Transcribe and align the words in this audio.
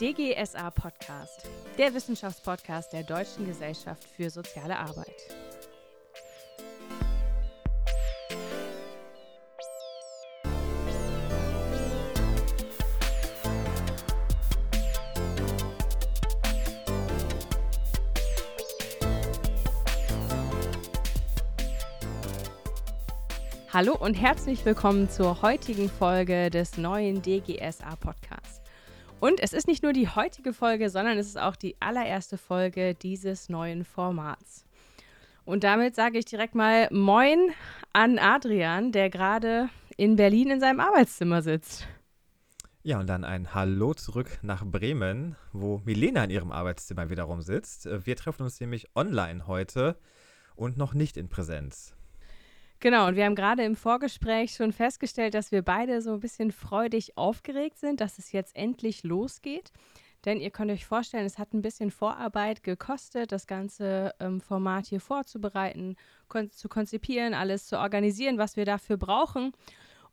DGSA 0.00 0.70
Podcast, 0.70 1.46
der 1.76 1.92
Wissenschaftspodcast 1.92 2.90
der 2.94 3.02
Deutschen 3.02 3.44
Gesellschaft 3.44 4.02
für 4.16 4.30
soziale 4.30 4.78
Arbeit. 4.78 5.06
Hallo 23.70 23.94
und 24.00 24.14
herzlich 24.14 24.64
willkommen 24.64 25.10
zur 25.10 25.42
heutigen 25.42 25.90
Folge 25.90 26.48
des 26.48 26.78
neuen 26.78 27.20
DGSA 27.20 27.96
Podcasts. 27.96 28.29
Und 29.20 29.40
es 29.40 29.52
ist 29.52 29.68
nicht 29.68 29.82
nur 29.82 29.92
die 29.92 30.08
heutige 30.08 30.54
Folge, 30.54 30.88
sondern 30.88 31.18
es 31.18 31.26
ist 31.26 31.38
auch 31.38 31.54
die 31.54 31.76
allererste 31.78 32.38
Folge 32.38 32.94
dieses 32.94 33.50
neuen 33.50 33.84
Formats. 33.84 34.64
Und 35.44 35.62
damit 35.62 35.94
sage 35.94 36.18
ich 36.18 36.24
direkt 36.24 36.54
mal 36.54 36.88
Moin 36.90 37.50
an 37.92 38.18
Adrian, 38.18 38.92
der 38.92 39.10
gerade 39.10 39.68
in 39.98 40.16
Berlin 40.16 40.50
in 40.50 40.60
seinem 40.60 40.80
Arbeitszimmer 40.80 41.42
sitzt. 41.42 41.86
Ja, 42.82 42.98
und 42.98 43.08
dann 43.08 43.24
ein 43.24 43.54
Hallo 43.54 43.92
zurück 43.92 44.38
nach 44.40 44.64
Bremen, 44.64 45.36
wo 45.52 45.82
Milena 45.84 46.24
in 46.24 46.30
ihrem 46.30 46.50
Arbeitszimmer 46.50 47.10
wiederum 47.10 47.42
sitzt. 47.42 47.86
Wir 48.06 48.16
treffen 48.16 48.44
uns 48.44 48.58
nämlich 48.58 48.88
online 48.96 49.46
heute 49.46 49.98
und 50.56 50.78
noch 50.78 50.94
nicht 50.94 51.18
in 51.18 51.28
Präsenz. 51.28 51.94
Genau, 52.82 53.08
und 53.08 53.16
wir 53.16 53.26
haben 53.26 53.34
gerade 53.34 53.62
im 53.62 53.76
Vorgespräch 53.76 54.54
schon 54.54 54.72
festgestellt, 54.72 55.34
dass 55.34 55.52
wir 55.52 55.60
beide 55.60 56.00
so 56.00 56.14
ein 56.14 56.20
bisschen 56.20 56.50
freudig 56.50 57.18
aufgeregt 57.18 57.78
sind, 57.78 58.00
dass 58.00 58.18
es 58.18 58.32
jetzt 58.32 58.56
endlich 58.56 59.04
losgeht. 59.04 59.70
Denn 60.24 60.40
ihr 60.40 60.50
könnt 60.50 60.70
euch 60.70 60.86
vorstellen, 60.86 61.26
es 61.26 61.38
hat 61.38 61.52
ein 61.52 61.60
bisschen 61.60 61.90
Vorarbeit 61.90 62.62
gekostet, 62.62 63.32
das 63.32 63.46
ganze 63.46 64.14
ähm, 64.18 64.40
Format 64.40 64.86
hier 64.86 65.00
vorzubereiten, 65.00 65.96
kon 66.28 66.50
zu 66.50 66.68
konzipieren, 66.68 67.34
alles 67.34 67.66
zu 67.66 67.78
organisieren, 67.78 68.38
was 68.38 68.56
wir 68.56 68.64
dafür 68.64 68.96
brauchen. 68.96 69.52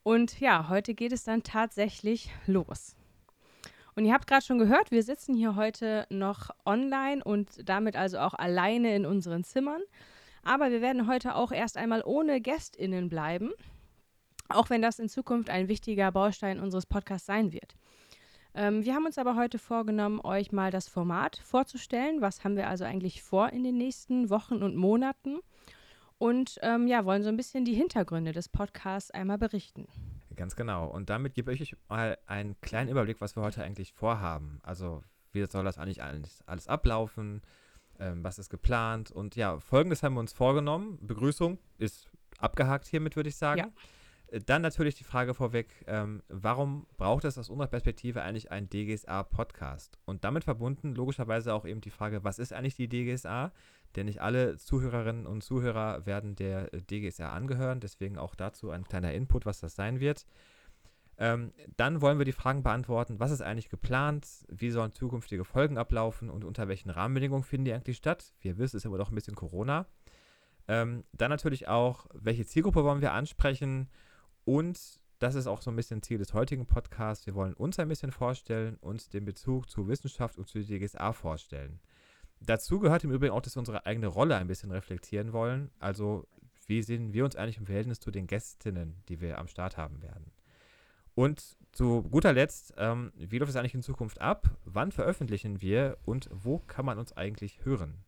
Und 0.04 0.40
ja, 0.40 0.68
heute 0.68 0.94
geht 0.94 1.14
es 1.14 1.24
dann 1.24 1.44
tatsächlich 1.44 2.32
los. 2.48 2.96
Und 3.96 4.06
ihr 4.06 4.14
habt 4.14 4.28
gerade 4.28 4.46
schon 4.46 4.60
gehört, 4.60 4.92
wir 4.92 5.04
sitzen 5.04 5.34
hier 5.34 5.56
heute 5.56 6.06
noch 6.10 6.52
online 6.66 7.24
und 7.24 7.68
damit 7.68 7.96
also 7.96 8.20
auch 8.20 8.34
alleine 8.34 8.94
in 8.94 9.06
unseren 9.06 9.44
Zimmern. 9.44 9.82
Aber 10.48 10.72
wir 10.72 10.82
werden 10.82 11.10
heute 11.10 11.36
auch 11.36 11.52
erst 11.52 11.76
einmal 11.76 12.02
ohne 12.06 12.40
GästInnen 12.40 13.10
bleiben, 13.10 13.52
auch 14.48 14.70
wenn 14.70 14.82
das 14.82 14.98
in 14.98 15.10
Zukunft 15.10 15.50
ein 15.50 15.68
wichtiger 15.68 16.10
Baustein 16.14 16.62
unseres 16.62 16.86
Podcasts 16.86 17.28
sein 17.28 17.52
wird. 17.52 17.76
Ähm, 18.54 18.86
wir 18.86 18.96
haben 18.96 19.06
uns 19.06 19.18
aber 19.18 19.36
heute 19.36 19.60
vorgenommen, 19.60 20.22
euch 20.22 20.54
mal 20.54 20.72
das 20.72 20.88
Format 20.88 21.36
vorzustellen. 21.44 22.22
Was 22.22 22.46
haben 22.46 22.56
wir 22.56 22.70
also 22.70 22.86
eigentlich 22.86 23.22
vor 23.22 23.50
in 23.50 23.66
den 23.66 23.76
nächsten 23.76 24.30
Wochen 24.30 24.64
und 24.64 24.78
Monaten? 24.78 25.40
Und 26.18 26.58
ähm, 26.62 26.88
ja, 26.88 27.04
wollen 27.04 27.24
so 27.24 27.30
ein 27.30 27.38
bisschen 27.38 27.66
die 27.66 27.76
Hintergründe 27.76 28.32
des 28.32 28.48
Podcasts 28.48 29.12
einmal 29.12 29.38
berichten. 29.38 29.90
Ganz 30.38 30.56
genau. 30.56 30.88
Und 30.88 31.10
damit 31.10 31.34
gebe 31.34 31.54
ich 31.54 31.62
euch 31.62 31.76
mal 31.90 32.18
einen 32.26 32.56
kleinen 32.62 32.90
Überblick, 32.90 33.20
was 33.20 33.36
wir 33.36 33.44
heute 33.44 33.64
eigentlich 33.64 33.92
vorhaben. 33.92 34.62
Also, 34.64 35.04
wie 35.34 35.46
soll 35.46 35.66
das 35.66 35.78
eigentlich 35.78 36.02
alles, 36.02 36.42
alles 36.46 36.70
ablaufen? 36.70 37.42
Ähm, 38.00 38.24
was 38.24 38.40
ist 38.40 38.50
geplant. 38.50 39.12
Und 39.12 39.36
ja, 39.36 39.60
folgendes 39.60 40.04
haben 40.04 40.16
wir 40.16 40.20
uns 40.20 40.34
vorgenommen. 40.34 41.00
Begrüßung 41.02 41.60
ist 41.78 42.10
abgehakt 42.40 42.88
hiermit, 42.88 43.16
würde 43.16 43.30
ich 43.30 43.36
sagen. 43.36 43.60
Ja. 43.60 43.72
Äh, 44.28 44.42
dann 44.42 44.62
natürlich 44.62 44.96
die 44.96 45.04
Frage 45.04 45.34
vorweg, 45.34 45.70
ähm, 45.88 46.24
warum 46.30 46.88
braucht 46.98 47.26
es 47.26 47.38
aus 47.38 47.50
unserer 47.50 47.68
Perspektive 47.68 48.22
eigentlich 48.22 48.52
einen 48.52 48.70
DGSA-Podcast? 48.70 49.98
Und 50.06 50.24
damit 50.24 50.44
verbunden 50.44 50.96
logischerweise 50.96 51.54
auch 51.54 51.66
eben 51.66 51.82
die 51.82 51.92
Frage, 51.92 52.24
was 52.24 52.40
ist 52.40 52.54
eigentlich 52.54 52.76
die 52.76 52.90
DGSA? 52.90 53.52
Denn 53.96 54.06
nicht 54.06 54.22
alle 54.22 54.58
Zuhörerinnen 54.58 55.26
und 55.26 55.44
Zuhörer 55.44 56.06
werden 56.06 56.36
der 56.36 56.70
DGSA 56.70 57.32
angehören, 57.32 57.80
deswegen 57.80 58.18
auch 58.18 58.36
dazu 58.36 58.70
ein 58.70 58.84
kleiner 58.84 59.14
Input, 59.14 59.46
was 59.46 59.60
das 59.60 59.76
sein 59.76 60.00
wird. 60.00 60.26
Ähm, 61.20 61.52
dann 61.78 62.02
wollen 62.02 62.20
wir 62.20 62.26
die 62.26 62.32
Fragen 62.32 62.62
beantworten, 62.62 63.20
was 63.20 63.32
ist 63.32 63.42
eigentlich 63.42 63.70
geplant, 63.70 64.28
wie 64.50 64.70
sollen 64.70 64.94
zukünftige 64.94 65.46
Folgen 65.46 65.78
ablaufen 65.78 66.30
und 66.30 66.44
unter 66.44 66.68
welchen 66.68 66.92
Rahmenbedingungen 66.92 67.44
finden 67.44 67.66
die 67.66 67.74
eigentlich 67.74 67.98
statt. 67.98 68.34
Wie 68.40 68.50
ihr 68.50 68.58
wisst, 68.58 68.76
ist 68.76 68.86
immer 68.86 68.98
noch 68.98 69.10
ein 69.10 69.16
bisschen 69.16 69.36
Corona. 69.36 69.88
Ähm, 70.68 71.06
dann 71.14 71.30
natürlich 71.30 71.68
auch, 71.68 72.06
welche 72.14 72.46
Zielgruppe 72.46 72.84
wollen 72.84 73.02
wir 73.02 73.14
ansprechen 73.14 73.90
und 74.46 75.00
das 75.20 75.34
ist 75.34 75.48
auch 75.48 75.62
so 75.62 75.72
ein 75.72 75.76
bisschen 75.76 76.04
Ziel 76.04 76.20
des 76.20 76.34
heutigen 76.34 76.68
Podcasts. 76.68 77.26
Wir 77.26 77.34
wollen 77.34 77.54
uns 77.54 77.80
ein 77.80 77.88
bisschen 77.88 78.12
vorstellen 78.12 78.78
und 78.82 79.14
den 79.14 79.26
Bezug 79.26 79.70
zu 79.70 79.88
Wissenschaft 79.88 80.38
und 80.38 80.48
zu 80.48 80.60
DGSA 80.60 81.14
vorstellen. 81.14 81.80
Dazu 82.40 82.80
gehört 82.80 83.04
im 83.04 83.12
Übrigen 83.12 83.34
auch, 83.34 83.42
dass 83.42 83.56
wir 83.56 83.62
unsere 83.62 83.88
eigene 83.88 84.08
Rolle 84.08 84.36
ein 84.36 84.48
bisschen 84.48 84.72
reflektieren 84.72 85.34
wollen. 85.34 85.72
Also, 85.80 86.28
wie 86.68 86.84
sehen 86.84 87.14
wir 87.14 87.26
uns 87.26 87.36
eigentlich 87.36 87.58
im 87.58 87.66
Verhältnis 87.66 88.00
zu 88.00 88.12
den 88.12 88.28
Gästinnen, 88.28 89.02
die 89.10 89.20
wir 89.20 89.40
am 89.40 89.48
Start 89.48 89.78
haben 89.78 90.04
werden? 90.04 90.32
Und 91.18 91.58
zu 91.72 92.04
guter 92.04 92.32
Letzt, 92.32 92.76
ähm, 92.78 93.12
wie 93.16 93.40
läuft 93.40 93.50
es 93.50 93.56
eigentlich 93.56 93.74
in 93.74 93.82
Zukunft 93.82 94.22
ab? 94.22 94.52
Wann 94.66 94.92
veröffentlichen 94.92 95.64
wir 95.64 95.98
und 96.06 96.30
wo 96.32 96.60
kann 96.60 96.86
man 96.86 97.00
uns 97.00 97.12
eigentlich 97.18 97.66
hören? 97.66 98.04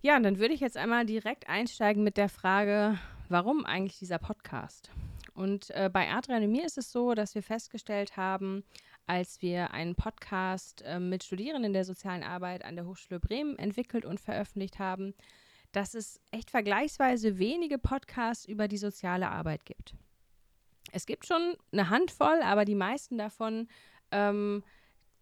Ja, 0.00 0.16
und 0.16 0.22
dann 0.22 0.38
würde 0.38 0.54
ich 0.54 0.60
jetzt 0.60 0.78
einmal 0.78 1.04
direkt 1.04 1.50
einsteigen 1.50 2.02
mit 2.02 2.16
der 2.16 2.30
Frage, 2.30 2.98
warum 3.28 3.66
eigentlich 3.66 3.98
dieser 3.98 4.16
Podcast? 4.16 4.90
Und 5.34 5.68
äh, 5.72 5.90
bei 5.92 6.10
Adrian 6.10 6.44
und 6.44 6.50
mir 6.50 6.64
ist 6.64 6.78
es 6.78 6.90
so, 6.90 7.12
dass 7.12 7.34
wir 7.34 7.42
festgestellt 7.42 8.16
haben, 8.16 8.64
als 9.06 9.42
wir 9.42 9.72
einen 9.72 9.96
Podcast 9.96 10.80
äh, 10.80 10.98
mit 10.98 11.24
Studierenden 11.24 11.74
der 11.74 11.84
sozialen 11.84 12.22
Arbeit 12.22 12.64
an 12.64 12.76
der 12.76 12.86
Hochschule 12.86 13.20
Bremen 13.20 13.58
entwickelt 13.58 14.06
und 14.06 14.18
veröffentlicht 14.18 14.78
haben, 14.78 15.12
dass 15.72 15.92
es 15.92 16.22
echt 16.30 16.50
vergleichsweise 16.50 17.38
wenige 17.38 17.76
Podcasts 17.76 18.46
über 18.46 18.66
die 18.66 18.78
soziale 18.78 19.28
Arbeit 19.28 19.66
gibt. 19.66 19.94
Es 20.96 21.04
gibt 21.04 21.26
schon 21.26 21.58
eine 21.72 21.90
Handvoll, 21.90 22.40
aber 22.42 22.64
die 22.64 22.74
meisten 22.74 23.18
davon, 23.18 23.68
ähm, 24.12 24.64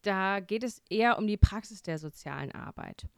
da 0.02 0.38
geht 0.38 0.62
es 0.62 0.80
eher 0.88 1.18
um 1.18 1.26
die 1.26 1.36
Praxis 1.36 1.82
der 1.82 1.98
sozialen 1.98 2.52
Arbeit. 2.52 3.08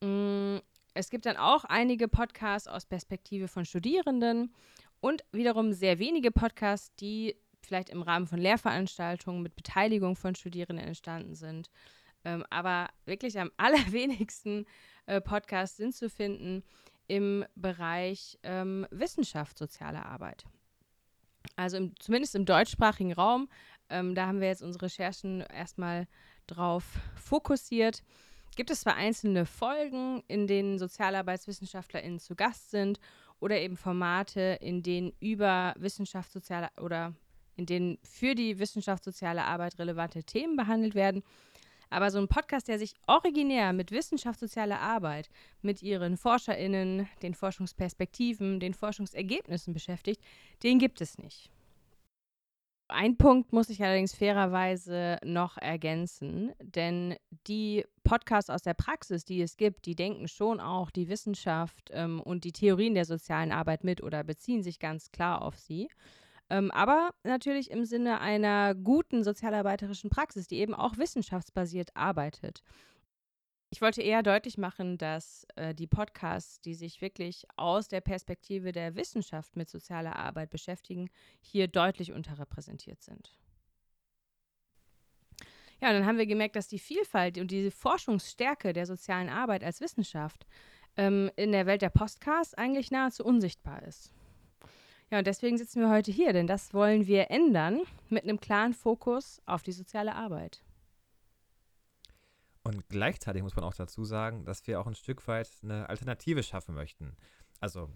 Mm, 0.00 0.58
es 0.94 1.10
gibt 1.10 1.26
dann 1.26 1.36
auch 1.36 1.64
einige 1.64 2.06
Podcasts 2.06 2.68
aus 2.68 2.86
Perspektive 2.86 3.48
von 3.48 3.64
Studierenden 3.64 4.54
und 5.00 5.24
wiederum 5.32 5.72
sehr 5.72 5.98
wenige 5.98 6.30
Podcasts, 6.30 6.94
die 7.00 7.34
vielleicht 7.62 7.90
im 7.90 8.02
Rahmen 8.02 8.28
von 8.28 8.38
Lehrveranstaltungen 8.38 9.42
mit 9.42 9.56
Beteiligung 9.56 10.14
von 10.14 10.36
Studierenden 10.36 10.86
entstanden 10.86 11.34
sind. 11.34 11.68
Ähm, 12.24 12.44
aber 12.48 12.90
wirklich 13.06 13.40
am 13.40 13.50
allerwenigsten 13.56 14.66
äh, 15.06 15.20
Podcasts 15.20 15.76
sind 15.76 15.96
zu 15.96 16.08
finden 16.08 16.62
im 17.08 17.44
Bereich 17.56 18.38
ähm, 18.44 18.86
Wissenschaft, 18.92 19.58
soziale 19.58 20.06
Arbeit. 20.06 20.44
Also 21.56 21.76
im, 21.76 21.92
zumindest 21.98 22.34
im 22.34 22.44
deutschsprachigen 22.44 23.12
Raum. 23.12 23.48
Ähm, 23.90 24.14
da 24.14 24.26
haben 24.26 24.40
wir 24.40 24.48
jetzt 24.48 24.62
unsere 24.62 24.86
Recherchen 24.86 25.40
erstmal 25.40 26.06
drauf 26.46 26.84
fokussiert. 27.16 28.02
Gibt 28.56 28.70
es 28.70 28.80
zwar 28.80 28.96
einzelne 28.96 29.46
Folgen, 29.46 30.22
in 30.26 30.46
denen 30.46 30.78
SozialarbeitswissenschaftlerInnen 30.78 32.18
zu 32.18 32.34
Gast 32.34 32.70
sind 32.70 32.98
oder 33.40 33.60
eben 33.60 33.76
Formate, 33.76 34.58
in 34.60 34.82
denen 34.82 35.12
über 35.20 35.74
Wissenschaft, 35.78 36.32
soziale 36.32 36.68
oder 36.80 37.14
in 37.54 37.66
denen 37.66 37.98
für 38.02 38.34
die 38.34 38.58
Wissenschaft, 38.58 39.04
soziale 39.04 39.44
Arbeit 39.44 39.78
relevante 39.78 40.24
Themen 40.24 40.56
behandelt 40.56 40.94
werden. 40.94 41.22
Aber 41.90 42.10
so 42.10 42.18
ein 42.18 42.28
Podcast, 42.28 42.68
der 42.68 42.78
sich 42.78 42.94
originär 43.06 43.72
mit 43.72 43.90
Wissenschaft, 43.92 44.40
soziale 44.40 44.78
Arbeit, 44.78 45.28
mit 45.62 45.82
ihren 45.82 46.16
ForscherInnen, 46.16 47.08
den 47.22 47.34
Forschungsperspektiven, 47.34 48.60
den 48.60 48.74
Forschungsergebnissen 48.74 49.72
beschäftigt, 49.72 50.22
den 50.62 50.78
gibt 50.78 51.00
es 51.00 51.18
nicht. 51.18 51.50
Ein 52.90 53.18
Punkt 53.18 53.52
muss 53.52 53.68
ich 53.68 53.82
allerdings 53.82 54.14
fairerweise 54.14 55.18
noch 55.22 55.58
ergänzen, 55.58 56.52
denn 56.58 57.16
die 57.46 57.84
Podcasts 58.02 58.48
aus 58.48 58.62
der 58.62 58.72
Praxis, 58.72 59.26
die 59.26 59.42
es 59.42 59.58
gibt, 59.58 59.84
die 59.84 59.94
denken 59.94 60.26
schon 60.26 60.58
auch 60.58 60.90
die 60.90 61.08
Wissenschaft 61.10 61.90
ähm, 61.92 62.18
und 62.20 62.44
die 62.44 62.52
Theorien 62.52 62.94
der 62.94 63.04
sozialen 63.04 63.52
Arbeit 63.52 63.84
mit 63.84 64.02
oder 64.02 64.24
beziehen 64.24 64.62
sich 64.62 64.78
ganz 64.78 65.12
klar 65.12 65.42
auf 65.42 65.58
sie. 65.58 65.90
Ähm, 66.50 66.70
aber 66.70 67.10
natürlich 67.24 67.70
im 67.70 67.84
Sinne 67.84 68.20
einer 68.20 68.74
guten 68.74 69.22
sozialarbeiterischen 69.22 70.10
Praxis, 70.10 70.46
die 70.46 70.58
eben 70.58 70.74
auch 70.74 70.96
wissenschaftsbasiert 70.96 71.94
arbeitet. 71.94 72.62
Ich 73.70 73.82
wollte 73.82 74.00
eher 74.00 74.22
deutlich 74.22 74.56
machen, 74.56 74.96
dass 74.96 75.46
äh, 75.56 75.74
die 75.74 75.86
Podcasts, 75.86 76.60
die 76.62 76.74
sich 76.74 77.02
wirklich 77.02 77.44
aus 77.56 77.88
der 77.88 78.00
Perspektive 78.00 78.72
der 78.72 78.96
Wissenschaft 78.96 79.56
mit 79.56 79.68
sozialer 79.68 80.16
Arbeit 80.16 80.48
beschäftigen, 80.48 81.10
hier 81.40 81.68
deutlich 81.68 82.12
unterrepräsentiert 82.12 83.02
sind. 83.02 83.38
Ja, 85.80 85.88
und 85.88 85.94
dann 85.94 86.06
haben 86.06 86.18
wir 86.18 86.26
gemerkt, 86.26 86.56
dass 86.56 86.66
die 86.66 86.78
Vielfalt 86.78 87.36
und 87.36 87.50
diese 87.50 87.70
Forschungsstärke 87.70 88.72
der 88.72 88.86
sozialen 88.86 89.28
Arbeit 89.28 89.62
als 89.62 89.82
Wissenschaft 89.82 90.46
ähm, 90.96 91.30
in 91.36 91.52
der 91.52 91.66
Welt 91.66 91.82
der 91.82 91.90
Podcasts 91.90 92.54
eigentlich 92.54 92.90
nahezu 92.90 93.22
unsichtbar 93.22 93.82
ist. 93.82 94.12
Ja, 95.10 95.18
und 95.18 95.26
deswegen 95.26 95.56
sitzen 95.56 95.80
wir 95.80 95.90
heute 95.90 96.12
hier, 96.12 96.32
denn 96.32 96.46
das 96.46 96.74
wollen 96.74 97.06
wir 97.06 97.30
ändern 97.30 97.80
mit 98.10 98.24
einem 98.24 98.40
klaren 98.40 98.74
Fokus 98.74 99.40
auf 99.46 99.62
die 99.62 99.72
soziale 99.72 100.14
Arbeit. 100.14 100.62
Und 102.62 102.86
gleichzeitig 102.90 103.42
muss 103.42 103.56
man 103.56 103.64
auch 103.64 103.74
dazu 103.74 104.04
sagen, 104.04 104.44
dass 104.44 104.66
wir 104.66 104.78
auch 104.78 104.86
ein 104.86 104.94
Stück 104.94 105.26
weit 105.26 105.48
eine 105.62 105.88
Alternative 105.88 106.42
schaffen 106.42 106.74
möchten. 106.74 107.16
Also 107.60 107.88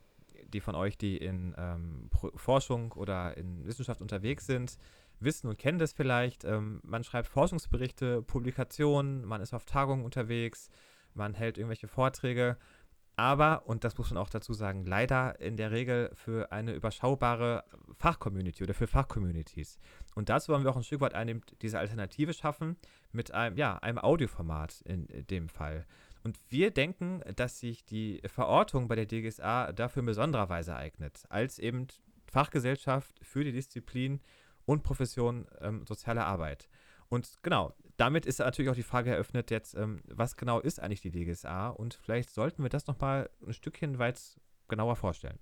die 0.49 0.61
von 0.61 0.75
euch, 0.75 0.97
die 0.97 1.19
in 1.19 1.55
ähm, 1.59 2.09
Forschung 2.37 2.93
oder 2.93 3.37
in 3.37 3.67
Wissenschaft 3.67 4.01
unterwegs 4.01 4.47
sind, 4.47 4.79
wissen 5.21 5.49
und 5.49 5.59
kennen 5.59 5.79
das 5.79 5.93
vielleicht. 5.93 6.45
Ähm, 6.45 6.81
man 6.83 7.05
schreibt 7.05 7.29
Forschungsberichte, 7.29 8.23
Publikationen, 8.23 9.25
man 9.25 9.41
ist 9.43 9.53
auf 9.53 9.67
Tagungen 9.67 10.05
unterwegs, 10.05 10.71
man 11.15 11.35
hält 11.35 11.59
irgendwelche 11.59 11.89
Vorträge 11.89 12.57
aber, 13.17 13.67
und 13.67 13.85
das 13.85 13.99
muss 13.99 14.11
man 14.11 14.19
auch 14.19 14.31
dazu 14.31 14.55
sagen, 14.55 14.87
leider 14.87 15.39
in 15.41 15.57
der 15.57 15.71
Regel 15.71 16.11
für 16.15 16.51
eine 16.51 16.73
überschaubare 16.73 17.65
Fachcommunity 17.99 18.65
oder 18.65 18.75
für 18.75 18.87
Fachcommunities. 18.87 19.79
Und 20.15 20.29
dazu 20.29 20.53
wollen 20.53 20.65
wir 20.65 20.71
auch 20.71 20.77
ein 20.77 20.83
Stück 20.83 21.03
weit 21.03 21.15
eine, 21.15 21.41
diese 21.61 21.79
Alternative 21.79 22.33
schaffen 22.33 22.77
mit 23.13 23.33
einem, 23.33 23.57
ja, 23.57 23.77
einem 23.79 23.99
Audioformat 23.99 24.81
in 24.83 25.07
dem 25.29 25.49
Fall. 25.49 25.87
Und 26.25 26.39
wir 26.49 26.71
denken, 26.71 27.21
dass 27.37 27.59
sich 27.59 27.85
die 27.85 28.23
Verortung 28.27 28.89
bei 28.89 28.95
der 28.95 29.07
DGSA 29.07 29.73
dafür 29.73 30.01
in 30.01 30.07
besonderer 30.07 30.49
Weise 30.49 30.77
eignet, 30.77 31.25
als 31.29 31.59
eben 31.59 31.89
Fachgesellschaft 32.27 33.15
für 33.23 33.45
die 33.45 33.53
Disziplin 33.53 34.21
und 34.65 34.85
Profession 34.85 35.47
ähm, 35.61 35.85
soziale 35.87 36.25
Arbeit. 36.25 36.69
Und 37.13 37.43
genau, 37.43 37.75
damit 37.99 38.25
ist 38.25 38.39
natürlich 38.39 38.71
auch 38.71 38.75
die 38.75 38.83
Frage 38.83 39.11
eröffnet 39.11 39.51
jetzt, 39.51 39.75
ähm, 39.75 40.01
was 40.07 40.35
genau 40.35 40.61
ist 40.61 40.81
eigentlich 40.81 41.03
die 41.03 41.11
DGSA? 41.11 41.69
Und 41.69 41.93
vielleicht 41.93 42.31
sollten 42.31 42.63
wir 42.63 42.71
das 42.71 42.87
nochmal 42.87 43.29
ein 43.47 43.53
Stückchen 43.53 43.99
weit 43.99 44.19
genauer 44.67 44.97
vorstellen. 44.97 45.39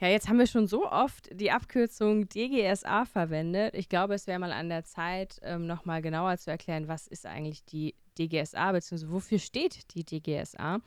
Ja, 0.00 0.08
jetzt 0.08 0.28
haben 0.28 0.40
wir 0.40 0.48
schon 0.48 0.66
so 0.66 0.90
oft 0.90 1.28
die 1.32 1.52
Abkürzung 1.52 2.28
DGSA 2.28 3.04
verwendet. 3.04 3.76
Ich 3.76 3.88
glaube, 3.88 4.14
es 4.14 4.26
wäre 4.26 4.40
mal 4.40 4.50
an 4.50 4.68
der 4.68 4.82
Zeit, 4.82 5.38
ähm, 5.42 5.68
nochmal 5.68 6.02
genauer 6.02 6.36
zu 6.38 6.50
erklären, 6.50 6.88
was 6.88 7.06
ist 7.06 7.24
eigentlich 7.24 7.64
die 7.64 7.94
DGSA, 8.18 8.72
beziehungsweise 8.72 9.12
wofür 9.12 9.38
steht 9.38 9.94
die 9.94 10.04
DGSA. 10.04 10.80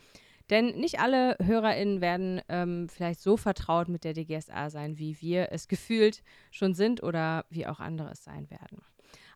Denn 0.50 0.78
nicht 0.78 1.00
alle 1.00 1.38
HörerInnen 1.42 2.02
werden 2.02 2.42
ähm, 2.50 2.90
vielleicht 2.90 3.22
so 3.22 3.38
vertraut 3.38 3.88
mit 3.88 4.04
der 4.04 4.12
DGSA 4.12 4.70
sein, 4.70 5.00
wie 5.00 5.22
wir 5.22 5.54
es 5.54 5.70
gefühlt 5.70 6.24
schon 6.52 6.74
sind 6.74 7.02
oder 7.02 7.46
wie 7.50 7.66
auch 7.68 7.80
andere 7.80 8.12
es 8.12 8.26
sein 8.26 8.50
werden. 8.50 8.82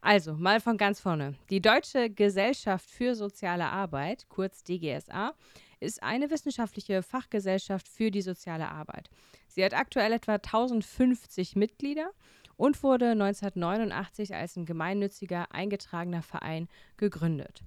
Also, 0.01 0.33
mal 0.33 0.61
von 0.61 0.77
ganz 0.77 0.99
vorne. 1.01 1.35
Die 1.49 1.61
Deutsche 1.61 2.09
Gesellschaft 2.09 2.89
für 2.89 3.15
soziale 3.15 3.65
Arbeit, 3.65 4.27
kurz 4.29 4.63
DGSA, 4.63 5.33
ist 5.81 6.01
eine 6.03 6.29
wissenschaftliche 6.29 7.03
Fachgesellschaft 7.03 7.87
für 7.87 8.09
die 8.11 8.21
soziale 8.21 8.69
Arbeit. 8.69 9.09
Sie 9.47 9.63
hat 9.63 9.73
aktuell 9.73 10.13
etwa 10.13 10.35
1050 10.35 11.55
Mitglieder 11.55 12.11
und 12.55 12.81
wurde 12.83 13.11
1989 13.11 14.35
als 14.35 14.55
ein 14.55 14.65
gemeinnütziger 14.65 15.51
eingetragener 15.51 16.21
Verein 16.21 16.67
gegründet. 16.97 17.63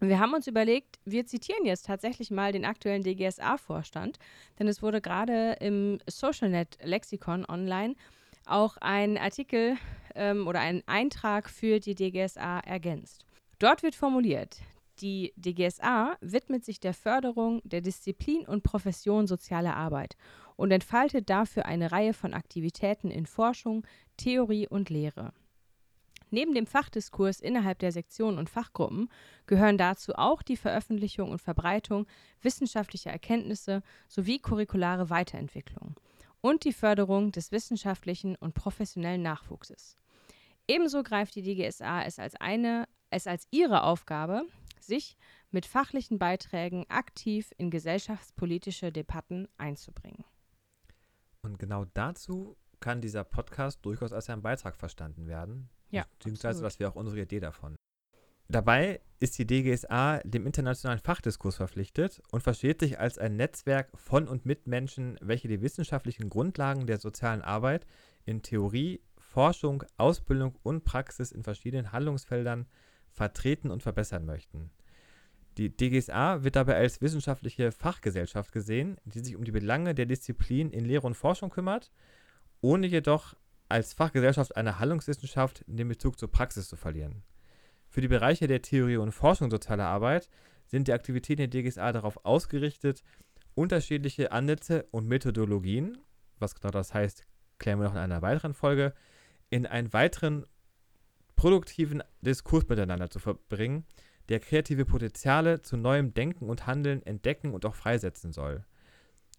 Wir 0.00 0.18
haben 0.20 0.34
uns 0.34 0.46
überlegt, 0.46 0.98
wir 1.06 1.24
zitieren 1.24 1.64
jetzt 1.64 1.86
tatsächlich 1.86 2.30
mal 2.30 2.52
den 2.52 2.66
aktuellen 2.66 3.02
DGSA-Vorstand, 3.02 4.18
denn 4.58 4.68
es 4.68 4.82
wurde 4.82 5.00
gerade 5.00 5.56
im 5.60 5.98
SocialNet 6.06 6.76
Lexikon 6.82 7.46
online 7.48 7.94
auch 8.46 8.76
ein 8.78 9.18
Artikel 9.18 9.76
ähm, 10.14 10.46
oder 10.46 10.60
ein 10.60 10.82
Eintrag 10.86 11.50
für 11.50 11.80
die 11.80 11.94
DGSA 11.94 12.60
ergänzt. 12.60 13.24
Dort 13.58 13.82
wird 13.82 13.94
formuliert, 13.94 14.58
die 15.00 15.32
DGSA 15.36 16.16
widmet 16.20 16.64
sich 16.64 16.80
der 16.80 16.94
Förderung 16.94 17.60
der 17.64 17.82
Disziplin 17.82 18.46
und 18.46 18.62
Profession 18.62 19.26
soziale 19.26 19.74
Arbeit 19.74 20.16
und 20.56 20.70
entfaltet 20.70 21.28
dafür 21.28 21.66
eine 21.66 21.92
Reihe 21.92 22.14
von 22.14 22.32
Aktivitäten 22.32 23.10
in 23.10 23.26
Forschung, 23.26 23.86
Theorie 24.16 24.66
und 24.68 24.88
Lehre. 24.88 25.32
Neben 26.30 26.54
dem 26.54 26.66
Fachdiskurs 26.66 27.40
innerhalb 27.40 27.78
der 27.78 27.92
Sektionen 27.92 28.38
und 28.38 28.50
Fachgruppen 28.50 29.08
gehören 29.46 29.78
dazu 29.78 30.14
auch 30.16 30.42
die 30.42 30.56
Veröffentlichung 30.56 31.30
und 31.30 31.40
Verbreitung 31.40 32.06
wissenschaftlicher 32.42 33.10
Erkenntnisse 33.10 33.82
sowie 34.08 34.38
curriculare 34.38 35.08
Weiterentwicklung 35.08 35.94
und 36.40 36.64
die 36.64 36.72
Förderung 36.72 37.32
des 37.32 37.52
wissenschaftlichen 37.52 38.36
und 38.36 38.54
professionellen 38.54 39.22
Nachwuchses. 39.22 39.96
Ebenso 40.68 41.02
greift 41.02 41.34
die 41.34 41.42
DGSA 41.42 42.02
es 42.02 42.18
als 42.18 42.34
eine, 42.36 42.88
es 43.10 43.26
als 43.26 43.46
ihre 43.50 43.82
Aufgabe, 43.82 44.42
sich 44.80 45.16
mit 45.50 45.66
fachlichen 45.66 46.18
Beiträgen 46.18 46.84
aktiv 46.88 47.52
in 47.56 47.70
gesellschaftspolitische 47.70 48.92
Debatten 48.92 49.48
einzubringen. 49.58 50.24
Und 51.42 51.58
genau 51.58 51.84
dazu 51.94 52.56
kann 52.80 53.00
dieser 53.00 53.24
Podcast 53.24 53.84
durchaus 53.84 54.12
als 54.12 54.28
ein 54.28 54.42
Beitrag 54.42 54.76
verstanden 54.76 55.26
werden. 55.26 55.70
Ja. 55.90 56.04
Beziehungsweise 56.18 56.62
was 56.62 56.78
wäre 56.78 56.90
auch 56.90 56.96
unsere 56.96 57.22
Idee 57.22 57.40
davon. 57.40 57.76
Dabei 58.48 59.00
ist 59.18 59.38
die 59.38 59.46
DGSA 59.46 60.20
dem 60.24 60.46
internationalen 60.46 61.00
Fachdiskurs 61.00 61.56
verpflichtet 61.56 62.22
und 62.30 62.42
versteht 62.42 62.80
sich 62.80 63.00
als 63.00 63.18
ein 63.18 63.36
Netzwerk 63.36 63.88
von 63.94 64.28
und 64.28 64.46
mit 64.46 64.66
Menschen, 64.66 65.18
welche 65.20 65.48
die 65.48 65.62
wissenschaftlichen 65.62 66.28
Grundlagen 66.28 66.86
der 66.86 66.98
sozialen 66.98 67.42
Arbeit 67.42 67.86
in 68.24 68.42
Theorie, 68.42 69.00
Forschung, 69.16 69.82
Ausbildung 69.96 70.56
und 70.62 70.84
Praxis 70.84 71.32
in 71.32 71.42
verschiedenen 71.42 71.92
Handlungsfeldern 71.92 72.66
vertreten 73.10 73.70
und 73.70 73.82
verbessern 73.82 74.26
möchten. 74.26 74.70
Die 75.56 75.74
DGSA 75.74 76.44
wird 76.44 76.54
dabei 76.56 76.76
als 76.76 77.00
wissenschaftliche 77.00 77.72
Fachgesellschaft 77.72 78.52
gesehen, 78.52 78.98
die 79.06 79.20
sich 79.20 79.34
um 79.36 79.44
die 79.44 79.52
Belange 79.52 79.94
der 79.94 80.06
Disziplin 80.06 80.70
in 80.70 80.84
Lehre 80.84 81.06
und 81.06 81.14
Forschung 81.14 81.48
kümmert, 81.48 81.90
ohne 82.60 82.86
jedoch 82.86 83.34
als 83.68 83.94
Fachgesellschaft 83.94 84.54
einer 84.56 84.78
Handlungswissenschaft 84.78 85.64
den 85.66 85.88
Bezug 85.88 86.18
zur 86.18 86.30
Praxis 86.30 86.68
zu 86.68 86.76
verlieren. 86.76 87.22
Für 87.96 88.02
die 88.02 88.08
Bereiche 88.08 88.46
der 88.46 88.60
Theorie 88.60 88.98
und 88.98 89.10
Forschung 89.10 89.50
sozialer 89.50 89.86
Arbeit 89.86 90.28
sind 90.66 90.86
die 90.86 90.92
Aktivitäten 90.92 91.38
der 91.38 91.62
DGSA 91.62 91.92
darauf 91.92 92.26
ausgerichtet, 92.26 93.02
unterschiedliche 93.54 94.32
Ansätze 94.32 94.84
und 94.90 95.08
Methodologien, 95.08 95.96
was 96.38 96.54
genau 96.54 96.72
das 96.72 96.92
heißt, 96.92 97.24
klären 97.58 97.78
wir 97.80 97.86
noch 97.86 97.94
in 97.94 98.00
einer 98.00 98.20
weiteren 98.20 98.52
Folge, 98.52 98.92
in 99.48 99.64
einen 99.64 99.94
weiteren 99.94 100.44
produktiven 101.36 102.02
Diskurs 102.20 102.68
miteinander 102.68 103.08
zu 103.08 103.18
verbringen, 103.18 103.86
der 104.28 104.40
kreative 104.40 104.84
Potenziale 104.84 105.62
zu 105.62 105.78
neuem 105.78 106.12
Denken 106.12 106.50
und 106.50 106.66
Handeln 106.66 107.02
entdecken 107.02 107.54
und 107.54 107.64
auch 107.64 107.74
freisetzen 107.74 108.30
soll. 108.30 108.66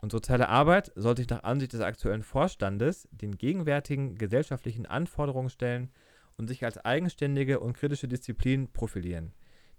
Und 0.02 0.12
soziale 0.12 0.50
Arbeit 0.50 0.92
soll 0.96 1.16
sich 1.16 1.30
nach 1.30 1.44
Ansicht 1.44 1.74
des 1.74 1.82
aktuellen 1.82 2.24
Vorstandes 2.24 3.08
den 3.12 3.38
gegenwärtigen 3.38 4.16
gesellschaftlichen 4.16 4.88
Anforderungen 4.88 5.52
stellen 5.52 5.92
und 6.38 6.48
sich 6.48 6.64
als 6.64 6.78
eigenständige 6.78 7.60
und 7.60 7.74
kritische 7.74 8.08
Disziplin 8.08 8.72
profilieren, 8.72 9.34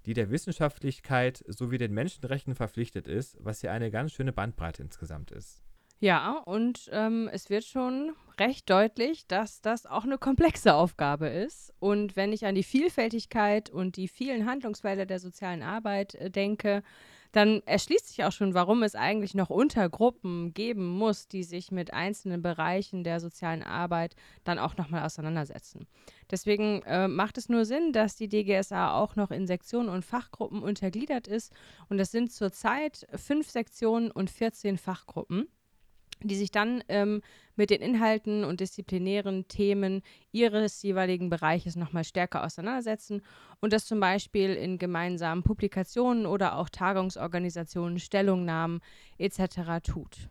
die 0.06 0.14
der 0.14 0.30
Wissenschaftlichkeit 0.30 1.44
sowie 1.46 1.78
den 1.78 1.94
Menschenrechten 1.94 2.54
verpflichtet 2.54 3.08
ist, 3.08 3.36
was 3.40 3.62
ja 3.62 3.72
eine 3.72 3.90
ganz 3.90 4.12
schöne 4.12 4.32
Bandbreite 4.32 4.82
insgesamt 4.82 5.30
ist. 5.30 5.62
Ja, 6.00 6.38
und 6.38 6.88
ähm, 6.92 7.28
es 7.32 7.50
wird 7.50 7.64
schon 7.64 8.14
recht 8.38 8.70
deutlich, 8.70 9.26
dass 9.26 9.60
das 9.60 9.84
auch 9.84 10.04
eine 10.04 10.16
komplexe 10.16 10.74
Aufgabe 10.74 11.26
ist. 11.26 11.74
Und 11.80 12.14
wenn 12.14 12.32
ich 12.32 12.46
an 12.46 12.54
die 12.54 12.62
Vielfältigkeit 12.62 13.68
und 13.68 13.96
die 13.96 14.06
vielen 14.06 14.46
Handlungsfelder 14.46 15.06
der 15.06 15.18
sozialen 15.18 15.62
Arbeit 15.62 16.14
äh, 16.14 16.30
denke, 16.30 16.84
dann 17.32 17.62
erschließt 17.66 18.08
sich 18.08 18.24
auch 18.24 18.32
schon, 18.32 18.54
warum 18.54 18.82
es 18.82 18.94
eigentlich 18.94 19.34
noch 19.34 19.50
Untergruppen 19.50 20.54
geben 20.54 20.86
muss, 20.86 21.28
die 21.28 21.44
sich 21.44 21.70
mit 21.70 21.92
einzelnen 21.92 22.42
Bereichen 22.42 23.04
der 23.04 23.20
sozialen 23.20 23.62
Arbeit 23.62 24.16
dann 24.44 24.58
auch 24.58 24.76
nochmal 24.76 25.04
auseinandersetzen. 25.04 25.86
Deswegen 26.30 26.82
äh, 26.82 27.08
macht 27.08 27.38
es 27.38 27.48
nur 27.48 27.64
Sinn, 27.64 27.92
dass 27.92 28.16
die 28.16 28.28
DGSA 28.28 28.94
auch 28.94 29.16
noch 29.16 29.30
in 29.30 29.46
Sektionen 29.46 29.88
und 29.88 30.04
Fachgruppen 30.04 30.62
untergliedert 30.62 31.26
ist. 31.26 31.52
Und 31.88 31.98
das 31.98 32.10
sind 32.10 32.32
zurzeit 32.32 33.06
fünf 33.14 33.50
Sektionen 33.50 34.10
und 34.10 34.30
14 34.30 34.78
Fachgruppen 34.78 35.48
die 36.22 36.36
sich 36.36 36.50
dann 36.50 36.82
ähm, 36.88 37.22
mit 37.56 37.70
den 37.70 37.80
Inhalten 37.80 38.44
und 38.44 38.60
disziplinären 38.60 39.48
Themen 39.48 40.02
ihres 40.32 40.82
jeweiligen 40.82 41.28
Bereiches 41.30 41.76
nochmal 41.76 42.04
stärker 42.04 42.44
auseinandersetzen 42.44 43.22
und 43.60 43.72
das 43.72 43.86
zum 43.86 44.00
Beispiel 44.00 44.54
in 44.54 44.78
gemeinsamen 44.78 45.42
Publikationen 45.42 46.26
oder 46.26 46.56
auch 46.56 46.68
Tagungsorganisationen, 46.68 47.98
Stellungnahmen 47.98 48.80
etc. 49.18 49.82
tut. 49.82 50.28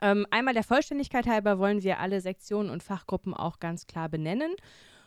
Ähm, 0.00 0.26
einmal 0.30 0.54
der 0.54 0.64
Vollständigkeit 0.64 1.26
halber 1.26 1.58
wollen 1.58 1.82
wir 1.82 1.98
alle 1.98 2.20
Sektionen 2.20 2.70
und 2.70 2.82
Fachgruppen 2.82 3.34
auch 3.34 3.58
ganz 3.58 3.86
klar 3.86 4.08
benennen. 4.08 4.54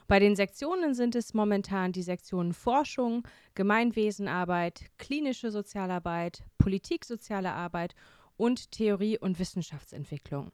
Bei 0.07 0.19
den 0.19 0.35
Sektionen 0.35 0.93
sind 0.93 1.15
es 1.15 1.33
momentan 1.33 1.93
die 1.93 2.03
Sektionen 2.03 2.53
Forschung, 2.53 3.25
Gemeinwesenarbeit, 3.55 4.91
klinische 4.97 5.49
Sozialarbeit, 5.49 6.43
Politik, 6.57 7.05
soziale 7.05 7.53
Arbeit 7.53 7.95
und 8.43 8.71
Theorie 8.71 9.17
und 9.17 9.39
Wissenschaftsentwicklung. 9.39 10.51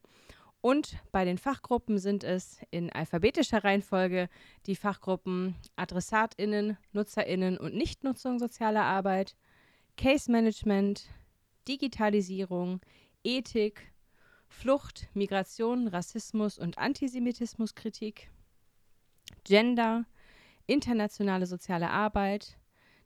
Und 0.62 0.98
bei 1.12 1.26
den 1.26 1.40
Fachgruppen 1.40 1.98
sind 1.98 2.24
es 2.24 2.60
in 2.70 2.92
alphabetischer 2.92 3.64
Reihenfolge 3.64 4.30
die 4.68 4.76
Fachgruppen 4.76 5.56
AdressatInnen, 5.76 6.78
NutzerInnen 6.92 7.58
und 7.58 7.74
Nichtnutzung 7.74 8.38
sozialer 8.38 8.84
Arbeit, 8.84 9.36
Case 9.98 10.32
Management, 10.32 11.10
Digitalisierung, 11.68 12.80
Ethik, 13.24 13.92
Flucht, 14.50 15.08
Migration, 15.16 15.88
Rassismus 15.88 16.60
und 16.60 16.78
Antisemitismuskritik, 16.78 18.30
Gender, 19.46 20.06
internationale 20.68 21.48
soziale 21.48 21.90
Arbeit, 21.90 22.56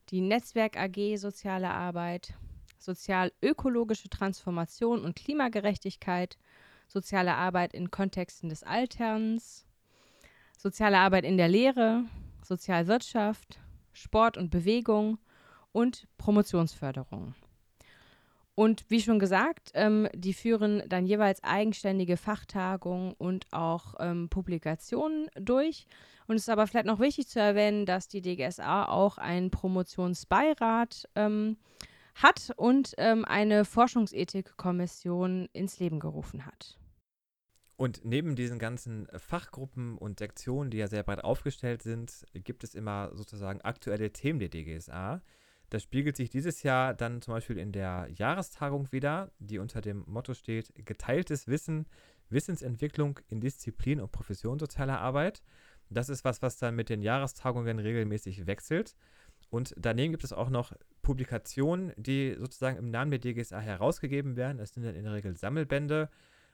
die 0.10 0.20
Netzwerk 0.20 0.76
AG 0.76 1.16
Soziale 1.16 1.70
Arbeit, 1.70 2.34
sozial-ökologische 2.84 4.10
Transformation 4.10 5.04
und 5.04 5.16
Klimagerechtigkeit, 5.16 6.38
soziale 6.88 7.36
Arbeit 7.36 7.74
in 7.74 7.92
Kontexten 7.92 8.50
des 8.50 8.64
Alterns, 8.64 9.66
soziale 10.58 10.98
Arbeit 10.98 11.26
in 11.26 11.38
der 11.38 11.48
Lehre, 11.48 12.06
Sozialwirtschaft, 12.44 13.60
Sport 13.94 14.38
und 14.38 14.50
Bewegung 14.50 15.18
und 15.72 16.08
Promotionsförderung. 16.18 17.36
Und 18.56 18.86
wie 18.90 19.02
schon 19.02 19.18
gesagt, 19.18 19.72
ähm, 19.74 20.08
die 20.14 20.34
führen 20.34 20.84
dann 20.88 21.08
jeweils 21.08 21.44
eigenständige 21.44 22.18
Fachtagungen 22.18 23.14
und 23.14 23.48
auch 23.52 23.96
ähm, 24.00 24.30
Publikationen 24.30 25.28
durch. 25.36 25.88
Und 26.28 26.36
es 26.36 26.44
ist 26.44 26.50
aber 26.50 26.68
vielleicht 26.68 26.86
noch 26.86 27.00
wichtig 27.00 27.28
zu 27.28 27.40
erwähnen, 27.40 27.86
dass 27.88 28.08
die 28.08 28.22
DGSA 28.22 28.86
auch 28.86 29.18
einen 29.18 29.50
Promotionsbeirat 29.50 31.10
ähm, 31.16 31.58
hat 32.16 32.54
und 32.58 32.94
ähm, 32.98 33.26
eine 33.26 33.66
Forschungsethikkommission 33.66 35.50
ins 35.54 35.80
Leben 35.80 36.00
gerufen 36.00 36.46
hat. 36.46 36.78
Und 37.76 38.06
neben 38.06 38.36
diesen 38.36 38.60
ganzen 38.60 39.08
Fachgruppen 39.18 39.98
und 39.98 40.20
Sektionen, 40.20 40.70
die 40.70 40.78
ja 40.78 40.88
sehr 40.88 41.04
breit 41.04 41.24
aufgestellt 41.24 41.82
sind, 41.82 42.26
gibt 42.34 42.64
es 42.64 42.76
immer 42.76 43.12
sozusagen 43.14 43.62
aktuelle 43.62 44.12
Themen 44.12 44.40
der 44.40 44.50
DGSA. 44.50 45.22
Das 45.70 45.82
spiegelt 45.82 46.16
sich 46.16 46.30
dieses 46.30 46.62
Jahr 46.62 46.94
dann 46.94 47.22
zum 47.22 47.34
Beispiel 47.34 47.58
in 47.58 47.72
der 47.72 48.08
Jahrestagung 48.14 48.92
wieder, 48.92 49.32
die 49.40 49.58
unter 49.58 49.82
dem 49.82 50.04
Motto 50.06 50.36
steht: 50.36 50.72
Geteiltes 50.86 51.48
Wissen, 51.48 51.88
Wissensentwicklung 52.30 53.20
in 53.28 53.42
Disziplin 53.42 54.00
und 54.00 54.12
Profession 54.12 54.60
sozialer 54.60 55.00
Arbeit. 55.00 55.42
Das 55.90 56.10
ist 56.10 56.24
was, 56.24 56.42
was 56.42 56.58
dann 56.58 56.76
mit 56.76 56.90
den 56.90 57.02
Jahrestagungen 57.02 57.80
regelmäßig 57.80 58.46
wechselt. 58.46 58.96
Und 59.54 59.76
daneben 59.78 60.12
gibt 60.12 60.24
es 60.24 60.34
auch 60.34 60.50
noch 60.50 60.74
Publikationen, 61.04 61.94
die 61.96 62.36
sozusagen 62.40 62.76
im 62.78 62.90
Namen 62.90 63.12
der 63.12 63.20
DGSA 63.20 63.60
herausgegeben 63.60 64.36
werden. 64.36 64.58
Das 64.58 64.74
sind 64.74 64.82
dann 64.82 64.96
in 64.96 65.04
der 65.04 65.14
Regel 65.14 65.38
Sammelbände. 65.38 66.10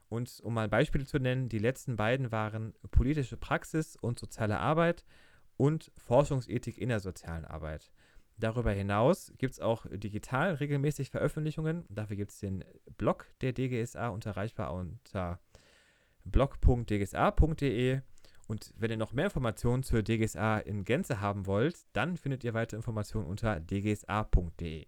Und 0.10 0.42
um 0.44 0.54
mal 0.54 0.68
Beispiele 0.68 1.06
zu 1.06 1.18
nennen, 1.18 1.48
die 1.48 1.60
letzten 1.60 1.96
beiden 1.96 2.34
waren 2.34 2.74
Politische 2.92 3.38
Praxis 3.38 3.96
und 3.96 4.20
soziale 4.20 4.60
Arbeit 4.60 5.06
und 5.56 5.94
Forschungsethik 5.96 6.78
in 6.78 6.90
der 6.90 7.00
sozialen 7.00 7.46
Arbeit. 7.46 7.90
Darüber 8.36 8.72
hinaus 8.72 9.32
gibt 9.38 9.54
es 9.54 9.62
auch 9.62 9.86
digital 9.90 10.56
regelmäßig 10.56 11.10
Veröffentlichungen. 11.10 11.86
Dafür 11.88 12.18
gibt 12.18 12.32
es 12.32 12.40
den 12.40 12.66
Blog 12.98 13.28
der 13.40 13.54
DGSA 13.54 14.10
und 14.10 14.26
erreichbar 14.26 14.74
unter 14.74 15.40
blog.dgsa.de. 16.26 18.02
Und 18.50 18.74
wenn 18.76 18.90
ihr 18.90 18.98
noch 18.98 19.14
mehr 19.14 19.26
Informationen 19.26 19.84
zur 19.84 20.02
DGSA 20.02 20.58
in 20.58 20.84
Gänze 20.84 21.22
haben 21.22 21.46
wollt, 21.46 21.86
dann 21.94 22.18
findet 22.18 22.44
ihr 22.44 22.56
weitere 22.56 22.78
Informationen 22.78 23.28
unter 23.28 23.60
dgsa.de. 23.60 24.88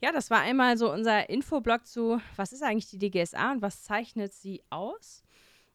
Ja, 0.00 0.10
das 0.12 0.28
war 0.30 0.40
einmal 0.40 0.76
so 0.76 0.92
unser 0.92 1.30
Infoblog 1.30 1.86
zu, 1.86 2.20
was 2.34 2.52
ist 2.52 2.64
eigentlich 2.64 2.90
die 2.90 2.98
DGSA 2.98 3.52
und 3.52 3.62
was 3.62 3.84
zeichnet 3.84 4.32
sie 4.32 4.60
aus? 4.70 5.22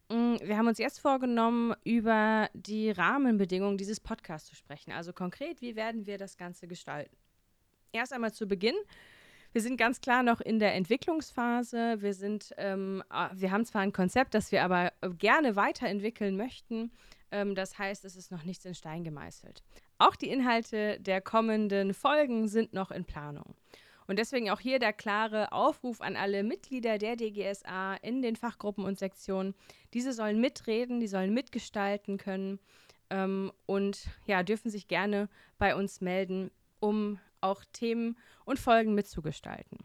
Mm, 0.10 0.36
wir 0.42 0.58
haben 0.58 0.68
uns 0.68 0.77
jetzt 0.77 1.00
vorgenommen, 1.00 1.74
über 1.86 2.50
die 2.53 2.92
Rahmenbedingungen 2.92 3.77
dieses 3.77 4.01
Podcasts 4.01 4.50
zu 4.50 4.56
sprechen. 4.58 4.92
Also 4.92 5.13
konkret, 5.13 5.62
wie 5.62 5.77
werden 5.77 6.06
wir 6.06 6.18
das 6.18 6.36
Ganze 6.36 6.68
gestalten? 6.68 7.15
Erst 7.94 8.12
einmal 8.12 8.34
zu 8.34 8.46
Beginn 8.46 8.75
wir 9.53 9.62
sind 9.62 9.77
ganz 9.77 10.01
klar 10.01 10.24
noch 10.24 10.41
in 10.41 10.60
der 10.60 10.74
Entwicklungsphase. 10.74 12.01
Wir 12.01 12.13
sind, 12.13 12.53
ähm, 12.57 13.03
wir 13.33 13.51
haben 13.51 13.65
zwar 13.65 13.81
ein 13.81 13.93
Konzept, 13.93 14.33
das 14.33 14.51
wir 14.51 14.63
aber 14.63 14.91
äh, 15.01 15.10
gerne 15.10 15.55
weiterentwickeln 15.55 16.36
möchten. 16.36 16.91
Ähm, 17.31 17.53
das 17.53 17.77
heißt, 17.77 18.03
es 18.03 18.15
ist 18.15 18.31
noch 18.31 18.43
nichts 18.43 18.65
in 18.65 18.74
Stein 18.74 19.03
gemeißelt. 19.03 19.63
Auch 20.00 20.15
die 20.15 20.29
Inhalte 20.29 21.00
der 21.00 21.22
kommenden 21.22 21.93
Folgen 21.93 22.48
sind 22.48 22.74
noch 22.74 22.89
in 22.89 23.05
Planung. 23.05 23.55
Und 24.07 24.19
deswegen 24.19 24.50
auch 24.50 24.60
hier 24.60 24.79
der 24.79 24.91
klare 24.91 25.51
Aufruf 25.51 26.01
an 26.01 26.15
alle 26.15 26.43
Mitglieder 26.43 26.98
der 26.98 27.15
DGSA 27.15 27.95
in 28.01 28.22
den 28.22 28.36
Fachgruppen 28.36 28.83
und 28.83 28.98
Sektionen. 28.98 29.53
Diese 29.93 30.13
sollen 30.13 30.41
mitreden, 30.41 31.00
die 31.00 31.07
sollen 31.07 31.33
mitgestalten 31.33 32.17
können 32.17 32.60
ähm, 33.10 33.51
und 33.65 34.07
ja, 34.25 34.43
dürfen 34.43 34.72
sich 34.72 34.88
gerne 34.88 35.29
bei 35.57 35.75
uns 35.75 36.01
melden, 36.01 36.51
um 36.79 37.19
auch 37.43 37.63
Themen 37.73 38.17
und 38.45 38.59
Folgen 38.59 38.93
mitzugestalten. 38.93 39.79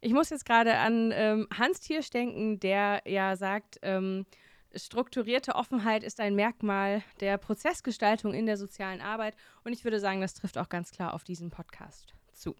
Ich 0.00 0.12
muss 0.12 0.30
jetzt 0.30 0.44
gerade 0.44 0.76
an 0.76 1.12
ähm, 1.14 1.48
Hans 1.56 1.80
Thiersch 1.80 2.10
denken, 2.10 2.60
der 2.60 3.02
ja 3.06 3.36
sagt, 3.36 3.78
ähm, 3.80 4.26
strukturierte 4.74 5.54
Offenheit 5.54 6.02
ist 6.02 6.20
ein 6.20 6.34
Merkmal 6.34 7.02
der 7.20 7.38
Prozessgestaltung 7.38 8.34
in 8.34 8.46
der 8.46 8.56
sozialen 8.56 9.00
Arbeit. 9.00 9.34
Und 9.64 9.72
ich 9.72 9.84
würde 9.84 10.00
sagen, 10.00 10.20
das 10.20 10.34
trifft 10.34 10.58
auch 10.58 10.68
ganz 10.68 10.90
klar 10.90 11.14
auf 11.14 11.24
diesen 11.24 11.50
Podcast 11.50 12.14
zu. 12.32 12.54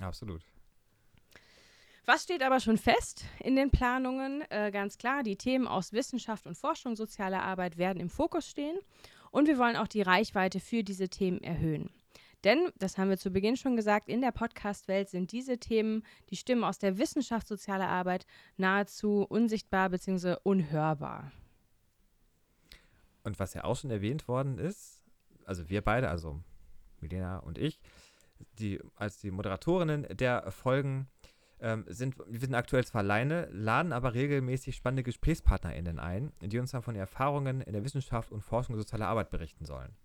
Absolut. 0.00 0.42
Was 2.06 2.24
steht 2.24 2.42
aber 2.42 2.60
schon 2.60 2.76
fest 2.76 3.24
in 3.40 3.56
den 3.56 3.70
Planungen? 3.70 4.44
Äh, 4.50 4.70
ganz 4.70 4.98
klar, 4.98 5.22
die 5.22 5.36
Themen 5.36 5.66
aus 5.66 5.92
Wissenschaft 5.92 6.46
und 6.46 6.54
Forschung 6.54 6.96
sozialer 6.96 7.42
Arbeit 7.42 7.78
werden 7.78 7.98
im 7.98 8.10
Fokus 8.10 8.48
stehen. 8.48 8.78
Und 9.30 9.48
wir 9.48 9.58
wollen 9.58 9.76
auch 9.76 9.88
die 9.88 10.02
Reichweite 10.02 10.60
für 10.60 10.84
diese 10.84 11.08
Themen 11.08 11.42
erhöhen. 11.42 11.90
Denn, 12.44 12.70
das 12.78 12.98
haben 12.98 13.08
wir 13.08 13.16
zu 13.16 13.30
Beginn 13.30 13.56
schon 13.56 13.74
gesagt, 13.74 14.08
in 14.08 14.20
der 14.20 14.30
Podcast-Welt 14.30 15.08
sind 15.08 15.32
diese 15.32 15.58
Themen, 15.58 16.04
die 16.28 16.36
Stimmen 16.36 16.62
aus 16.62 16.78
der 16.78 16.98
Wissenschaft 16.98 17.48
sozialer 17.48 17.88
Arbeit, 17.88 18.26
nahezu 18.58 19.22
unsichtbar 19.22 19.88
bzw. 19.88 20.36
unhörbar. 20.42 21.32
Und 23.22 23.40
was 23.40 23.54
ja 23.54 23.64
auch 23.64 23.76
schon 23.76 23.90
erwähnt 23.90 24.28
worden 24.28 24.58
ist, 24.58 25.02
also 25.46 25.70
wir 25.70 25.80
beide, 25.80 26.10
also 26.10 26.42
Milena 27.00 27.38
und 27.38 27.56
ich, 27.56 27.80
die 28.58 28.78
als 28.96 29.18
die 29.18 29.30
Moderatorinnen 29.30 30.06
der 30.16 30.50
Folgen 30.50 31.08
ähm, 31.60 31.86
sind, 31.88 32.16
wir 32.26 32.40
sind 32.40 32.54
aktuell 32.54 32.84
zwar 32.84 33.00
alleine, 33.00 33.48
laden 33.52 33.92
aber 33.92 34.12
regelmäßig 34.12 34.76
spannende 34.76 35.02
GesprächspartnerInnen 35.02 35.98
ein, 35.98 36.32
die 36.42 36.58
uns 36.58 36.72
dann 36.72 36.82
von 36.82 36.94
Erfahrungen 36.94 37.62
in 37.62 37.72
der 37.72 37.84
Wissenschaft 37.84 38.32
und 38.32 38.42
Forschung 38.42 38.76
sozialer 38.76 39.08
Arbeit 39.08 39.30
berichten 39.30 39.64
sollen. 39.64 39.96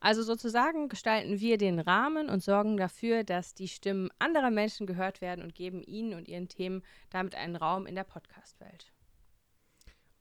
Also 0.00 0.22
sozusagen 0.22 0.88
gestalten 0.88 1.40
wir 1.40 1.58
den 1.58 1.78
Rahmen 1.78 2.28
und 2.28 2.42
sorgen 2.42 2.76
dafür, 2.76 3.24
dass 3.24 3.54
die 3.54 3.68
Stimmen 3.68 4.10
anderer 4.18 4.50
Menschen 4.50 4.86
gehört 4.86 5.20
werden 5.20 5.42
und 5.42 5.54
geben 5.54 5.82
ihnen 5.82 6.14
und 6.14 6.28
ihren 6.28 6.48
Themen 6.48 6.82
damit 7.10 7.34
einen 7.34 7.56
Raum 7.56 7.86
in 7.86 7.94
der 7.94 8.04
Podcast-Welt. 8.04 8.92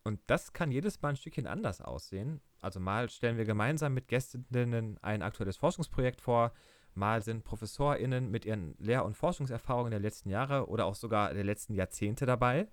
Und 0.03 0.19
das 0.27 0.53
kann 0.53 0.71
jedes 0.71 1.01
Mal 1.01 1.09
ein 1.09 1.15
Stückchen 1.15 1.47
anders 1.47 1.81
aussehen. 1.81 2.39
Also 2.61 2.79
mal 2.79 3.09
stellen 3.09 3.37
wir 3.37 3.45
gemeinsam 3.45 3.93
mit 3.93 4.07
Gästinnen 4.07 4.97
ein 5.01 5.21
aktuelles 5.21 5.57
Forschungsprojekt 5.57 6.21
vor, 6.21 6.53
mal 6.93 7.21
sind 7.21 7.43
ProfessorInnen 7.43 8.29
mit 8.29 8.45
ihren 8.45 8.75
Lehr- 8.77 9.03
und 9.03 9.17
Forschungserfahrungen 9.17 9.91
der 9.91 9.99
letzten 9.99 10.29
Jahre 10.29 10.67
oder 10.67 10.85
auch 10.85 10.95
sogar 10.95 11.33
der 11.33 11.43
letzten 11.43 11.73
Jahrzehnte 11.73 12.25
dabei. 12.25 12.67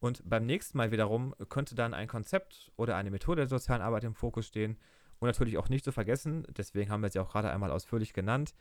Und 0.00 0.28
beim 0.28 0.44
nächsten 0.46 0.78
Mal 0.78 0.90
wiederum 0.90 1.34
könnte 1.48 1.74
dann 1.74 1.94
ein 1.94 2.08
Konzept 2.08 2.72
oder 2.76 2.96
eine 2.96 3.10
Methode 3.10 3.42
der 3.42 3.48
sozialen 3.48 3.82
Arbeit 3.82 4.04
im 4.04 4.14
Fokus 4.14 4.46
stehen 4.46 4.78
und 5.18 5.26
natürlich 5.26 5.58
auch 5.58 5.68
nicht 5.68 5.84
zu 5.84 5.92
vergessen, 5.92 6.46
deswegen 6.56 6.90
haben 6.90 7.02
wir 7.02 7.10
sie 7.10 7.18
auch 7.18 7.30
gerade 7.30 7.50
einmal 7.50 7.70
ausführlich 7.70 8.12
genannt, 8.12 8.54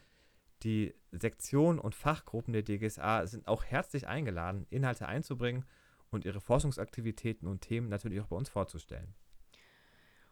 die 0.63 0.95
Sektionen 1.11 1.79
und 1.79 1.95
Fachgruppen 1.95 2.53
der 2.53 2.63
DGSA 2.63 3.27
sind 3.27 3.47
auch 3.47 3.63
herzlich 3.63 4.07
eingeladen, 4.07 4.65
Inhalte 4.69 5.07
einzubringen 5.07 5.65
und 6.11 6.25
ihre 6.25 6.39
Forschungsaktivitäten 6.39 7.47
und 7.47 7.61
Themen 7.61 7.89
natürlich 7.89 8.21
auch 8.21 8.27
bei 8.27 8.35
uns 8.35 8.49
vorzustellen. 8.49 9.13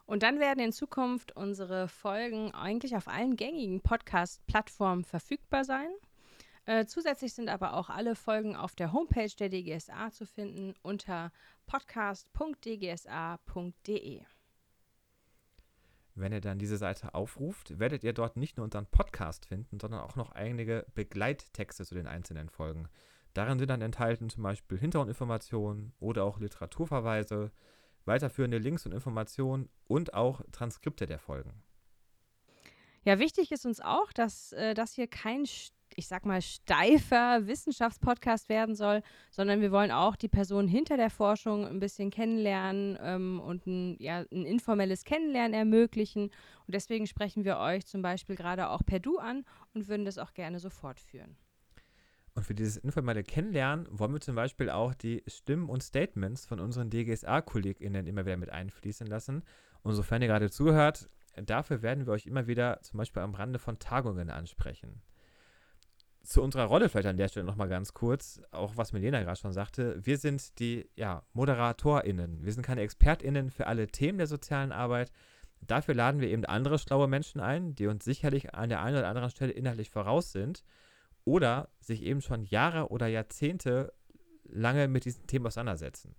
Und 0.06 0.24
dann 0.24 0.39
werden 0.39 0.63
in 0.63 0.72
Zukunft 0.72 1.36
unsere 1.36 1.88
Folgen 1.88 2.53
eigentlich 2.53 2.96
auf 2.96 3.08
allen 3.08 3.36
gängigen 3.36 3.82
Podcast-Plattformen 3.82 5.03
verfügbar 5.03 5.63
sein. 5.63 5.89
Äh, 6.65 6.86
zusätzlich 6.86 7.34
sind 7.34 7.50
aber 7.50 7.74
auch 7.74 7.89
alle 7.89 8.15
Folgen 8.15 8.56
auf 8.56 8.75
der 8.75 8.94
Homepage 8.94 9.32
der 9.38 9.50
DGSA 9.50 10.12
zu 10.12 10.25
finden 10.25 10.75
unter 10.82 11.34
podcast.dgsa.de. 11.65 14.22
Wenn 16.15 16.32
ihr 16.32 16.41
dann 16.41 16.60
diese 16.60 16.77
Seite 16.77 17.15
aufruft, 17.15 17.79
werdet 17.79 18.03
ihr 18.03 18.13
dort 18.13 18.38
nicht 18.38 18.58
nur 18.58 18.65
unseren 18.65 18.86
Podcast 18.86 19.46
finden, 19.46 19.79
sondern 19.79 20.01
auch 20.01 20.15
noch 20.15 20.32
einige 20.32 20.86
Begleittexte 20.93 21.86
zu 21.86 21.96
den 21.96 22.08
einzelnen 22.08 22.50
Folgen. 22.50 22.88
Darin 23.34 23.58
sind 23.58 23.70
dann 23.70 23.82
enthalten 23.82 24.29
zum 24.29 24.43
Beispiel 24.43 24.77
Hintergrundinformationen 24.77 25.93
oder 26.00 26.24
auch 26.24 26.39
Literaturverweise, 26.39 27.51
weiterführende 28.05 28.60
Links 28.60 28.86
und 28.86 28.91
Informationen 28.91 29.70
und 29.86 30.13
auch 30.13 30.41
Transkripte 30.51 31.08
der 31.08 31.20
Folgen. 31.20 31.63
Ja, 33.05 33.20
wichtig 33.20 33.51
ist 33.51 33.65
uns 33.65 33.82
auch, 33.82 34.13
dass 34.13 34.53
äh, 34.53 34.74
das 34.75 34.93
hier 34.93 35.08
kein 35.08 35.46
ich 35.97 36.07
sag 36.07 36.25
mal, 36.25 36.41
steifer 36.41 37.47
Wissenschaftspodcast 37.47 38.50
werden 38.50 38.75
soll, 38.75 39.01
sondern 39.31 39.62
wir 39.62 39.71
wollen 39.71 39.91
auch 39.91 40.15
die 40.15 40.27
Person 40.27 40.67
hinter 40.67 40.97
der 40.97 41.09
Forschung 41.09 41.65
ein 41.65 41.79
bisschen 41.79 42.09
kennenlernen 42.09 42.97
ähm, 43.01 43.39
und 43.39 43.65
ein, 43.67 43.95
ja, 44.00 44.25
ein 44.31 44.45
informelles 44.45 45.03
Kennenlernen 45.03 45.53
ermöglichen. 45.53 46.23
Und 46.65 46.75
deswegen 46.75 47.07
sprechen 47.07 47.45
wir 47.45 47.57
euch 47.57 47.85
zum 47.85 48.01
Beispiel 48.01 48.35
gerade 48.35 48.69
auch 48.69 48.83
per 48.85 49.00
Du 49.00 49.17
an 49.17 49.45
und 49.73 49.88
würden 49.88 50.05
das 50.05 50.17
auch 50.17 50.33
gerne 50.33 50.59
so 50.59 50.69
fortführen. 50.69 51.35
Und 52.35 52.43
für 52.45 52.55
dieses 52.55 52.77
informelle 52.77 53.23
Kennenlernen 53.23 53.88
wollen 53.91 54.13
wir 54.13 54.21
zum 54.21 54.35
Beispiel 54.35 54.69
auch 54.69 54.93
die 54.95 55.23
Stimmen 55.27 55.69
und 55.69 55.83
Statements 55.83 56.45
von 56.45 56.59
unseren 56.59 56.89
DGSA-KollegInnen 56.89 58.07
immer 58.07 58.25
wieder 58.25 58.38
mit 58.38 58.50
einfließen 58.50 59.05
lassen. 59.05 59.43
Und 59.83 59.93
sofern 59.93 60.21
ihr 60.21 60.29
gerade 60.29 60.50
zuhört, 60.50 61.09
Dafür 61.35 61.81
werden 61.81 62.05
wir 62.05 62.13
euch 62.13 62.27
immer 62.27 62.47
wieder 62.47 62.79
zum 62.81 63.00
Beispiel 63.00 63.21
am 63.21 63.33
Rande 63.33 63.59
von 63.59 63.79
Tagungen 63.79 64.29
ansprechen. 64.29 65.01
Zu 66.24 66.42
unserer 66.42 66.65
Rolle 66.65 66.88
vielleicht 66.88 67.08
an 67.08 67.18
der 67.18 67.27
Stelle 67.27 67.46
nochmal 67.46 67.68
ganz 67.68 67.94
kurz, 67.94 68.42
auch 68.51 68.77
was 68.77 68.94
Milena 68.94 69.22
gerade 69.22 69.39
schon 69.39 69.51
sagte. 69.51 70.00
Wir 70.06 70.18
sind 70.18 70.58
die 70.60 70.89
ja, 70.96 71.24
ModeratorInnen. 71.34 72.46
Wir 72.46 72.53
sind 72.53 72.63
keine 72.65 72.82
ExpertInnen 72.82 73.51
für 73.51 73.68
alle 73.68 73.88
Themen 73.88 74.18
der 74.18 74.27
sozialen 74.27 74.72
Arbeit. 74.72 75.12
Dafür 75.60 75.96
laden 75.96 76.22
wir 76.22 76.30
eben 76.30 76.46
andere 76.46 76.80
schlaue 76.80 77.08
Menschen 77.08 77.42
ein, 77.42 77.75
die 77.75 77.88
uns 77.88 78.06
sicherlich 78.06 78.53
an 78.53 78.70
der 78.70 78.82
einen 78.82 78.98
oder 78.98 79.08
anderen 79.08 79.30
Stelle 79.30 79.51
inhaltlich 79.51 79.89
voraus 79.89 80.32
sind 80.32 80.63
oder 81.25 81.70
sich 81.80 82.03
eben 82.03 82.22
schon 82.22 82.46
Jahre 82.46 82.89
oder 82.89 83.08
Jahrzehnte 83.08 83.94
lange 84.46 84.88
mit 84.88 85.06
diesen 85.06 85.27
Themen 85.27 85.48
auseinandersetzen. 85.48 86.15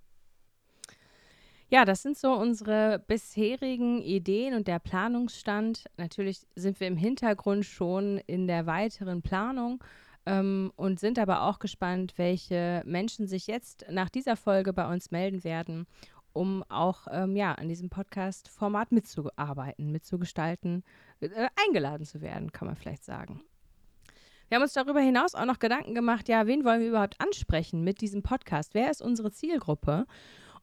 Ja, 1.71 1.85
das 1.85 2.03
sind 2.03 2.19
so 2.19 2.33
unsere 2.35 3.03
bisherigen 3.07 4.03
Ideen 4.03 4.55
und 4.55 4.69
der 4.69 4.79
Planungsstand. 4.79 5.85
Natürlich 5.97 6.47
sind 6.55 6.79
wir 6.79 6.87
im 6.87 6.97
Hintergrund 6.97 7.65
schon 7.65 8.19
in 8.27 8.47
der 8.47 8.67
weiteren 8.67 9.23
Planung 9.23 9.83
ähm, 10.27 10.73
und 10.77 11.01
sind 11.01 11.19
aber 11.19 11.43
auch 11.43 11.59
gespannt, 11.59 12.15
welche 12.17 12.83
Menschen 12.85 13.27
sich 13.27 13.47
jetzt 13.47 13.87
nach 13.91 14.11
dieser 14.11 14.37
Folge 14.37 14.73
bei 14.73 14.87
uns 14.93 15.11
melden 15.11 15.43
werden, 15.43 15.87
um 16.33 16.63
auch 16.69 17.07
ähm, 17.11 17.35
ja, 17.35 17.53
an 17.53 17.69
diesem 17.69 17.89
Podcast-Format 17.89 18.93
mitzuarbeiten, 18.93 19.91
mitzugestalten, 19.91 20.85
äh, 21.21 21.49
eingeladen 21.67 22.05
zu 22.05 22.21
werden, 22.21 22.53
kann 22.53 22.67
man 22.67 22.77
vielleicht 22.77 23.05
sagen. 23.05 23.43
Wir 24.49 24.57
haben 24.57 24.63
uns 24.63 24.75
darüber 24.75 25.01
hinaus 25.01 25.35
auch 25.35 25.47
noch 25.47 25.59
Gedanken 25.59 25.95
gemacht, 25.95 26.29
ja, 26.29 26.47
wen 26.47 26.65
wollen 26.65 26.81
wir 26.81 26.89
überhaupt 26.89 27.19
ansprechen 27.21 27.83
mit 27.83 28.03
diesem 28.03 28.23
Podcast? 28.23 28.75
Wer 28.75 28.91
ist 28.91 29.01
unsere 29.01 29.33
Zielgruppe? 29.33 30.07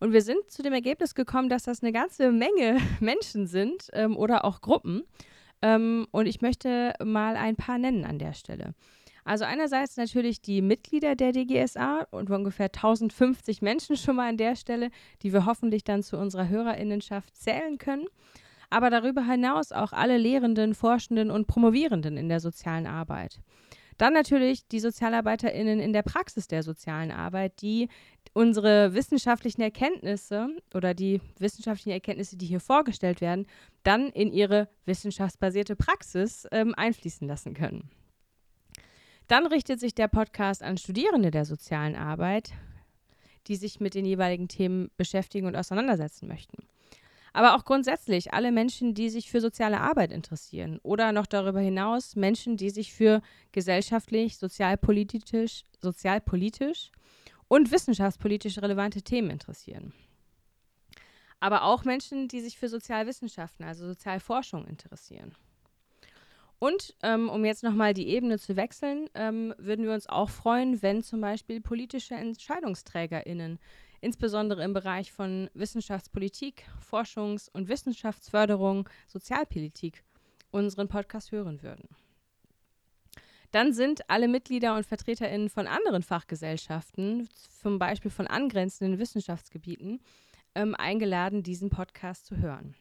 Und 0.02 0.14
wir 0.14 0.24
sind 0.24 0.50
zu 0.50 0.64
dem 0.64 0.74
Ergebnis 0.74 1.14
gekommen, 1.14 1.48
dass 1.48 1.64
das 1.64 1.84
eine 1.84 1.92
ganze 1.92 2.32
Menge 2.32 2.80
Menschen 3.00 3.46
sind 3.46 3.88
ähm, 3.94 4.18
oder 4.18 4.44
auch 4.46 4.60
Gruppen. 4.60 5.04
Ähm, 5.62 6.08
und 6.10 6.26
ich 6.26 6.42
möchte 6.42 6.96
mal 7.04 7.36
ein 7.36 7.56
paar 7.56 7.78
nennen 7.78 8.04
an 8.04 8.18
der 8.18 8.34
Stelle. 8.34 8.74
Also 9.26 9.46
einerseits 9.46 9.98
natürlich 9.98 10.42
die 10.42 10.64
Mitglieder 10.64 11.16
der 11.16 11.32
DGSA 11.34 12.08
und 12.10 12.32
ungefähr 12.32 12.66
1050 12.66 13.62
Menschen 13.62 13.96
schon 13.96 14.16
mal 14.16 14.30
an 14.30 14.38
der 14.38 14.56
Stelle, 14.56 14.90
die 15.22 15.32
wir 15.34 15.46
hoffentlich 15.46 15.84
dann 15.84 16.02
zu 16.02 16.18
unserer 16.18 16.50
Hörerinnenschaft 16.50 17.38
zählen 17.38 17.78
können. 17.78 18.08
Aber 18.72 18.90
darüber 18.90 19.24
hinaus 19.24 19.72
auch 19.72 19.94
alle 19.94 20.18
Lehrenden, 20.18 20.74
Forschenden 20.74 21.30
und 21.30 21.46
Promovierenden 21.46 22.18
in 22.18 22.28
der 22.28 22.40
sozialen 22.40 22.88
Arbeit. 22.88 23.40
Dann 24.02 24.14
natürlich 24.14 24.68
die 24.68 24.80
SozialarbeiterInnen 24.80 25.80
in 25.80 25.94
der 25.94 26.02
Praxis 26.02 26.48
der 26.48 26.64
sozialen 26.64 27.12
Arbeit, 27.12 27.62
die 27.62 27.88
unsere 28.34 28.96
wissenschaftlichen 28.96 29.62
Erkenntnisse 29.62 30.58
oder 30.74 30.96
die 30.96 31.22
wissenschaftlichen 31.38 31.92
Erkenntnisse, 31.92 32.36
die 32.36 32.48
hier 32.48 32.62
vorgestellt 32.62 33.22
werden, 33.22 33.46
dann 33.84 34.10
in 34.10 34.34
ihre 34.34 34.70
wissenschaftsbasierte 34.86 35.76
Praxis 35.76 36.48
ähm, 36.52 36.74
einfließen 36.76 37.28
lassen 37.28 37.54
können. 37.54 37.92
Dann 39.28 39.46
richtet 39.46 39.80
sich 39.80 39.94
der 39.94 40.08
Podcast 40.08 40.64
an 40.64 40.80
Studierende 40.80 41.30
der 41.30 41.46
sozialen 41.46 41.96
Arbeit, 41.96 42.54
die 43.46 43.56
sich 43.56 43.80
mit 43.80 43.94
den 43.94 44.06
jeweiligen 44.06 44.48
Themen 44.48 44.90
beschäftigen 44.98 45.46
und 45.46 45.56
auseinandersetzen 45.56 46.28
möchten 46.28 46.64
aber 47.34 47.56
auch 47.56 47.64
grundsätzlich 47.64 48.34
alle 48.34 48.52
Menschen, 48.52 48.94
die 48.94 49.10
sich 49.10 49.32
für 49.32 49.42
soziale 49.42 49.80
Arbeit 49.80 50.12
interessieren 50.12 50.80
oder 50.84 51.12
noch 51.12 51.26
darüber 51.26 51.60
hinaus 51.60 52.16
Menschen, 52.16 52.58
die 52.58 52.70
sich 52.70 52.94
für 52.94 53.22
gesellschaftlich, 53.52 54.38
sozialpolitisch, 54.38 55.64
sozialpolitisch 55.80 56.92
und 57.48 57.72
wissenschaftspolitisch 57.72 58.58
relevante 58.60 59.02
Themen 59.02 59.30
interessieren. 59.30 59.94
Aber 61.40 61.64
auch 61.64 61.86
Menschen, 61.86 62.28
die 62.28 62.42
sich 62.42 62.58
für 62.58 62.70
Sozialwissenschaften, 62.70 63.66
also 63.66 63.88
Sozialforschung 63.88 64.66
interessieren. 64.68 65.34
Und 66.60 66.96
ähm, 67.02 67.28
um 67.28 67.44
jetzt 67.44 67.64
nochmal 67.64 67.96
die 67.96 68.08
Ebene 68.10 68.38
zu 68.38 68.56
wechseln, 68.56 69.10
ähm, 69.16 69.56
würden 69.58 69.84
wir 69.86 69.94
uns 69.94 70.08
auch 70.08 70.30
freuen, 70.30 70.84
wenn 70.84 71.02
zum 71.02 71.20
Beispiel 71.20 71.60
politische 71.60 72.14
EntscheidungsträgerInnen 72.14 73.58
insbesondere 74.02 74.64
im 74.64 74.74
Bereich 74.74 75.12
von 75.12 75.50
Wissenschaftspolitik, 75.54 76.64
Forschungs- 76.82 77.50
und 77.52 77.70
Wissenschaftsförderung, 77.70 78.90
Sozialpolitik 79.08 80.04
unseren 80.52 80.88
Podcast 80.88 81.32
hören 81.32 81.64
würden. 81.64 81.88
Dann 83.52 83.74
sind 83.74 84.10
alle 84.10 84.28
Mitglieder 84.28 84.76
und 84.76 84.86
VertreterInnen 84.86 85.50
von 85.50 85.68
anderen 85.68 86.04
Fachgesellschaften, 86.04 87.30
zum 87.62 87.80
Beispiel 87.80 88.12
von 88.12 88.28
angrenzenden 88.28 88.98
Wissenschaftsgebieten, 88.98 90.02
ähm, 90.56 90.74
eingeladen, 90.76 91.44
diesen 91.44 91.70
Podcast 91.70 92.26
zu 92.26 92.38
hören. 92.38 92.76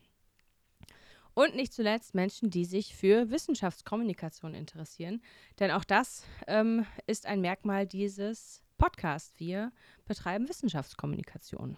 Und 1.35 1.55
nicht 1.55 1.73
zuletzt 1.73 2.15
Menschen, 2.15 2.51
die 2.51 2.65
sich 2.65 2.95
für 2.95 3.31
Wissenschaftskommunikation 3.31 4.55
interessieren. 4.55 5.23
Denn 5.59 5.71
auch 5.71 5.85
das 5.85 6.25
ähm, 6.47 6.87
ist 7.07 7.27
ein 7.27 7.41
Merkmal 7.41 7.87
dieses 7.87 8.63
Podcast. 8.79 9.39
Wir 9.39 9.73
betreiben 10.11 10.49
Wissenschaftskommunikation. 10.49 11.77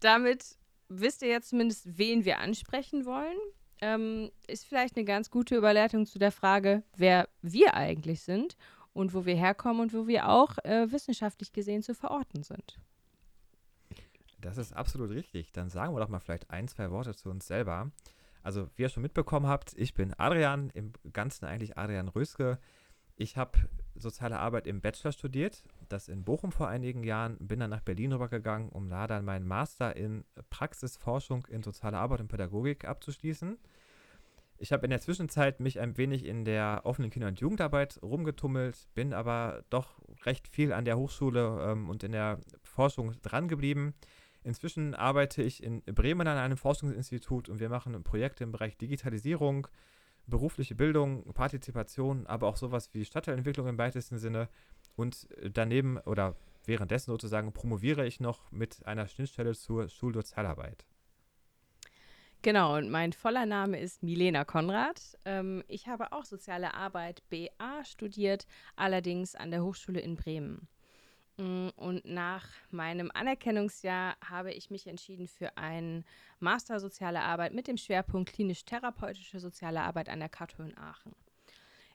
Damit 0.00 0.56
wisst 0.88 1.20
ihr 1.20 1.28
jetzt 1.28 1.50
zumindest, 1.50 1.98
wen 1.98 2.24
wir 2.24 2.38
ansprechen 2.38 3.04
wollen. 3.04 3.36
Ähm, 3.82 4.30
ist 4.46 4.66
vielleicht 4.66 4.96
eine 4.96 5.04
ganz 5.04 5.30
gute 5.30 5.56
Überleitung 5.56 6.06
zu 6.06 6.18
der 6.18 6.32
Frage, 6.32 6.82
wer 6.96 7.28
wir 7.42 7.74
eigentlich 7.74 8.22
sind 8.22 8.56
und 8.94 9.12
wo 9.12 9.26
wir 9.26 9.36
herkommen 9.36 9.82
und 9.82 9.92
wo 9.92 10.06
wir 10.06 10.28
auch 10.28 10.56
äh, 10.64 10.90
wissenschaftlich 10.90 11.52
gesehen 11.52 11.82
zu 11.82 11.94
verorten 11.94 12.42
sind. 12.42 12.78
Das 14.40 14.56
ist 14.56 14.72
absolut 14.72 15.10
richtig. 15.10 15.52
Dann 15.52 15.68
sagen 15.68 15.94
wir 15.94 16.00
doch 16.00 16.08
mal 16.08 16.20
vielleicht 16.20 16.50
ein, 16.50 16.66
zwei 16.66 16.90
Worte 16.90 17.14
zu 17.14 17.28
uns 17.28 17.46
selber. 17.46 17.90
Also, 18.42 18.70
wie 18.76 18.82
ihr 18.82 18.88
schon 18.88 19.02
mitbekommen 19.02 19.46
habt, 19.46 19.74
ich 19.76 19.92
bin 19.92 20.14
Adrian, 20.16 20.70
im 20.70 20.92
Ganzen 21.12 21.44
eigentlich 21.44 21.76
Adrian 21.76 22.08
Röske. 22.08 22.58
Ich 23.16 23.36
habe 23.36 23.58
soziale 24.00 24.38
Arbeit 24.38 24.66
im 24.66 24.80
Bachelor 24.80 25.12
studiert, 25.12 25.62
das 25.88 26.08
in 26.08 26.24
Bochum 26.24 26.52
vor 26.52 26.68
einigen 26.68 27.04
Jahren, 27.04 27.36
bin 27.38 27.60
dann 27.60 27.70
nach 27.70 27.82
Berlin 27.82 28.12
rübergegangen, 28.12 28.70
um 28.70 28.88
da 28.88 29.06
dann 29.06 29.24
meinen 29.24 29.46
Master 29.46 29.96
in 29.96 30.24
Praxisforschung 30.50 31.46
in 31.48 31.62
soziale 31.62 31.98
Arbeit 31.98 32.20
und 32.20 32.28
Pädagogik 32.28 32.84
abzuschließen. 32.84 33.58
Ich 34.62 34.72
habe 34.72 34.84
in 34.84 34.90
der 34.90 35.00
Zwischenzeit 35.00 35.58
mich 35.60 35.80
ein 35.80 35.96
wenig 35.96 36.26
in 36.26 36.44
der 36.44 36.82
offenen 36.84 37.10
Kinder- 37.10 37.28
und 37.28 37.40
Jugendarbeit 37.40 37.98
rumgetummelt, 38.02 38.88
bin 38.94 39.14
aber 39.14 39.64
doch 39.70 40.02
recht 40.26 40.48
viel 40.48 40.74
an 40.74 40.84
der 40.84 40.98
Hochschule 40.98 41.70
ähm, 41.70 41.88
und 41.88 42.02
in 42.02 42.12
der 42.12 42.40
Forschung 42.62 43.14
dran 43.22 43.48
geblieben. 43.48 43.94
Inzwischen 44.42 44.94
arbeite 44.94 45.42
ich 45.42 45.62
in 45.62 45.82
Bremen 45.84 46.26
an 46.26 46.36
einem 46.36 46.58
Forschungsinstitut 46.58 47.48
und 47.48 47.58
wir 47.58 47.70
machen 47.70 48.02
Projekte 48.02 48.44
im 48.44 48.52
Bereich 48.52 48.76
Digitalisierung, 48.76 49.66
berufliche 50.26 50.74
Bildung, 50.74 51.24
Partizipation, 51.32 52.26
aber 52.26 52.46
auch 52.46 52.56
sowas 52.56 52.90
wie 52.92 53.04
Stadtteilentwicklung 53.04 53.66
im 53.68 53.78
weitesten 53.78 54.18
Sinne. 54.18 54.48
Und 54.96 55.28
daneben 55.52 55.98
oder 55.98 56.36
währenddessen 56.64 57.10
sozusagen 57.10 57.52
promoviere 57.52 58.06
ich 58.06 58.20
noch 58.20 58.50
mit 58.52 58.86
einer 58.86 59.06
Schnittstelle 59.08 59.54
zur 59.54 59.88
Schulsozialarbeit. 59.88 60.84
Genau, 62.42 62.76
und 62.76 62.90
mein 62.90 63.12
voller 63.12 63.44
Name 63.44 63.78
ist 63.78 64.02
Milena 64.02 64.44
Konrad. 64.44 65.18
Ähm, 65.26 65.62
ich 65.68 65.88
habe 65.88 66.12
auch 66.12 66.24
soziale 66.24 66.72
Arbeit 66.72 67.22
BA 67.28 67.84
studiert, 67.84 68.46
allerdings 68.76 69.34
an 69.34 69.50
der 69.50 69.62
Hochschule 69.62 70.00
in 70.00 70.16
Bremen. 70.16 70.66
Mm, 71.40 71.70
und 71.76 72.04
nach 72.04 72.46
meinem 72.70 73.10
Anerkennungsjahr 73.14 74.16
habe 74.22 74.52
ich 74.52 74.70
mich 74.70 74.86
entschieden 74.86 75.26
für 75.26 75.56
einen 75.56 76.04
Master 76.38 76.80
Soziale 76.80 77.22
Arbeit 77.22 77.54
mit 77.54 77.66
dem 77.66 77.78
Schwerpunkt 77.78 78.30
klinisch-therapeutische 78.34 79.40
soziale 79.40 79.80
Arbeit 79.80 80.10
an 80.10 80.20
der 80.20 80.28
KTO 80.28 80.62
in 80.62 80.76
Aachen. 80.76 81.14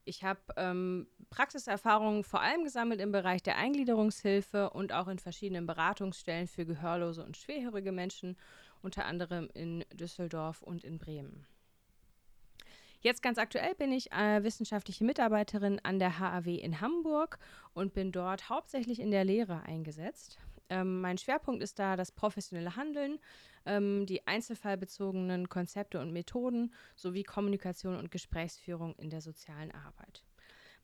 Ich 0.03 0.23
habe 0.23 0.39
ähm, 0.57 1.07
Praxiserfahrungen 1.29 2.23
vor 2.23 2.41
allem 2.41 2.63
gesammelt 2.63 2.99
im 2.99 3.11
Bereich 3.11 3.43
der 3.43 3.57
Eingliederungshilfe 3.57 4.71
und 4.71 4.93
auch 4.93 5.07
in 5.07 5.19
verschiedenen 5.19 5.67
Beratungsstellen 5.67 6.47
für 6.47 6.65
gehörlose 6.65 7.23
und 7.23 7.37
schwerhörige 7.37 7.91
Menschen, 7.91 8.37
unter 8.81 9.05
anderem 9.05 9.49
in 9.53 9.85
Düsseldorf 9.93 10.63
und 10.63 10.83
in 10.83 10.97
Bremen. 10.97 11.45
Jetzt 13.05 13.21
ganz 13.21 13.37
aktuell 13.37 13.75
bin 13.75 13.91
ich 13.91 14.11
äh, 14.11 14.43
wissenschaftliche 14.43 15.03
Mitarbeiterin 15.03 15.79
an 15.83 15.99
der 15.99 16.17
HAW 16.17 16.55
in 16.55 16.81
Hamburg 16.81 17.37
und 17.75 17.93
bin 17.93 18.11
dort 18.11 18.49
hauptsächlich 18.49 18.99
in 18.99 19.11
der 19.11 19.23
Lehre 19.23 19.61
eingesetzt. 19.61 20.39
Ähm, 20.69 21.01
mein 21.01 21.19
Schwerpunkt 21.19 21.61
ist 21.61 21.77
da 21.77 21.97
das 21.97 22.11
professionelle 22.11 22.75
Handeln, 22.75 23.19
ähm, 23.67 24.07
die 24.07 24.25
einzelfallbezogenen 24.25 25.49
Konzepte 25.49 25.99
und 25.99 26.13
Methoden 26.13 26.73
sowie 26.95 27.21
Kommunikation 27.21 27.95
und 27.95 28.09
Gesprächsführung 28.09 28.95
in 28.95 29.11
der 29.11 29.21
sozialen 29.21 29.69
Arbeit. 29.69 30.23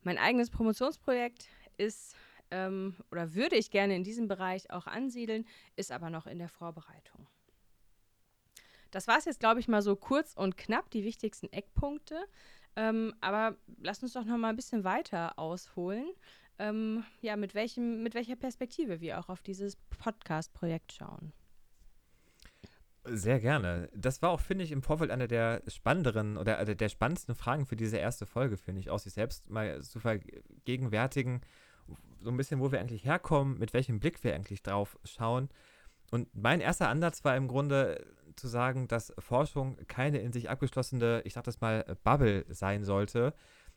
Mein 0.04 0.20
eigenes 0.20 0.52
Promotionsprojekt 0.52 1.48
ist 1.78 2.16
ähm, 2.52 2.98
oder 3.10 3.34
würde 3.34 3.56
ich 3.56 3.72
gerne 3.72 3.96
in 3.96 4.04
diesem 4.04 4.28
Bereich 4.28 4.70
auch 4.70 4.86
ansiedeln, 4.86 5.48
ist 5.76 5.92
aber 5.92 6.12
noch 6.12 6.28
in 6.28 6.38
der 6.38 6.50
Vorbereitung. 6.50 7.26
Das 8.92 9.08
war 9.08 9.18
es 9.18 9.26
jetzt, 9.26 9.40
glaube 9.40 9.60
ich, 9.60 9.68
mal 9.68 9.82
so 9.82 9.96
kurz 9.96 10.34
und 10.34 10.58
knapp, 10.58 10.90
die 10.92 11.04
wichtigsten 11.04 11.52
Eckpunkte. 11.52 12.26
Ähm, 12.76 13.14
aber 13.22 13.58
lass 13.82 14.04
uns 14.04 14.14
doch 14.14 14.26
noch 14.26 14.38
mal 14.38 14.50
ein 14.50 14.56
bisschen 14.56 14.84
weiter 14.84 15.38
ausholen. 15.38 16.06
Ähm, 16.60 17.04
ja, 17.22 17.36
mit, 17.36 17.56
welchem, 17.56 18.04
mit 18.04 18.14
welcher 18.14 18.36
Perspektive 18.36 19.02
wir 19.02 19.20
auch 19.20 19.30
auf 19.30 19.42
dieses 19.42 19.78
Podcast-Projekt 19.98 20.94
schauen. 20.94 21.34
Sehr 23.04 23.40
gerne. 23.40 23.90
Das 23.96 24.22
war 24.22 24.30
auch, 24.30 24.42
finde 24.42 24.64
ich, 24.64 24.72
im 24.72 24.84
Vorfeld 24.84 25.10
einer 25.10 25.28
der 25.28 25.64
spannenderen 25.68 26.38
oder 26.38 26.64
der 26.64 26.90
spannendsten 26.90 27.34
Fragen 27.34 27.66
für 27.66 27.76
diese 27.76 27.98
erste 27.98 28.28
Folge, 28.28 28.58
finde 28.58 28.80
ich, 28.80 28.92
auch 28.92 29.00
sich 29.00 29.14
selbst 29.14 29.50
mal 29.50 29.82
zu 29.82 30.00
vergegenwärtigen, 30.00 31.42
so 32.22 32.30
ein 32.30 32.38
bisschen, 32.38 32.60
wo 32.60 32.72
wir 32.72 32.80
eigentlich 32.80 33.04
herkommen, 33.04 33.58
mit 33.58 33.74
welchem 33.74 34.00
Blick 34.00 34.24
wir 34.24 34.36
eigentlich 34.36 34.62
drauf 34.62 35.00
schauen. 35.04 35.50
Und 36.12 36.28
mein 36.36 36.62
erster 36.62 36.90
Ansatz 36.90 37.24
war 37.24 37.36
im 37.36 37.48
Grunde 37.48 38.06
zu 38.36 38.48
sagen, 38.48 38.88
dass 38.88 39.14
Forschung 39.18 39.78
keine 39.88 40.20
in 40.20 40.32
sich 40.32 40.50
abgeschlossene, 40.50 41.22
ich 41.26 41.34
sag 41.34 41.46
das 41.46 41.62
mal, 41.62 41.98
Bubble 42.04 42.46
sein 42.50 42.84
sollte. 42.84 43.34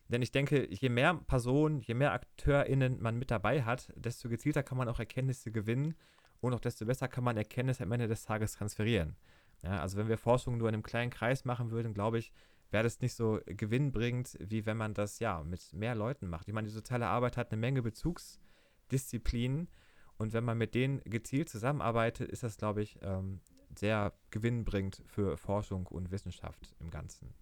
Denn 0.09 0.21
ich 0.21 0.33
denke, 0.33 0.69
je 0.71 0.89
mehr 0.91 1.15
Personen, 1.15 1.81
je 1.81 1.95
mehr 1.95 2.13
AkteurInnen 2.13 3.01
man 3.01 3.17
mit 3.17 3.31
dabei 3.31 3.63
hat, 3.63 3.91
desto 3.97 4.29
gezielter 4.29 4.63
kann 4.63 4.77
man 4.77 4.89
auch 4.89 4.99
Erkenntnisse 4.99 5.51
gewinnen 5.51 5.95
und 6.41 6.53
auch 6.53 6.61
desto 6.61 6.85
besser 6.85 7.09
kann 7.09 7.25
man 7.25 7.37
Erkenntnisse 7.37 7.85
am 7.85 7.93
Ende 7.93 8.09
des 8.09 8.25
Tages 8.25 8.53
transferieren. 8.53 9.17
Ja, 9.63 9.81
also 9.81 9.97
wenn 9.97 10.09
wir 10.09 10.19
Forschung 10.19 10.59
nur 10.59 10.69
in 10.69 10.75
einem 10.75 10.83
kleinen 10.83 11.11
Kreis 11.11 11.47
machen 11.47 11.71
würden, 11.71 11.95
glaube 11.95 12.19
ich, 12.19 12.33
wäre 12.71 12.85
das 12.85 13.01
nicht 13.01 13.15
so 13.15 13.41
gewinnbringend, 13.47 14.37
wie 14.41 14.67
wenn 14.67 14.77
man 14.77 14.93
das 14.93 15.21
ja 15.21 15.43
mit 15.43 15.73
mehr 15.73 15.95
Leuten 15.95 16.29
macht. 16.29 16.49
Ich 16.49 16.55
meine, 16.55 16.67
die 16.67 16.75
soziale 16.75 17.07
Arbeit 17.07 17.37
hat 17.37 17.51
eine 17.51 17.61
Menge 17.61 17.81
Bezugsdisziplinen 17.81 19.69
und 20.19 20.33
wenn 20.33 20.45
man 20.45 20.59
mit 20.59 20.75
denen 20.75 21.01
gezielt 21.05 21.49
zusammenarbeitet, 21.49 22.31
ist 22.31 22.43
das, 22.43 22.57
glaube 22.57 22.83
ich, 22.83 22.99
ähm, 23.03 23.41
sehr 23.77 24.13
gewinnbringend 24.31 25.03
für 25.07 25.37
Forschung 25.37 25.87
und 25.87 26.11
Wissenschaft 26.11 26.75
im 26.81 26.91
Ganzen. 26.91 27.35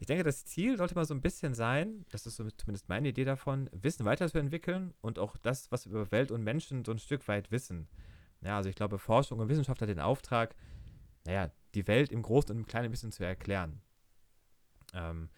Ich 0.00 0.06
denke, 0.06 0.24
das 0.24 0.44
Ziel 0.44 0.76
sollte 0.76 0.94
mal 0.94 1.04
so 1.04 1.14
ein 1.14 1.20
bisschen 1.20 1.54
sein, 1.54 2.04
das 2.10 2.26
ist 2.26 2.36
so 2.36 2.50
zumindest 2.50 2.88
meine 2.88 3.08
Idee 3.08 3.24
davon, 3.24 3.70
Wissen 3.72 4.04
weiterzuentwickeln 4.04 4.92
und 5.00 5.18
auch 5.18 5.36
das, 5.38 5.70
was 5.70 5.86
wir 5.86 6.00
über 6.00 6.10
Welt 6.10 6.30
und 6.30 6.42
Menschen 6.42 6.84
so 6.84 6.92
ein 6.92 6.98
Stück 6.98 7.26
weit 7.28 7.50
wissen. 7.50 7.88
Ja, 8.40 8.56
also 8.56 8.68
ich 8.68 8.76
glaube, 8.76 8.98
Forschung 8.98 9.38
und 9.38 9.48
Wissenschaft 9.48 9.80
hat 9.80 9.88
den 9.88 10.00
Auftrag, 10.00 10.54
naja, 11.24 11.50
die 11.74 11.86
Welt 11.86 12.12
im 12.12 12.22
Großen 12.22 12.50
und 12.50 12.58
im 12.58 12.66
Kleinen 12.66 12.86
ein 12.86 12.90
bisschen 12.90 13.12
zu 13.12 13.24
erklären. 13.24 13.80
Ähm, 14.92 15.30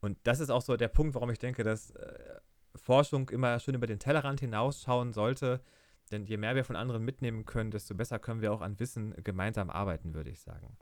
und 0.00 0.18
das 0.24 0.40
ist 0.40 0.50
auch 0.50 0.62
so 0.62 0.76
der 0.76 0.88
Punkt, 0.88 1.14
warum 1.14 1.30
ich 1.30 1.38
denke, 1.38 1.64
dass 1.64 1.90
äh, 1.90 2.40
Forschung 2.76 3.28
immer 3.30 3.58
schön 3.58 3.74
über 3.74 3.86
den 3.86 3.98
Tellerrand 3.98 4.40
hinausschauen 4.40 5.12
sollte. 5.12 5.60
Denn 6.12 6.24
je 6.24 6.36
mehr 6.36 6.54
wir 6.54 6.64
von 6.64 6.76
anderen 6.76 7.04
mitnehmen 7.04 7.44
können, 7.44 7.70
desto 7.70 7.94
besser 7.94 8.18
können 8.18 8.40
wir 8.40 8.52
auch 8.52 8.60
an 8.60 8.78
Wissen 8.78 9.14
gemeinsam 9.22 9.70
arbeiten, 9.70 10.14
würde 10.14 10.30
ich 10.30 10.40
sagen. 10.40 10.76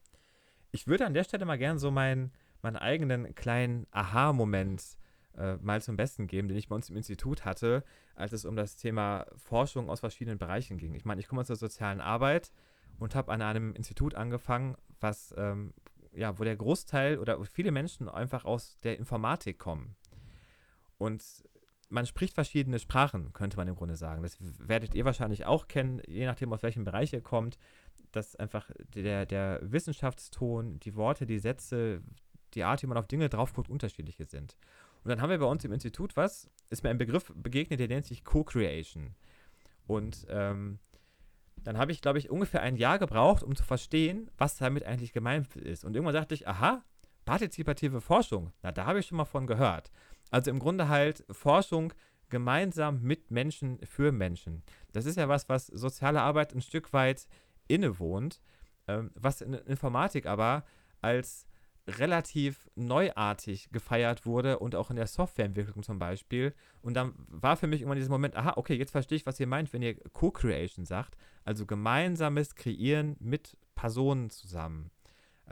Ich 0.72 0.87
würde 0.87 1.06
an 1.06 1.14
der 1.14 1.24
Stelle 1.24 1.44
mal 1.44 1.58
gerne 1.58 1.78
so 1.78 1.90
meinen, 1.90 2.32
meinen 2.61 2.76
eigenen 2.76 3.35
kleinen 3.35 3.87
Aha-Moment 3.90 4.96
äh, 5.37 5.56
mal 5.56 5.80
zum 5.80 5.96
Besten 5.96 6.26
geben, 6.26 6.48
den 6.48 6.56
ich 6.56 6.68
bei 6.68 6.74
uns 6.74 6.90
im 6.90 6.96
Institut 6.96 7.44
hatte, 7.44 7.85
als 8.14 8.32
es 8.32 8.44
um 8.44 8.56
das 8.56 8.76
Thema 8.76 9.26
Forschung 9.37 9.88
aus 9.88 10.00
verschiedenen 10.00 10.38
Bereichen 10.38 10.78
ging. 10.78 10.94
Ich 10.94 11.04
meine, 11.04 11.20
ich 11.20 11.28
komme 11.28 11.40
aus 11.40 11.46
der 11.46 11.56
sozialen 11.56 12.00
Arbeit 12.00 12.52
und 12.98 13.14
habe 13.14 13.32
an 13.32 13.42
einem 13.42 13.74
Institut 13.74 14.14
angefangen, 14.14 14.76
was 15.00 15.35
ähm, 15.37 15.72
ja, 16.14 16.38
wo 16.38 16.44
der 16.44 16.56
Großteil 16.56 17.18
oder 17.18 17.42
viele 17.44 17.70
Menschen 17.70 18.08
einfach 18.08 18.44
aus 18.44 18.78
der 18.80 18.98
Informatik 18.98 19.58
kommen. 19.58 19.96
Und 20.98 21.22
man 21.92 22.07
spricht 22.07 22.35
verschiedene 22.35 22.78
Sprachen, 22.78 23.33
könnte 23.33 23.57
man 23.57 23.68
im 23.68 23.76
Grunde 23.76 23.96
sagen. 23.96 24.22
Das 24.22 24.38
werdet 24.59 24.94
ihr 24.94 25.05
wahrscheinlich 25.05 25.44
auch 25.44 25.68
kennen, 25.68 26.00
je 26.09 26.24
nachdem, 26.24 26.52
aus 26.52 26.62
welchem 26.62 26.85
Bereich 26.85 27.12
ihr 27.12 27.20
kommt, 27.20 27.59
dass 28.12 28.35
einfach 28.37 28.70
der, 28.94 29.26
der 29.26 29.61
Wissenschaftston, 29.62 30.81
die 30.81 30.96
Worte, 30.96 31.26
die 31.26 31.38
Sätze, 31.38 32.02
die 32.55 32.64
Art, 32.64 32.83
wie 32.83 32.87
man 32.87 32.96
auf 32.96 33.07
Dinge 33.07 33.28
drauf 33.28 33.52
guckt, 33.52 33.68
unterschiedliche 33.68 34.24
sind. 34.24 34.57
Und 35.05 35.11
dann 35.11 35.20
haben 35.20 35.31
wir 35.31 35.38
bei 35.38 35.46
uns 35.46 35.64
im 35.64 35.72
Institut 35.72 36.16
was, 36.16 36.48
ist 36.70 36.83
mir 36.83 36.90
ein 36.90 36.98
Begriff 36.98 37.31
begegnet, 37.35 37.81
der 37.81 37.88
nennt 37.88 38.07
sich 38.07 38.24
Co-Creation. 38.24 39.14
Und 39.87 40.26
ähm, 40.31 40.78
dann 41.57 41.76
habe 41.76 41.92
ich, 41.92 42.00
glaube 42.00 42.18
ich, 42.18 42.31
ungefähr 42.31 42.62
ein 42.62 42.76
Jahr 42.76 42.98
gebraucht, 42.98 43.42
um 43.42 43.55
zu 43.55 43.64
verstehen, 43.64 44.31
was 44.38 44.57
damit 44.57 44.85
eigentlich 44.85 45.12
gemeint 45.12 45.55
ist. 45.57 45.85
Und 45.85 45.94
irgendwann 45.94 46.14
dachte 46.14 46.35
ich, 46.35 46.48
aha, 46.48 46.83
partizipative 47.24 48.00
Forschung, 48.00 48.52
na, 48.62 48.72
da 48.72 48.87
habe 48.87 49.00
ich 49.00 49.06
schon 49.06 49.18
mal 49.18 49.24
von 49.24 49.46
gehört. 49.46 49.90
Also 50.30 50.50
im 50.50 50.58
Grunde 50.58 50.88
halt 50.88 51.24
Forschung 51.30 51.92
gemeinsam 52.28 53.02
mit 53.02 53.30
Menschen 53.30 53.78
für 53.85 54.11
Menschen. 54.11 54.62
Das 54.92 55.04
ist 55.04 55.16
ja 55.16 55.28
was, 55.28 55.48
was 55.48 55.66
soziale 55.66 56.22
Arbeit 56.22 56.54
ein 56.54 56.62
Stück 56.62 56.92
weit 56.92 57.26
innewohnt, 57.68 58.40
ähm, 58.88 59.11
was 59.14 59.42
in 59.42 59.52
Informatik 59.52 60.26
aber 60.26 60.64
als 61.02 61.46
relativ 61.87 62.68
neuartig 62.74 63.70
gefeiert 63.70 64.24
wurde 64.24 64.58
und 64.61 64.74
auch 64.74 64.90
in 64.90 64.96
der 64.96 65.06
Softwareentwicklung 65.06 65.82
zum 65.82 65.98
Beispiel. 65.98 66.54
Und 66.80 66.94
dann 66.94 67.14
war 67.28 67.56
für 67.56 67.66
mich 67.66 67.82
immer 67.82 67.94
dieser 67.94 68.11
Moment, 68.11 68.37
aha, 68.37 68.54
okay, 68.56 68.74
jetzt 68.74 68.92
verstehe 68.92 69.16
ich, 69.16 69.26
was 69.26 69.40
ihr 69.40 69.46
meint, 69.46 69.72
wenn 69.72 69.82
ihr 69.82 69.96
Co-Creation 70.12 70.85
sagt, 70.85 71.16
also 71.44 71.66
gemeinsames 71.66 72.54
Kreieren 72.54 73.16
mit 73.18 73.56
Personen 73.74 74.30
zusammen. 74.30 74.90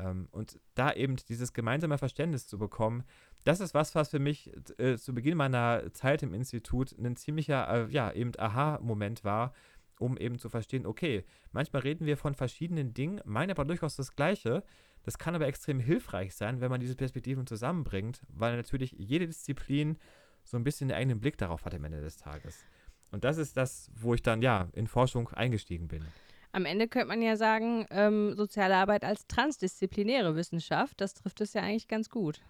Ähm, 0.00 0.28
und 0.30 0.58
da 0.74 0.92
eben 0.92 1.16
dieses 1.16 1.52
gemeinsame 1.52 1.98
Verständnis 1.98 2.46
zu 2.46 2.58
bekommen, 2.58 3.04
das 3.44 3.60
ist 3.60 3.74
was, 3.74 3.94
was 3.94 4.10
für 4.10 4.18
mich 4.18 4.52
äh, 4.78 4.96
zu 4.96 5.14
Beginn 5.14 5.36
meiner 5.36 5.92
Zeit 5.92 6.22
im 6.22 6.34
Institut 6.34 6.94
ein 6.98 7.16
ziemlicher, 7.16 7.88
äh, 7.88 7.92
ja, 7.92 8.12
eben 8.12 8.32
Aha-Moment 8.38 9.24
war, 9.24 9.52
um 9.98 10.16
eben 10.16 10.38
zu 10.38 10.48
verstehen, 10.48 10.86
okay, 10.86 11.24
manchmal 11.52 11.82
reden 11.82 12.06
wir 12.06 12.16
von 12.16 12.34
verschiedenen 12.34 12.94
Dingen, 12.94 13.20
meinen 13.24 13.50
aber 13.50 13.64
durchaus 13.64 13.96
das 13.96 14.16
Gleiche. 14.16 14.64
Das 15.02 15.18
kann 15.18 15.34
aber 15.34 15.46
extrem 15.46 15.80
hilfreich 15.80 16.34
sein, 16.34 16.60
wenn 16.60 16.70
man 16.70 16.80
diese 16.80 16.94
Perspektiven 16.94 17.46
zusammenbringt, 17.46 18.22
weil 18.28 18.56
natürlich 18.56 18.92
jede 18.92 19.26
Disziplin 19.26 19.98
so 20.44 20.56
ein 20.56 20.64
bisschen 20.64 20.90
einen 20.90 20.98
eigenen 20.98 21.20
Blick 21.20 21.38
darauf 21.38 21.64
hat 21.64 21.74
am 21.74 21.84
Ende 21.84 22.00
des 22.00 22.16
Tages. 22.16 22.64
Und 23.10 23.24
das 23.24 23.38
ist 23.38 23.56
das, 23.56 23.90
wo 23.94 24.14
ich 24.14 24.22
dann 24.22 24.42
ja 24.42 24.68
in 24.72 24.86
Forschung 24.86 25.28
eingestiegen 25.30 25.88
bin. 25.88 26.04
Am 26.52 26.64
Ende 26.64 26.88
könnte 26.88 27.08
man 27.08 27.22
ja 27.22 27.36
sagen, 27.36 27.86
ähm, 27.90 28.34
soziale 28.34 28.76
Arbeit 28.76 29.04
als 29.04 29.26
transdisziplinäre 29.26 30.34
Wissenschaft, 30.34 31.00
das 31.00 31.14
trifft 31.14 31.40
es 31.40 31.52
ja 31.52 31.62
eigentlich 31.62 31.88
ganz 31.88 32.10
gut. 32.10 32.40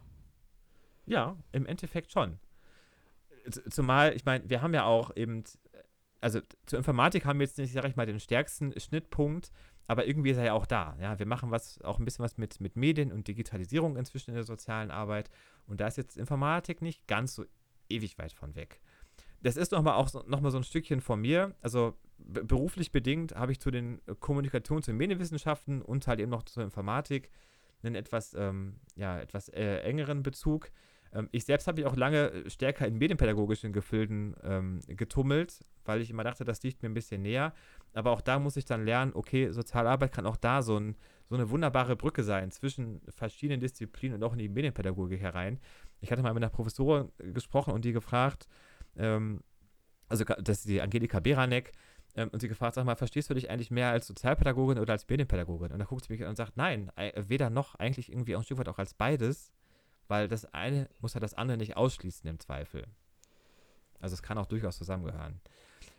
Ja, 1.06 1.36
im 1.52 1.66
Endeffekt 1.66 2.12
schon. 2.12 2.38
Zumal, 3.68 4.14
ich 4.14 4.24
meine, 4.24 4.48
wir 4.48 4.62
haben 4.62 4.74
ja 4.74 4.84
auch 4.84 5.14
eben, 5.16 5.44
also 6.20 6.40
zur 6.66 6.78
Informatik 6.78 7.24
haben 7.24 7.38
wir 7.38 7.46
jetzt 7.46 7.58
nicht, 7.58 7.72
sag 7.72 7.84
ich 7.86 7.96
mal, 7.96 8.06
den 8.06 8.20
stärksten 8.20 8.78
Schnittpunkt, 8.78 9.50
aber 9.86 10.06
irgendwie 10.06 10.30
ist 10.30 10.36
er 10.36 10.44
ja 10.44 10.52
auch 10.52 10.66
da. 10.66 10.96
Ja, 11.00 11.18
wir 11.18 11.26
machen 11.26 11.50
was, 11.50 11.80
auch 11.82 11.98
ein 11.98 12.04
bisschen 12.04 12.22
was 12.24 12.38
mit, 12.38 12.60
mit 12.60 12.76
Medien 12.76 13.10
und 13.10 13.26
Digitalisierung 13.26 13.96
inzwischen 13.96 14.30
in 14.30 14.36
der 14.36 14.44
sozialen 14.44 14.90
Arbeit. 14.90 15.30
Und 15.66 15.80
da 15.80 15.88
ist 15.88 15.96
jetzt 15.96 16.16
Informatik 16.16 16.80
nicht 16.80 17.08
ganz 17.08 17.34
so 17.34 17.44
ewig 17.88 18.16
weit 18.16 18.32
von 18.32 18.54
weg. 18.54 18.80
Das 19.42 19.56
ist 19.56 19.72
nochmal 19.72 19.94
auch 19.94 20.08
so, 20.08 20.22
noch 20.28 20.48
so 20.50 20.58
ein 20.58 20.64
Stückchen 20.64 21.00
von 21.00 21.20
mir. 21.20 21.56
Also 21.60 21.96
beruflich 22.24 22.92
bedingt 22.92 23.35
habe 23.35 23.52
ich 23.52 23.61
zu 23.61 23.70
den 23.70 24.00
Kommunikations- 24.20 24.88
und 24.88 24.96
Medienwissenschaften 24.96 25.83
und 25.83 26.06
halt 26.06 26.20
eben 26.20 26.30
noch 26.30 26.44
zur 26.44 26.62
Informatik 26.62 27.30
einen 27.83 27.94
etwas, 27.94 28.35
ähm, 28.35 28.76
ja, 28.96 29.18
etwas 29.20 29.48
äh, 29.48 29.78
engeren 29.80 30.22
Bezug. 30.22 30.70
Ähm, 31.12 31.28
ich 31.33 31.44
selbst 31.44 31.66
habe 31.66 31.80
mich 31.80 31.90
auch 31.90 31.96
lange 31.96 32.44
stärker 32.48 32.87
in 32.87 32.98
medienpädagogischen 32.98 33.72
Gefilden 33.72 34.37
ähm, 34.42 34.80
getummelt, 34.87 35.64
weil 35.85 36.00
ich 36.00 36.11
immer 36.11 36.24
dachte, 36.24 36.44
das 36.44 36.62
liegt 36.62 36.83
mir 36.83 36.88
ein 36.88 36.94
bisschen 36.94 37.22
näher. 37.22 37.52
Aber 37.94 38.11
auch 38.11 38.20
da 38.20 38.38
muss 38.38 38.56
ich 38.56 38.64
dann 38.64 38.85
lernen, 38.85 39.12
okay, 39.14 39.50
Sozialarbeit 39.50 40.12
kann 40.12 40.26
auch 40.26 40.37
da 40.37 40.62
so, 40.62 40.78
ein, 40.78 40.96
so 41.28 41.35
eine 41.35 41.50
wunderbare 41.50 41.96
Brücke 41.96 42.22
sein 42.22 42.50
zwischen 42.50 43.00
verschiedenen 43.09 43.61
Disziplinen 43.61 44.16
und 44.16 44.24
auch 44.24 44.33
in 44.33 44.38
die 44.38 44.48
Medienpädagogik 44.48 45.20
herein. 45.20 45.59
Ich 46.00 46.12
hatte 46.12 46.22
mal 46.22 46.35
mit 46.35 46.42
einer 46.42 46.50
Professorin 46.50 47.11
gesprochen 47.18 47.72
und 47.72 47.85
die 47.85 47.92
gefragt, 47.92 48.46
ähm, 48.96 49.40
also 50.09 50.24
das 50.24 50.61
ist 50.61 50.68
die 50.68 50.80
Angelika 50.80 51.20
Beranek, 51.20 51.72
ähm, 52.14 52.29
und 52.31 52.40
sie 52.40 52.49
gefragt, 52.49 52.75
sag 52.75 52.85
mal, 52.85 52.96
verstehst 52.96 53.31
du 53.31 53.35
dich 53.35 53.51
eigentlich 53.51 53.70
mehr 53.70 53.90
als 53.90 54.07
Sozialpädagogin 54.07 54.79
oder 54.79 54.92
als 54.92 55.09
Medienpädagogin? 55.09 55.73
Und 55.73 55.79
da 55.79 55.85
guckt 55.85 56.05
sie 56.05 56.12
mich 56.12 56.23
an 56.23 56.31
und 56.31 56.37
sagt, 56.37 56.57
nein, 56.57 56.90
weder 57.16 57.51
noch, 57.51 57.75
eigentlich 57.77 58.11
irgendwie 58.11 58.37
auch 58.37 58.40
ein 58.40 58.44
Stück 58.44 58.59
weit 58.59 58.68
auch 58.68 58.79
als 58.79 58.94
beides, 58.94 59.53
weil 60.09 60.29
das 60.29 60.53
eine 60.53 60.88
muss 61.01 61.14
ja 61.14 61.20
das 61.20 61.35
andere 61.35 61.57
nicht 61.57 61.77
ausschließen 61.77 62.29
im 62.29 62.40
Zweifel. 62.40 62.87
Also 64.01 64.14
es 64.14 64.23
kann 64.23 64.38
auch 64.38 64.46
durchaus 64.46 64.79
zusammengehören. 64.79 65.40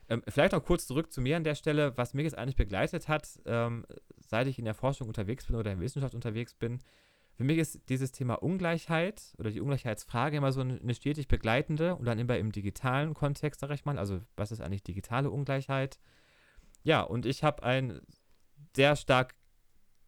Ähm, 0.09 0.23
vielleicht 0.27 0.51
noch 0.51 0.63
kurz 0.65 0.87
zurück 0.87 1.11
zu 1.13 1.21
mir 1.21 1.37
an 1.37 1.43
der 1.43 1.55
Stelle, 1.55 1.95
was 1.97 2.13
mich 2.13 2.25
jetzt 2.25 2.37
eigentlich 2.37 2.57
begleitet 2.57 3.07
hat, 3.07 3.39
ähm, 3.45 3.85
seit 4.19 4.47
ich 4.47 4.59
in 4.59 4.65
der 4.65 4.73
Forschung 4.73 5.07
unterwegs 5.07 5.45
bin 5.45 5.55
oder 5.55 5.71
in 5.71 5.77
der 5.77 5.85
Wissenschaft 5.85 6.13
unterwegs 6.13 6.53
bin. 6.53 6.79
Für 7.33 7.43
mich 7.43 7.57
ist 7.57 7.89
dieses 7.89 8.11
Thema 8.11 8.35
Ungleichheit 8.35 9.33
oder 9.37 9.51
die 9.51 9.61
Ungleichheitsfrage 9.61 10.37
immer 10.37 10.51
so 10.51 10.61
eine 10.61 10.93
stetig 10.93 11.27
begleitende 11.27 11.95
und 11.95 12.05
dann 12.05 12.19
immer 12.19 12.37
im 12.37 12.51
digitalen 12.51 13.13
Kontext, 13.13 13.61
sag 13.61 13.71
ich 13.71 13.85
mal. 13.85 13.97
Also, 13.97 14.21
was 14.35 14.51
ist 14.51 14.61
eigentlich 14.61 14.83
digitale 14.83 15.29
Ungleichheit? 15.29 15.99
Ja, 16.83 17.01
und 17.01 17.25
ich 17.25 17.43
habe 17.43 17.63
einen 17.63 18.01
sehr 18.75 18.95
stark 18.95 19.35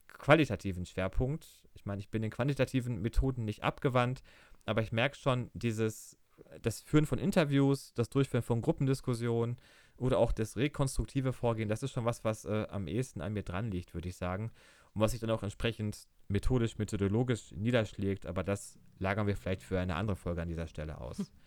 qualitativen 0.08 0.86
Schwerpunkt. 0.86 1.64
Ich 1.74 1.86
meine, 1.86 2.00
ich 2.00 2.10
bin 2.10 2.22
den 2.22 2.32
quantitativen 2.32 3.02
Methoden 3.02 3.46
nicht 3.46 3.64
abgewandt, 3.64 4.22
aber 4.66 4.82
ich 4.82 4.92
merke 4.92 5.18
schon, 5.18 5.50
dieses, 5.54 6.18
das 6.62 6.82
Führen 6.82 7.06
von 7.06 7.20
Interviews, 7.20 7.94
das 7.94 8.10
Durchführen 8.10 8.44
von 8.44 8.62
Gruppendiskussionen 8.62 9.58
oder 9.98 10.18
auch 10.18 10.32
das 10.32 10.58
rekonstruktive 10.58 11.34
Vorgehen, 11.34 11.70
das 11.70 11.84
ist 11.84 11.92
schon 11.92 12.06
was, 12.06 12.24
was 12.24 12.46
äh, 12.46 12.68
am 12.70 12.88
ehesten 12.88 13.22
an 13.22 13.34
mir 13.34 13.44
dran 13.44 13.70
liegt, 13.70 13.94
würde 13.94 14.10
ich 14.10 14.16
sagen. 14.16 14.52
Und 14.93 15.01
was 15.01 15.12
sich 15.12 15.19
dann 15.19 15.32
auch 15.32 15.43
entsprechend 15.43 16.08
methodisch, 16.27 16.77
methodologisch 16.77 17.51
niederschlägt, 17.51 18.25
aber 18.25 18.43
das 18.43 18.77
lagern 18.99 19.27
wir 19.27 19.36
vielleicht 19.36 19.63
für 19.63 19.79
eine 19.79 19.95
andere 19.95 20.15
Folge 20.15 20.41
an 20.41 20.47
dieser 20.47 20.67
Stelle 20.67 20.99
aus. 20.99 21.19
Hm. 21.19 21.27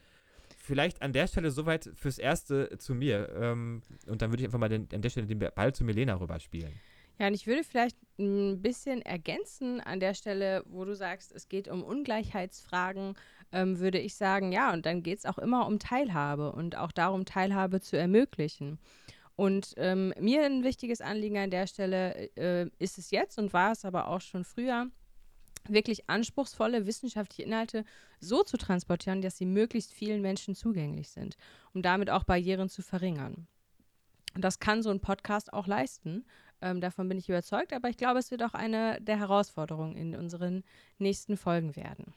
Vielleicht 0.59 1.01
an 1.01 1.13
der 1.13 1.29
Stelle 1.29 1.53
soweit 1.53 1.91
fürs 1.95 2.19
Erste 2.19 2.77
zu 2.79 2.95
mir. 2.95 3.29
Ähm, 3.37 3.83
und 4.09 4.21
dann 4.21 4.31
würde 4.31 4.43
ich 4.43 4.49
einfach 4.49 4.59
mal 4.59 4.69
den, 4.69 4.89
an 4.93 5.01
der 5.01 5.11
Stelle 5.11 5.27
den 5.29 5.39
Ball 5.39 5.73
zu 5.73 5.85
Milena 5.85 6.15
rüberspielen. 6.15 6.73
Ja, 7.19 7.29
und 7.29 7.35
ich 7.35 7.47
würde 7.47 7.65
vielleicht 7.65 7.97
ein 8.19 8.61
bisschen 8.61 9.01
ergänzen 9.01 9.81
an 9.81 10.01
der 10.01 10.13
Stelle, 10.13 10.63
wo 10.67 10.85
du 10.85 10.95
sagst, 10.95 11.33
es 11.33 11.49
geht 11.49 11.67
um 11.69 11.83
Ungleichheitsfragen, 11.83 13.15
ähm, 13.53 13.79
würde 13.79 13.99
ich 13.99 14.17
sagen, 14.17 14.53
ja, 14.53 14.73
und 14.73 14.85
dann 14.85 15.03
geht 15.03 15.21
es 15.21 15.25
auch 15.25 15.39
immer 15.39 15.67
um 15.67 15.79
Teilhabe 15.79 16.53
und 16.53 16.77
auch 16.77 16.93
darum, 16.93 17.25
Teilhabe 17.25 17.81
zu 17.81 17.97
ermöglichen. 17.97 18.79
Und 19.37 19.75
ähm, 19.77 20.15
mir 20.19 20.45
ein 20.45 20.65
wichtiges 20.65 21.03
Anliegen 21.03 21.37
an 21.37 21.51
der 21.51 21.67
Stelle 21.67 22.31
äh, 22.37 22.71
ist 22.79 22.97
es 22.97 23.11
jetzt 23.11 23.39
und 23.39 23.53
war 23.53 23.73
es 23.73 23.85
aber 23.85 24.09
auch 24.09 24.23
schon 24.23 24.45
früher, 24.45 24.91
wirklich 25.69 26.09
anspruchsvolle 26.09 26.87
wissenschaftliche 26.87 27.43
Inhalte 27.43 27.85
so 28.21 28.43
zu 28.43 28.57
transportieren, 28.57 29.21
dass 29.21 29.37
sie 29.37 29.47
möglichst 29.47 29.93
vielen 29.93 30.23
Menschen 30.23 30.55
zugänglich 30.55 31.11
sind, 31.11 31.37
um 31.75 31.83
damit 31.83 32.09
auch 32.09 32.25
Barrieren 32.25 32.69
zu 32.69 32.83
verringern. 32.83 33.47
Und 34.35 34.43
das 34.43 34.59
kann 34.59 34.83
so 34.83 34.91
ein 34.91 35.01
Podcast 35.01 35.53
auch 35.53 35.67
leisten. 35.67 36.25
Ähm, 36.61 36.81
davon 36.81 37.09
bin 37.09 37.19
ich 37.19 37.29
überzeugt, 37.29 37.73
aber 37.73 37.89
ich 37.89 37.97
glaube, 37.97 38.19
es 38.19 38.31
wird 38.31 38.43
auch 38.43 38.55
eine 38.55 39.01
der 39.01 39.19
Herausforderungen 39.19 39.97
in 39.97 40.15
unseren 40.15 40.63
nächsten 40.99 41.37
Folgen 41.37 41.77
werden. 41.77 42.15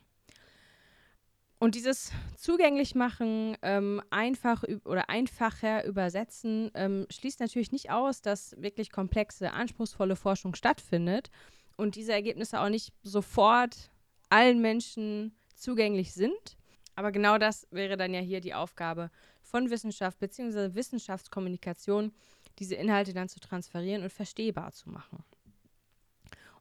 Und 1.62 1.76
dieses 1.76 2.14
Zugänglichmachen, 2.38 3.58
ähm, 3.64 4.02
einfach 4.12 4.64
oder 4.86 5.10
einfacher 5.10 5.86
übersetzen, 5.86 6.72
ähm, 6.74 7.06
schließt 7.10 7.42
natürlich 7.42 7.74
nicht 7.74 7.92
aus, 7.92 8.22
dass 8.22 8.56
wirklich 8.62 8.92
komplexe, 8.92 9.52
anspruchsvolle 9.52 10.16
Forschung 10.16 10.56
stattfindet 10.56 11.30
und 11.76 11.96
diese 11.96 12.14
Ergebnisse 12.14 12.62
auch 12.62 12.70
nicht 12.70 12.94
sofort 13.04 13.92
allen 14.30 14.62
Menschen 14.62 15.36
zugänglich 15.54 16.14
sind. 16.14 16.58
Aber 16.96 17.12
genau 17.12 17.38
das 17.38 17.68
wäre 17.72 17.98
dann 17.98 18.14
ja 18.14 18.22
hier 18.22 18.40
die 18.40 18.54
Aufgabe 18.54 19.12
von 19.42 19.70
Wissenschaft 19.70 20.18
bzw. 20.20 20.76
Wissenschaftskommunikation, 20.76 22.14
diese 22.60 22.76
Inhalte 22.76 23.14
dann 23.14 23.28
zu 23.28 23.42
transferieren 23.42 24.04
und 24.04 24.14
verstehbar 24.14 24.72
zu 24.72 24.90
machen. 24.90 25.24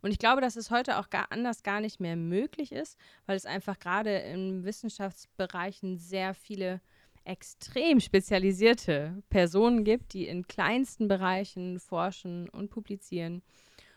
Und 0.08 0.12
ich 0.12 0.18
glaube, 0.18 0.40
dass 0.40 0.56
es 0.56 0.70
heute 0.70 0.96
auch 0.96 1.10
gar 1.10 1.30
anders 1.32 1.62
gar 1.62 1.82
nicht 1.82 2.00
mehr 2.00 2.16
möglich 2.16 2.72
ist, 2.72 2.96
weil 3.26 3.36
es 3.36 3.44
einfach 3.44 3.78
gerade 3.78 4.16
in 4.20 4.64
Wissenschaftsbereichen 4.64 5.98
sehr 5.98 6.32
viele 6.32 6.80
extrem 7.24 8.00
spezialisierte 8.00 9.22
Personen 9.28 9.84
gibt, 9.84 10.14
die 10.14 10.26
in 10.26 10.46
kleinsten 10.46 11.08
Bereichen 11.08 11.78
forschen 11.78 12.48
und 12.48 12.70
publizieren. 12.70 13.42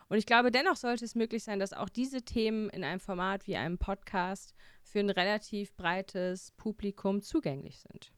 Und 0.10 0.18
ich 0.18 0.26
glaube, 0.26 0.52
dennoch 0.52 0.76
sollte 0.76 1.06
es 1.06 1.16
möglich 1.16 1.46
sein, 1.46 1.60
dass 1.60 1.72
auch 1.72 1.88
diese 1.88 2.24
Themen 2.24 2.70
in 2.72 2.84
einem 2.84 3.00
Format 3.00 3.48
wie 3.48 3.56
einem 3.56 3.78
Podcast 3.78 4.54
für 4.84 5.00
ein 5.00 5.12
relativ 5.12 5.74
breites 5.78 6.52
Publikum 6.58 7.22
zugänglich 7.22 7.80
sind. 7.80 8.12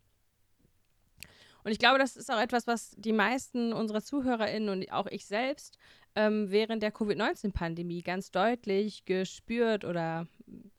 Und 1.64 1.72
ich 1.72 1.80
glaube, 1.80 1.98
das 1.98 2.18
ist 2.18 2.32
auch 2.32 2.42
etwas, 2.42 2.68
was 2.68 2.96
die 2.98 3.14
meisten 3.14 3.72
unserer 3.72 4.02
ZuhörerInnen 4.02 4.70
und 4.70 4.92
auch 4.92 5.08
ich 5.08 5.26
selbst 5.26 5.78
ähm, 6.16 6.52
während 6.52 6.84
der 6.84 6.92
Covid-19-Pandemie 6.92 8.02
ganz 8.02 8.32
deutlich 8.32 9.06
gespürt 9.06 9.86
oder 9.86 10.28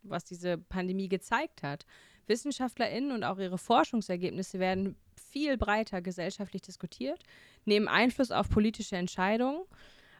was 0.03 0.25
diese 0.25 0.59
Pandemie 0.59 1.09
gezeigt 1.09 1.62
hat. 1.62 1.87
WissenschaftlerInnen 2.27 3.12
und 3.12 3.25
auch 3.25 3.38
ihre 3.38 3.59
Forschungsergebnisse 3.59 4.59
werden 4.59 4.97
viel 5.16 5.57
breiter 5.57 6.01
gesellschaftlich 6.01 6.62
diskutiert, 6.62 7.23
nehmen 7.64 7.88
Einfluss 7.88 8.31
auf 8.31 8.49
politische 8.49 8.97
Entscheidungen 8.97 9.62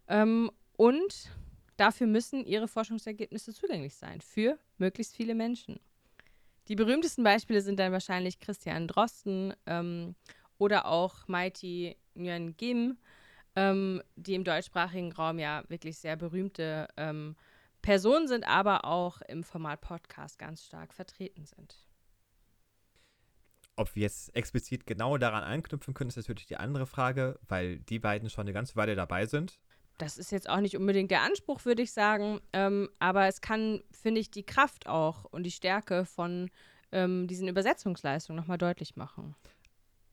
ähm, 0.09 0.51
und 0.77 1.31
dafür 1.77 2.07
müssen 2.07 2.45
ihre 2.45 2.69
Forschungsergebnisse 2.69 3.55
zugänglich 3.55 3.95
sein 3.95 4.21
für 4.21 4.59
möglichst 4.79 5.17
viele 5.17 5.35
Menschen. 5.35 5.81
Die 6.69 6.77
berühmtesten 6.77 7.25
Beispiele 7.25 7.61
sind 7.61 7.79
dann 7.79 7.93
wahrscheinlich 7.93 8.39
Christian 8.39 8.89
Drosten 8.89 9.55
ähm, 9.67 10.15
oder 10.59 10.87
auch 10.87 11.29
Mighty 11.29 11.97
Nguyen 12.15 12.57
Kim, 12.57 12.97
ähm, 13.57 14.03
die 14.17 14.35
im 14.35 14.45
deutschsprachigen 14.45 15.13
Raum 15.13 15.39
ja 15.39 15.63
wirklich 15.69 15.99
sehr 15.99 16.17
berühmte 16.17 16.89
ähm, 16.97 17.37
Personen 17.83 18.29
sind, 18.29 18.47
aber 18.49 18.85
auch 18.85 19.21
im 19.23 19.45
Format 19.45 19.81
Podcast 19.81 20.39
ganz 20.39 20.65
stark 20.65 20.95
vertreten 20.95 21.45
sind. 21.45 21.85
Ob 23.77 23.95
wir 23.95 24.03
jetzt 24.03 24.35
explizit 24.35 24.87
genau 24.87 25.19
daran 25.19 25.43
anknüpfen 25.43 25.95
können, 25.95 26.09
ist 26.09 26.17
natürlich 26.17 26.47
die 26.47 26.57
andere 26.57 26.87
Frage, 26.87 27.39
weil 27.49 27.81
die 27.81 27.99
beiden 27.99 28.31
schon 28.31 28.43
eine 28.43 28.53
ganze 28.53 28.77
Weile 28.77 28.95
dabei 28.95 29.27
sind. 29.27 29.59
Das 29.99 30.19
ist 30.19 30.33
jetzt 30.33 30.49
auch 30.49 30.61
nicht 30.61 30.77
unbedingt 30.77 31.11
der 31.11 31.23
Anspruch, 31.23 31.65
würde 31.65 31.83
ich 31.83 31.93
sagen. 31.93 32.41
Ähm, 32.53 32.89
aber 32.99 33.27
es 33.27 33.41
kann, 33.41 33.83
finde 33.93 34.21
ich, 34.21 34.31
die 34.31 34.45
Kraft 34.45 34.89
auch 34.89 35.25
und 35.25 35.45
die 35.45 35.51
Stärke 35.51 36.05
von 36.05 36.51
ähm, 36.91 37.27
diesen 37.27 37.49
Übersetzungsleistungen 37.49 38.41
nochmal 38.41 38.59
deutlich 38.59 38.97
machen. 38.97 39.35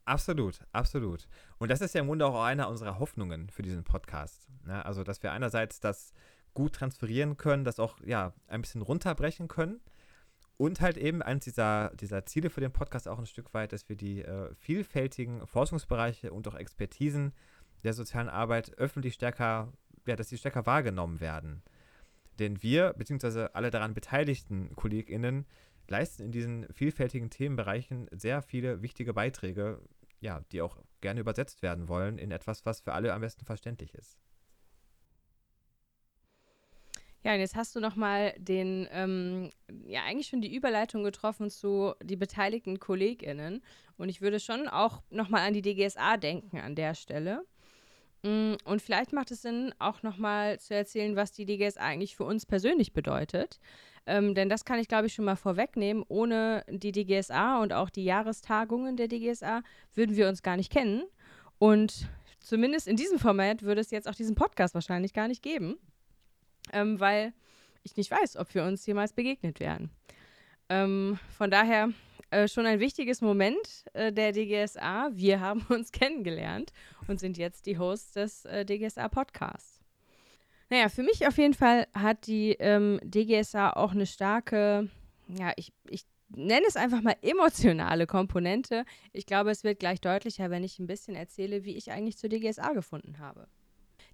Absolut, 0.06 0.60
absolut. 0.72 1.28
Und 1.58 1.70
das 1.70 1.82
ist 1.82 1.94
ja 1.94 2.02
im 2.02 2.08
Grunde 2.08 2.26
auch 2.26 2.44
eine 2.44 2.68
unserer 2.68 3.00
Hoffnungen 3.00 3.50
für 3.50 3.62
diesen 3.62 3.84
Podcast. 3.84 4.48
Ja, 4.66 4.74
ne? 4.74 4.86
also, 4.86 5.04
dass 5.04 5.22
wir 5.24 5.32
einerseits 5.32 5.80
das 5.80 6.14
gut 6.54 6.74
transferieren 6.74 7.38
können, 7.38 7.64
das 7.64 7.80
auch 7.80 8.00
ja 8.04 8.34
ein 8.48 8.62
bisschen 8.62 8.82
runterbrechen 8.82 9.48
können. 9.48 9.80
Und 10.58 10.80
halt 10.80 10.98
eben 10.98 11.24
eines 11.24 11.46
dieser, 11.46 11.92
dieser 11.96 12.26
Ziele 12.26 12.52
für 12.52 12.62
den 12.62 12.72
Podcast 12.72 13.08
auch 13.08 13.18
ein 13.18 13.26
Stück 13.26 13.54
weit, 13.54 13.74
dass 13.74 13.90
wir 13.90 13.96
die 13.96 14.22
äh, 14.22 14.54
vielfältigen 14.54 15.46
Forschungsbereiche 15.48 16.32
und 16.32 16.48
auch 16.48 16.56
Expertisen 16.56 17.34
der 17.84 17.94
sozialen 17.94 18.30
Arbeit 18.30 18.78
öffentlich 18.78 19.16
stärker, 19.16 19.74
ja, 20.06 20.16
dass 20.16 20.30
sie 20.30 20.38
stärker 20.38 20.68
wahrgenommen 20.68 21.20
werden. 21.20 21.64
Denn 22.38 22.62
wir, 22.62 22.94
beziehungsweise 22.94 23.56
alle 23.56 23.72
daran 23.72 23.94
beteiligten 23.94 24.76
KollegInnen, 24.76 25.46
leisten 25.92 26.24
in 26.24 26.32
diesen 26.32 26.68
vielfältigen 26.74 27.30
Themenbereichen 27.30 28.08
sehr 28.12 28.42
viele 28.42 28.82
wichtige 28.82 29.14
Beiträge, 29.14 29.82
ja, 30.20 30.42
die 30.52 30.62
auch 30.62 30.78
gerne 31.02 31.20
übersetzt 31.20 31.62
werden 31.62 31.88
wollen 31.88 32.18
in 32.18 32.32
etwas, 32.32 32.66
was 32.66 32.82
für 32.82 32.94
alle 32.94 33.14
am 33.14 33.22
besten 33.22 33.46
verständlich 33.46 33.94
ist. 33.94 34.18
Ja, 37.24 37.34
und 37.36 37.40
jetzt 37.40 37.56
hast 37.56 37.76
du 37.76 37.80
nochmal 37.80 38.34
den, 38.40 38.88
ähm, 38.92 39.52
ja, 39.86 40.04
eigentlich 40.06 40.28
schon 40.28 40.42
die 40.42 40.56
Überleitung 40.56 41.04
getroffen 41.04 41.52
zu 41.52 41.94
die 42.02 42.16
beteiligten 42.16 42.80
KollegInnen. 42.80 43.62
Und 43.98 44.10
ich 44.10 44.22
würde 44.22 44.40
schon 44.40 44.68
auch 44.68 45.04
nochmal 45.12 45.48
an 45.48 45.54
die 45.54 45.62
DGSA 45.62 46.18
denken 46.18 46.58
an 46.58 46.74
der 46.74 46.96
Stelle. 46.96 47.46
Mm, 48.24 48.54
und 48.66 48.82
vielleicht 48.82 49.14
macht 49.14 49.32
es 49.32 49.42
Sinn, 49.42 49.74
auch 49.80 50.04
nochmal 50.04 50.60
zu 50.60 50.76
erzählen, 50.76 51.16
was 51.16 51.32
die 51.32 51.46
DGSA 51.46 51.82
eigentlich 51.82 52.16
für 52.16 52.24
uns 52.24 52.46
persönlich 52.46 52.94
bedeutet. 52.94 53.60
Ähm, 54.06 54.34
denn 54.34 54.50
das 54.50 54.66
kann 54.66 54.80
ich, 54.80 54.88
glaube 54.88 55.08
ich, 55.08 55.14
schon 55.14 55.26
mal 55.26 55.36
vorwegnehmen. 55.36 56.04
Ohne 56.08 56.64
die 56.70 56.92
DGSA 56.92 57.62
und 57.62 57.74
auch 57.74 57.90
die 57.90 58.04
Jahrestagungen 58.04 58.98
der 58.98 59.08
DGSA 59.08 59.62
würden 59.94 60.16
wir 60.16 60.28
uns 60.28 60.42
gar 60.42 60.58
nicht 60.58 60.72
kennen. 60.72 61.04
Und 61.60 62.10
zumindest 62.40 62.88
in 62.88 62.96
diesem 62.96 63.20
Format 63.20 63.62
würde 63.62 63.82
es 63.82 63.92
jetzt 63.92 64.08
auch 64.08 64.16
diesen 64.16 64.36
Podcast 64.36 64.74
wahrscheinlich 64.74 65.14
gar 65.14 65.28
nicht 65.28 65.44
geben, 65.44 65.78
ähm, 66.74 67.00
weil 67.00 67.34
ich 67.84 67.96
nicht 67.98 68.12
weiß, 68.12 68.38
ob 68.38 68.54
wir 68.54 68.64
uns 68.64 68.86
jemals 68.86 69.14
begegnet 69.14 69.60
wären. 69.60 69.92
Ähm, 70.70 71.20
von 71.38 71.52
daher 71.52 71.90
äh, 72.32 72.48
schon 72.48 72.66
ein 72.66 72.80
wichtiges 72.80 73.22
Moment 73.22 73.86
äh, 73.94 74.12
der 74.12 74.32
DGSA. 74.32 75.12
Wir 75.14 75.40
haben 75.42 75.66
uns 75.70 75.92
kennengelernt 75.92 76.72
und 77.08 77.20
sind 77.20 77.38
jetzt 77.38 77.66
die 77.66 77.78
Hosts 77.78 78.14
des 78.14 78.46
äh, 78.46 78.66
DGSA 78.66 79.08
Podcasts. 79.10 79.80
Naja, 80.70 80.88
für 80.88 81.04
mich 81.04 81.28
auf 81.28 81.38
jeden 81.38 81.54
Fall 81.54 81.88
hat 81.94 82.28
die 82.28 82.54
ähm, 82.54 83.00
DGSA 83.04 83.72
auch 83.74 83.92
eine 83.92 84.06
starke, 84.06 84.90
ja, 85.28 85.52
ich, 85.58 85.74
ich 85.90 86.06
nenne 86.30 86.66
es 86.66 86.78
einfach 86.78 87.02
mal 87.02 87.18
emotionale 87.22 88.08
Komponente. 88.08 88.86
Ich 89.12 89.26
glaube, 89.26 89.52
es 89.52 89.66
wird 89.66 89.80
gleich 89.80 90.00
deutlicher, 90.00 90.50
wenn 90.50 90.64
ich 90.64 90.80
ein 90.80 90.88
bisschen 90.88 91.16
erzähle, 91.16 91.66
wie 91.66 91.76
ich 91.76 91.92
eigentlich 91.92 92.18
zur 92.18 92.30
DGSA 92.30 92.72
gefunden 92.72 93.20
habe. 93.20 93.48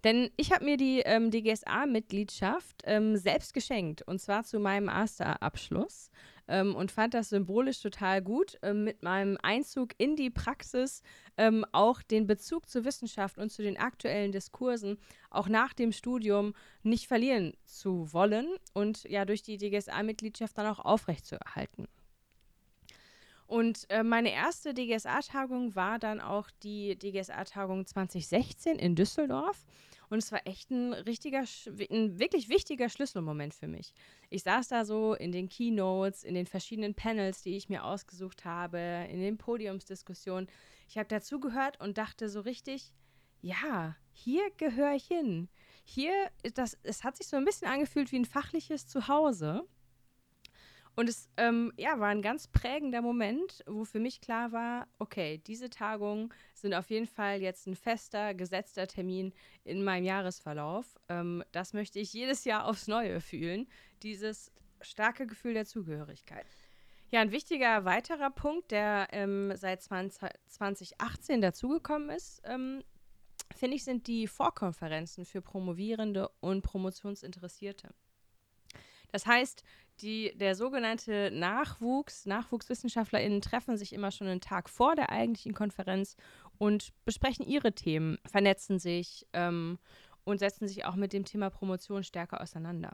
Denn 0.03 0.29
ich 0.35 0.51
habe 0.51 0.65
mir 0.65 0.77
die 0.77 1.01
ähm, 1.01 1.31
DGSA-Mitgliedschaft 1.31 2.83
ähm, 2.85 3.17
selbst 3.17 3.53
geschenkt 3.53 4.01
und 4.03 4.19
zwar 4.19 4.43
zu 4.43 4.59
meinem 4.59 4.85
Masterabschluss 4.85 6.09
ähm, 6.47 6.75
und 6.75 6.91
fand 6.91 7.13
das 7.13 7.29
symbolisch 7.29 7.81
total 7.81 8.21
gut, 8.21 8.57
ähm, 8.61 8.83
mit 8.83 9.03
meinem 9.03 9.37
Einzug 9.41 9.93
in 9.97 10.15
die 10.15 10.29
Praxis 10.29 11.01
ähm, 11.37 11.65
auch 11.71 12.01
den 12.01 12.27
Bezug 12.27 12.69
zur 12.69 12.85
Wissenschaft 12.85 13.37
und 13.37 13.51
zu 13.51 13.61
den 13.61 13.77
aktuellen 13.77 14.31
Diskursen 14.31 14.97
auch 15.29 15.47
nach 15.47 15.73
dem 15.73 15.91
Studium 15.91 16.53
nicht 16.83 17.07
verlieren 17.07 17.53
zu 17.65 18.11
wollen 18.13 18.47
und 18.73 19.03
ja 19.03 19.25
durch 19.25 19.41
die 19.41 19.57
DGSA-Mitgliedschaft 19.57 20.57
dann 20.57 20.67
auch 20.67 20.79
aufrechtzuerhalten. 20.79 21.87
Und 23.47 23.89
äh, 23.89 24.03
meine 24.03 24.33
erste 24.33 24.73
DGSA-Tagung 24.73 25.73
war 25.73 25.99
dann 25.99 26.19
auch 26.19 26.49
die 26.63 26.97
DGSA-Tagung 26.99 27.85
2016 27.85 28.77
in 28.77 28.95
Düsseldorf. 28.95 29.65
Und 30.09 30.19
es 30.19 30.31
war 30.31 30.45
echt 30.45 30.71
ein 30.71 30.93
richtiger, 30.93 31.43
ein 31.91 32.19
wirklich 32.19 32.49
wichtiger 32.49 32.89
Schlüsselmoment 32.89 33.53
für 33.53 33.67
mich. 33.67 33.93
Ich 34.29 34.43
saß 34.43 34.69
da 34.69 34.85
so 34.85 35.13
in 35.15 35.31
den 35.31 35.49
Keynotes, 35.49 36.23
in 36.23 36.33
den 36.33 36.45
verschiedenen 36.45 36.93
Panels, 36.93 37.41
die 37.41 37.57
ich 37.57 37.67
mir 37.69 37.83
ausgesucht 37.83 38.45
habe, 38.45 38.79
in 39.11 39.19
den 39.19 39.37
Podiumsdiskussionen. 39.37 40.47
Ich 40.87 40.97
habe 40.97 41.07
dazugehört 41.07 41.79
und 41.81 41.97
dachte 41.97 42.29
so 42.29 42.41
richtig, 42.41 42.93
ja, 43.41 43.95
hier 44.11 44.49
gehöre 44.57 44.95
ich 44.95 45.05
hin. 45.05 45.49
Hier, 45.83 46.13
das, 46.53 46.77
es 46.83 47.03
hat 47.03 47.17
sich 47.17 47.27
so 47.27 47.37
ein 47.37 47.45
bisschen 47.45 47.67
angefühlt 47.67 48.11
wie 48.11 48.19
ein 48.19 48.25
fachliches 48.25 48.87
Zuhause. 48.87 49.67
Und 50.97 51.09
es 51.09 51.29
ähm, 51.37 51.71
ja, 51.77 51.99
war 51.99 52.07
ein 52.07 52.23
ganz 52.23 52.47
prägender 52.47 53.03
Moment, 53.03 53.63
wo 53.67 53.85
für 53.85 53.99
mich 53.99 54.19
klar 54.19 54.51
war, 54.51 54.87
okay, 54.97 55.37
diese 55.45 55.69
Tagungen 55.69 56.33
sind 56.55 56.73
auf 56.73 56.89
jeden 56.89 57.05
Fall 57.05 57.39
jetzt 57.39 57.67
ein 57.67 57.75
fester, 57.75 58.33
gesetzter 58.33 58.87
Termin 58.87 59.31
in 59.63 59.83
meinem 59.83 60.05
Jahresverlauf. 60.05 60.97
Ähm, 61.07 61.43
das 61.51 61.73
möchte 61.73 61.99
ich 61.99 62.13
jedes 62.13 62.45
Jahr 62.45 62.65
aufs 62.65 62.87
Neue 62.87 63.21
fühlen, 63.21 63.67
dieses 64.01 64.51
starke 64.81 65.27
Gefühl 65.27 65.53
der 65.53 65.67
Zugehörigkeit. 65.67 66.47
Ja, 67.11 67.21
ein 67.21 67.31
wichtiger 67.31 67.85
weiterer 67.85 68.31
Punkt, 68.31 68.71
der 68.71 69.07
ähm, 69.11 69.53
seit 69.55 69.83
20, 69.83 70.31
2018 70.47 71.41
dazugekommen 71.41 72.09
ist, 72.09 72.41
ähm, 72.43 72.83
finde 73.55 73.75
ich, 73.75 73.83
sind 73.83 74.07
die 74.07 74.25
Vorkonferenzen 74.25 75.25
für 75.25 75.43
Promovierende 75.43 76.27
und 76.39 76.63
Promotionsinteressierte. 76.63 77.93
Das 79.11 79.25
heißt, 79.25 79.63
die, 80.01 80.31
der 80.37 80.55
sogenannte 80.55 81.31
Nachwuchs, 81.31 82.25
NachwuchswissenschaftlerInnen 82.25 83.41
treffen 83.41 83.77
sich 83.77 83.93
immer 83.93 84.11
schon 84.11 84.27
einen 84.27 84.41
Tag 84.41 84.69
vor 84.69 84.95
der 84.95 85.11
eigentlichen 85.11 85.53
Konferenz 85.53 86.15
und 86.57 86.93
besprechen 87.05 87.45
ihre 87.45 87.73
Themen, 87.73 88.19
vernetzen 88.25 88.79
sich 88.79 89.25
ähm, 89.33 89.79
und 90.23 90.39
setzen 90.39 90.67
sich 90.67 90.85
auch 90.85 90.95
mit 90.95 91.13
dem 91.13 91.25
Thema 91.25 91.49
Promotion 91.49 92.03
stärker 92.03 92.41
auseinander. 92.41 92.91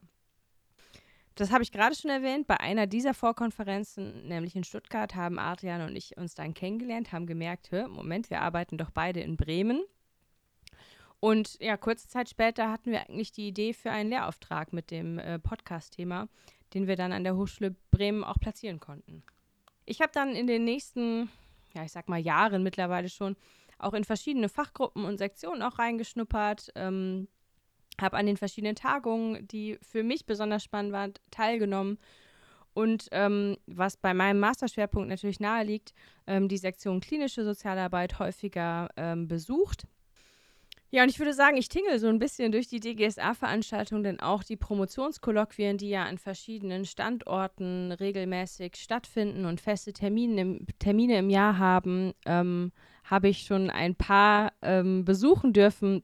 Das 1.35 1.51
habe 1.51 1.63
ich 1.63 1.71
gerade 1.71 1.95
schon 1.95 2.11
erwähnt. 2.11 2.45
Bei 2.45 2.59
einer 2.59 2.85
dieser 2.85 3.15
Vorkonferenzen, 3.15 4.27
nämlich 4.27 4.55
in 4.55 4.63
Stuttgart, 4.63 5.15
haben 5.15 5.39
Adrian 5.39 5.81
und 5.81 5.95
ich 5.95 6.15
uns 6.15 6.35
dann 6.35 6.53
kennengelernt, 6.53 7.11
haben 7.11 7.25
gemerkt, 7.25 7.71
Moment, 7.89 8.29
wir 8.29 8.41
arbeiten 8.41 8.77
doch 8.77 8.91
beide 8.91 9.21
in 9.21 9.35
Bremen. 9.35 9.83
Und 11.23 11.57
ja, 11.61 11.77
kurze 11.77 12.09
Zeit 12.09 12.27
später 12.27 12.69
hatten 12.69 12.91
wir 12.91 12.99
eigentlich 12.99 13.31
die 13.31 13.47
Idee 13.47 13.71
für 13.71 13.89
einen 13.89 14.09
Lehrauftrag 14.09 14.73
mit 14.73 14.91
dem 14.91 15.19
äh, 15.19 15.39
Podcast-Thema, 15.39 16.27
den 16.73 16.85
wir 16.85 16.97
dann 16.97 17.13
an 17.13 17.23
der 17.23 17.37
Hochschule 17.37 17.73
Bremen 17.91 18.25
auch 18.25 18.41
platzieren 18.41 18.81
konnten. 18.81 19.23
Ich 19.85 20.01
habe 20.01 20.11
dann 20.13 20.35
in 20.35 20.47
den 20.47 20.65
nächsten, 20.65 21.29
ja, 21.73 21.85
ich 21.85 21.93
sag 21.93 22.09
mal 22.09 22.19
Jahren 22.19 22.61
mittlerweile 22.61 23.07
schon 23.07 23.37
auch 23.79 23.93
in 23.93 24.03
verschiedene 24.03 24.49
Fachgruppen 24.49 25.05
und 25.05 25.17
Sektionen 25.17 25.61
auch 25.61 25.79
reingeschnuppert, 25.79 26.73
ähm, 26.75 27.29
habe 28.01 28.17
an 28.17 28.25
den 28.25 28.35
verschiedenen 28.35 28.75
Tagungen, 28.75 29.47
die 29.47 29.79
für 29.81 30.03
mich 30.03 30.25
besonders 30.25 30.61
spannend 30.61 30.91
waren, 30.91 31.13
teilgenommen. 31.31 31.99
Und 32.73 33.07
ähm, 33.13 33.55
was 33.65 33.95
bei 33.95 34.13
meinem 34.13 34.41
Masterschwerpunkt 34.41 35.07
natürlich 35.07 35.39
nahe 35.39 35.63
liegt, 35.63 35.93
ähm, 36.27 36.49
die 36.49 36.57
Sektion 36.57 36.99
klinische 36.99 37.45
Sozialarbeit 37.45 38.19
häufiger 38.19 38.89
ähm, 38.97 39.29
besucht 39.29 39.87
ja, 40.93 41.01
und 41.01 41.09
ich 41.09 41.17
würde 41.17 41.33
sagen, 41.33 41.57
ich 41.57 41.69
tingle 41.69 41.97
so 41.97 42.07
ein 42.07 42.19
bisschen 42.19 42.51
durch 42.51 42.67
die 42.67 42.79
DGSA-Veranstaltung, 42.79 44.03
denn 44.03 44.19
auch 44.19 44.43
die 44.43 44.57
Promotionskolloquien, 44.57 45.79
die 45.79 45.89
ja 45.89 46.03
an 46.03 46.19
verschiedenen 46.19 46.85
Standorten 46.85 47.91
regelmäßig 47.91 48.75
stattfinden 48.75 49.45
und 49.45 49.59
feste 49.59 49.91
Termine 49.91 50.41
im, 50.41 50.67
Termine 50.77 51.17
im 51.17 51.31
Jahr 51.31 51.57
haben, 51.57 52.13
ähm, 52.27 52.71
habe 53.05 53.27
ich 53.27 53.39
schon 53.39 53.71
ein 53.71 53.95
paar 53.95 54.53
ähm, 54.61 55.03
besuchen 55.03 55.51
dürfen, 55.51 56.03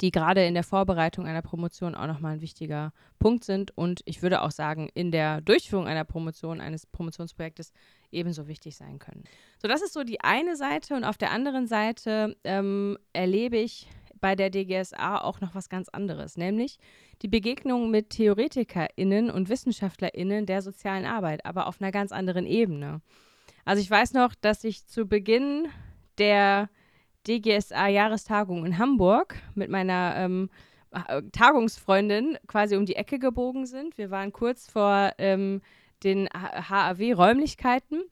die 0.00 0.10
gerade 0.10 0.44
in 0.44 0.54
der 0.54 0.62
Vorbereitung 0.62 1.26
einer 1.26 1.42
Promotion 1.42 1.94
auch 1.94 2.06
nochmal 2.06 2.34
ein 2.34 2.40
wichtiger 2.40 2.92
Punkt 3.18 3.44
sind 3.44 3.76
und 3.76 4.00
ich 4.04 4.22
würde 4.22 4.42
auch 4.42 4.50
sagen, 4.50 4.88
in 4.94 5.10
der 5.10 5.40
Durchführung 5.40 5.86
einer 5.86 6.04
Promotion, 6.04 6.60
eines 6.60 6.86
Promotionsprojektes 6.86 7.72
ebenso 8.10 8.46
wichtig 8.48 8.76
sein 8.76 8.98
können. 8.98 9.24
So, 9.60 9.68
das 9.68 9.82
ist 9.82 9.92
so 9.92 10.04
die 10.04 10.20
eine 10.20 10.56
Seite 10.56 10.94
und 10.94 11.04
auf 11.04 11.18
der 11.18 11.30
anderen 11.30 11.66
Seite 11.66 12.36
ähm, 12.44 12.96
erlebe 13.12 13.56
ich 13.56 13.88
bei 14.20 14.34
der 14.34 14.50
DGSA 14.50 15.18
auch 15.18 15.40
noch 15.40 15.54
was 15.54 15.68
ganz 15.68 15.88
anderes, 15.88 16.36
nämlich 16.36 16.78
die 17.22 17.28
Begegnung 17.28 17.90
mit 17.90 18.10
TheoretikerInnen 18.10 19.30
und 19.30 19.48
WissenschaftlerInnen 19.48 20.46
der 20.46 20.62
sozialen 20.62 21.04
Arbeit, 21.04 21.44
aber 21.44 21.66
auf 21.66 21.80
einer 21.80 21.92
ganz 21.92 22.12
anderen 22.12 22.46
Ebene. 22.46 23.00
Also 23.64 23.82
ich 23.82 23.90
weiß 23.90 24.14
noch, 24.14 24.34
dass 24.34 24.64
ich 24.64 24.86
zu 24.86 25.06
Beginn 25.06 25.68
der 26.18 26.68
DGSA-Jahrestagung 27.26 28.64
in 28.64 28.78
Hamburg 28.78 29.36
mit 29.54 29.70
meiner 29.70 30.14
ähm, 30.16 30.50
äh, 30.90 31.22
Tagungsfreundin 31.32 32.38
quasi 32.46 32.76
um 32.76 32.86
die 32.86 32.96
Ecke 32.96 33.18
gebogen 33.18 33.66
sind. 33.66 33.98
Wir 33.98 34.10
waren 34.10 34.32
kurz 34.32 34.70
vor 34.70 35.12
ähm, 35.18 35.60
den 36.04 36.28
HAW-Räumlichkeiten 36.28 38.02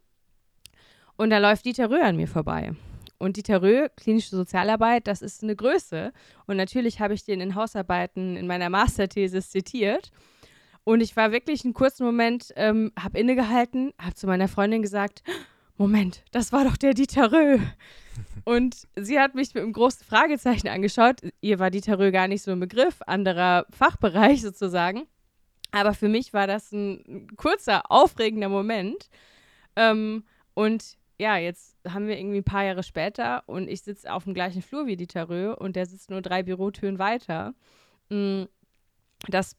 und 1.16 1.31
da 1.31 1.38
läuft 1.38 1.64
Dieter 1.64 1.90
Röhr 1.90 2.05
an 2.05 2.16
mir 2.16 2.29
vorbei. 2.29 2.73
Und 3.19 3.38
Dieter 3.38 3.62
Röhr, 3.62 3.88
klinische 3.88 4.37
Sozialarbeit, 4.37 5.07
das 5.07 5.23
ist 5.23 5.42
eine 5.42 5.57
Größe. 5.57 6.12
Und 6.47 6.59
natürlich 6.59 7.01
habe 7.01 7.14
ich 7.14 7.25
den 7.25 7.40
in 7.40 7.55
Hausarbeiten 7.55 8.37
in 8.37 8.47
meiner 8.47 8.69
Masterthesis 8.69 9.51
zitiert. 9.51 10.11
Und 10.85 11.01
ich 11.01 11.16
war 11.16 11.33
wirklich 11.33 11.64
einen 11.64 11.75
kurzen 11.75 12.05
Moment, 12.05 12.53
ähm, 12.57 12.92
habe 12.99 13.19
innegehalten, 13.19 13.92
habe 13.99 14.14
zu 14.14 14.27
meiner 14.27 14.49
Freundin 14.49 14.83
gesagt, 14.83 15.23
Moment, 15.79 16.23
das 16.31 16.53
war 16.53 16.64
doch 16.64 16.77
der 16.77 16.95
Dieter 16.95 17.33
Röhr. 17.33 17.59
Und 18.46 18.87
sie 18.94 19.18
hat 19.18 19.35
mich 19.35 19.52
mit 19.54 19.64
einem 19.64 19.72
großen 19.72 20.06
Fragezeichen 20.06 20.68
angeschaut. 20.68 21.16
Ihr 21.40 21.59
war 21.59 21.72
Dieter 21.72 21.98
Röhr 21.98 22.12
gar 22.12 22.28
nicht 22.28 22.42
so 22.42 22.52
ein 22.52 22.61
Begriff, 22.61 23.02
anderer 23.04 23.66
Fachbereich 23.70 24.40
sozusagen. 24.42 25.09
Aber 25.72 25.94
für 25.94 26.09
mich 26.09 26.32
war 26.32 26.46
das 26.46 26.70
ein 26.70 27.26
kurzer, 27.37 27.90
aufregender 27.90 28.48
Moment. 28.48 29.11
Ähm, 29.74 30.22
und 30.54 30.96
ja, 31.18 31.38
jetzt 31.38 31.76
haben 31.88 32.06
wir 32.06 32.16
irgendwie 32.16 32.38
ein 32.38 32.44
paar 32.44 32.62
Jahre 32.62 32.85
später 32.85 33.42
und 33.46 33.66
ich 33.66 33.82
sitze 33.82 34.12
auf 34.12 34.24
dem 34.24 34.35
gleichen 34.35 34.62
Flur 34.62 34.87
wie 34.87 34.96
Dieter 34.96 35.28
Röhr 35.28 35.61
und 35.61 35.74
der 35.74 35.87
sitzt 35.87 36.11
nur 36.11 36.22
drei 36.22 36.44
Bürotüren 36.44 37.00
weiter. 37.00 37.52
Mm, 38.11 38.44
das 39.26 39.56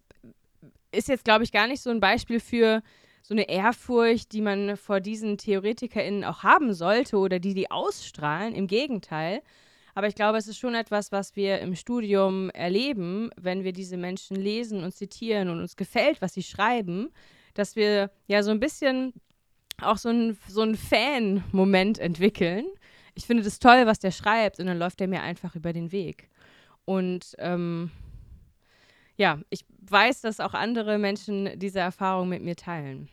ist 0.93 1.09
jetzt, 1.09 1.25
glaube 1.25 1.43
ich, 1.43 1.51
gar 1.51 1.67
nicht 1.67 1.81
so 1.81 1.89
ein 1.89 1.99
Beispiel 1.99 2.39
für 2.39 2.81
so 3.27 3.33
eine 3.33 3.49
Ehrfurcht, 3.49 4.31
die 4.31 4.39
man 4.39 4.77
vor 4.77 5.01
diesen 5.01 5.37
TheoretikerInnen 5.37 6.23
auch 6.23 6.43
haben 6.43 6.73
sollte 6.73 7.17
oder 7.17 7.39
die 7.39 7.53
die 7.53 7.69
ausstrahlen. 7.69 8.55
Im 8.55 8.67
Gegenteil. 8.67 9.41
Aber 9.95 10.07
ich 10.07 10.15
glaube, 10.15 10.37
es 10.37 10.47
ist 10.47 10.57
schon 10.57 10.75
etwas, 10.75 11.11
was 11.11 11.35
wir 11.35 11.59
im 11.59 11.75
Studium 11.75 12.49
erleben, 12.51 13.29
wenn 13.35 13.65
wir 13.65 13.73
diese 13.73 13.97
Menschen 13.97 14.37
lesen 14.37 14.81
und 14.81 14.93
zitieren 14.93 15.49
und 15.49 15.59
uns 15.59 15.75
gefällt, 15.75 16.21
was 16.21 16.35
sie 16.35 16.43
schreiben, 16.43 17.09
dass 17.53 17.75
wir 17.75 18.11
ja 18.27 18.43
so 18.43 18.51
ein 18.51 18.61
bisschen 18.61 19.11
auch 19.81 19.97
so 19.97 20.07
ein, 20.07 20.37
so 20.47 20.65
Fan-Moment 20.73 21.99
entwickeln. 21.99 22.65
Ich 23.13 23.25
finde 23.25 23.43
das 23.43 23.59
toll, 23.59 23.87
was 23.87 23.99
der 23.99 24.11
schreibt 24.11 24.61
und 24.61 24.67
dann 24.67 24.79
läuft 24.79 25.01
er 25.01 25.07
mir 25.09 25.21
einfach 25.21 25.53
über 25.53 25.73
den 25.73 25.91
Weg. 25.91 26.29
Und 26.85 27.35
ähm, 27.39 27.91
ja, 29.17 29.39
ich 29.49 29.65
weiß, 29.81 30.21
dass 30.21 30.39
auch 30.39 30.53
andere 30.53 30.97
Menschen 30.97 31.59
diese 31.59 31.79
Erfahrung 31.79 32.29
mit 32.29 32.41
mir 32.41 32.55
teilen. 32.55 33.09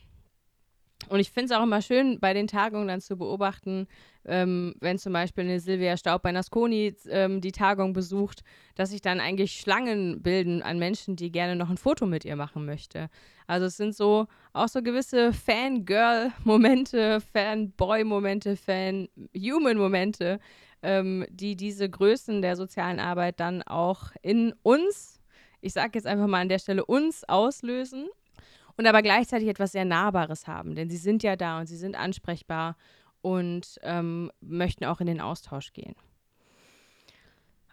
Und 1.09 1.21
ich 1.21 1.31
finde 1.31 1.53
es 1.53 1.59
auch 1.59 1.63
immer 1.63 1.83
schön, 1.83 2.19
bei 2.21 2.35
den 2.35 2.47
Tagungen 2.47 2.89
dann 2.89 3.01
zu 3.01 3.17
beobachten, 3.17 3.87
ähm, 4.25 4.75
wenn 4.81 4.99
zum 4.99 5.13
Beispiel 5.13 5.45
eine 5.45 5.61
Silvia 5.61 5.97
Staub 5.97 6.23
bei 6.23 6.33
Nasconi 6.33 6.95
ähm, 7.09 7.41
die 7.41 7.53
Tagung 7.53 7.93
besucht, 7.93 8.43
dass 8.75 8.91
sich 8.91 9.01
dann 9.01 9.21
eigentlich 9.21 9.61
Schlangen 9.61 10.23
bilden 10.23 10.63
an 10.63 10.79
Menschen, 10.79 11.17
die 11.17 11.31
gerne 11.31 11.57
noch 11.57 11.71
ein 11.71 11.77
Foto 11.77 12.07
mit 12.07 12.25
ihr 12.25 12.37
machen 12.37 12.65
möchte. 12.65 13.09
Also 13.47 13.67
es 13.67 13.77
sind 13.77 13.95
so 13.95 14.27
auch 14.53 14.69
so 14.69 14.83
gewisse 14.83 15.33
Fangirl-Momente, 15.33 17.21
Fanboy-Momente, 17.21 18.57
Fan-Human-Momente, 18.57 20.41
ähm, 20.83 21.27
die 21.31 21.57
diese 21.57 21.89
Größen 21.89 22.41
der 22.41 22.57
sozialen 22.57 23.01
Arbeit 23.01 23.41
dann 23.41 23.63
auch 23.63 24.13
in 24.23 24.55
uns, 24.63 25.21
ich 25.61 25.73
sage 25.73 25.93
jetzt 25.95 26.07
einfach 26.07 26.27
mal 26.27 26.41
an 26.41 26.49
der 26.49 26.59
Stelle 26.59 26.85
uns 26.85 27.25
auslösen 27.29 28.09
und 28.77 28.87
aber 28.87 29.03
gleichzeitig 29.03 29.49
etwas 29.49 29.73
sehr 29.73 29.85
Nahbares 29.85 30.47
haben, 30.47 30.75
denn 30.75 30.91
sie 30.91 30.97
sind 30.97 31.23
ja 31.23 31.37
da 31.37 31.61
und 31.61 31.67
sie 31.67 31.77
sind 31.77 31.97
ansprechbar 31.97 32.77
und 33.23 33.79
ähm, 33.83 34.31
möchten 34.41 34.85
auch 34.85 35.01
in 35.01 35.07
den 35.07 35.21
Austausch 35.21 35.73
gehen. 35.73 35.95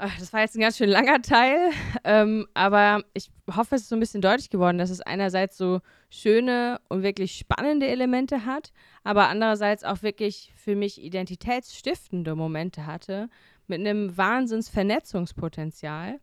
Ach, 0.04 0.18
das 0.18 0.34
war 0.34 0.42
jetzt 0.42 0.56
ein 0.56 0.62
ganz 0.62 0.78
schön 0.78 0.90
langer 0.90 1.22
Teil, 1.22 1.70
ähm, 2.04 2.48
aber 2.56 3.04
ich 3.14 3.30
hoffe, 3.56 3.76
es 3.76 3.84
ist 3.84 3.90
so 3.90 3.96
ein 3.96 4.00
bisschen 4.00 4.22
deutlich 4.22 4.50
geworden, 4.50 4.80
dass 4.80 4.90
es 4.90 5.00
einerseits 5.00 5.58
so 5.58 5.82
schöne 6.10 6.82
und 6.90 7.04
wirklich 7.04 7.38
spannende 7.38 7.88
Elemente 7.88 8.46
hat, 8.46 8.72
aber 9.04 9.28
andererseits 9.28 9.84
auch 9.84 10.02
wirklich 10.02 10.54
für 10.56 10.76
mich 10.76 11.04
identitätsstiftende 11.04 12.36
Momente 12.36 12.88
hatte, 12.88 13.30
mit 13.68 13.80
einem 13.80 14.18
Wahnsinnsvernetzungspotenzial 14.18 16.20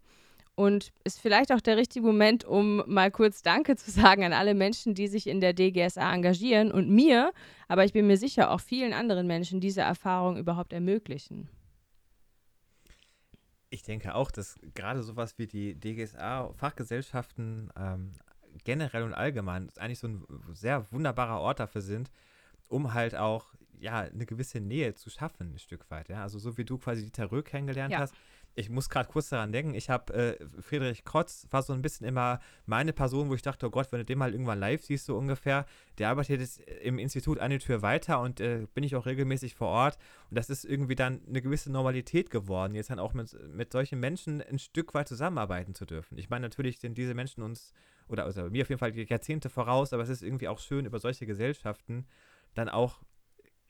und 0.58 0.92
ist 1.04 1.20
vielleicht 1.20 1.52
auch 1.52 1.60
der 1.60 1.76
richtige 1.76 2.04
Moment, 2.04 2.44
um 2.44 2.82
mal 2.92 3.12
kurz 3.12 3.42
Danke 3.42 3.76
zu 3.76 3.92
sagen 3.92 4.24
an 4.24 4.32
alle 4.32 4.54
Menschen, 4.54 4.92
die 4.92 5.06
sich 5.06 5.28
in 5.28 5.40
der 5.40 5.52
DGSA 5.52 6.12
engagieren 6.12 6.72
und 6.72 6.90
mir, 6.90 7.32
aber 7.68 7.84
ich 7.84 7.92
bin 7.92 8.08
mir 8.08 8.16
sicher 8.16 8.50
auch 8.50 8.58
vielen 8.58 8.92
anderen 8.92 9.28
Menschen 9.28 9.60
diese 9.60 9.82
Erfahrung 9.82 10.36
überhaupt 10.36 10.72
ermöglichen. 10.72 11.48
Ich 13.70 13.84
denke 13.84 14.16
auch, 14.16 14.32
dass 14.32 14.58
gerade 14.74 15.04
sowas 15.04 15.38
wie 15.38 15.46
die 15.46 15.78
DGSA-Fachgesellschaften 15.78 17.70
ähm, 17.78 18.14
generell 18.64 19.04
und 19.04 19.14
allgemein 19.14 19.70
eigentlich 19.78 20.00
so 20.00 20.08
ein 20.08 20.24
sehr 20.54 20.90
wunderbarer 20.90 21.38
Ort 21.40 21.60
dafür 21.60 21.82
sind, 21.82 22.10
um 22.66 22.94
halt 22.94 23.14
auch 23.14 23.54
ja 23.78 24.00
eine 24.00 24.26
gewisse 24.26 24.58
Nähe 24.58 24.94
zu 24.94 25.08
schaffen, 25.08 25.54
ein 25.54 25.58
Stück 25.60 25.88
weit. 25.88 26.08
Ja? 26.08 26.22
Also 26.22 26.40
so 26.40 26.58
wie 26.58 26.64
du 26.64 26.78
quasi 26.78 27.04
Dieter 27.04 27.30
Röhr 27.30 27.44
kennengelernt 27.44 27.92
ja. 27.92 28.00
hast, 28.00 28.14
ich 28.58 28.70
muss 28.70 28.88
gerade 28.88 29.08
kurz 29.08 29.28
daran 29.28 29.52
denken, 29.52 29.74
ich 29.74 29.88
habe 29.88 30.12
äh, 30.12 30.60
Friedrich 30.60 31.04
Krotz 31.04 31.46
war 31.50 31.62
so 31.62 31.72
ein 31.72 31.80
bisschen 31.80 32.04
immer 32.04 32.40
meine 32.66 32.92
Person, 32.92 33.28
wo 33.28 33.34
ich 33.34 33.42
dachte, 33.42 33.66
oh 33.66 33.70
Gott, 33.70 33.92
wenn 33.92 34.00
du 34.00 34.04
den 34.04 34.18
mal 34.18 34.32
irgendwann 34.32 34.58
live 34.58 34.82
siehst, 34.82 35.06
so 35.06 35.16
ungefähr, 35.16 35.64
der 35.98 36.08
arbeitet 36.08 36.40
jetzt 36.40 36.60
im 36.82 36.98
Institut 36.98 37.38
eine 37.38 37.60
Tür 37.60 37.82
weiter 37.82 38.20
und 38.20 38.40
äh, 38.40 38.66
bin 38.74 38.82
ich 38.82 38.96
auch 38.96 39.06
regelmäßig 39.06 39.54
vor 39.54 39.68
Ort. 39.68 39.96
Und 40.28 40.36
das 40.36 40.50
ist 40.50 40.64
irgendwie 40.64 40.96
dann 40.96 41.20
eine 41.28 41.40
gewisse 41.40 41.70
Normalität 41.70 42.30
geworden, 42.30 42.74
jetzt 42.74 42.90
dann 42.90 42.98
auch 42.98 43.14
mit, 43.14 43.36
mit 43.54 43.70
solchen 43.70 44.00
Menschen 44.00 44.42
ein 44.42 44.58
Stück 44.58 44.92
weit 44.92 45.06
zusammenarbeiten 45.06 45.76
zu 45.76 45.86
dürfen. 45.86 46.18
Ich 46.18 46.28
meine, 46.28 46.42
natürlich 46.42 46.80
sind 46.80 46.98
diese 46.98 47.14
Menschen 47.14 47.44
uns, 47.44 47.72
oder 48.08 48.24
also 48.24 48.50
mir 48.50 48.62
auf 48.62 48.70
jeden 48.70 48.80
Fall 48.80 48.96
Jahrzehnte 48.96 49.50
voraus, 49.50 49.92
aber 49.92 50.02
es 50.02 50.08
ist 50.08 50.22
irgendwie 50.22 50.48
auch 50.48 50.58
schön, 50.58 50.84
über 50.84 50.98
solche 50.98 51.26
Gesellschaften 51.26 52.06
dann 52.54 52.68
auch 52.68 53.02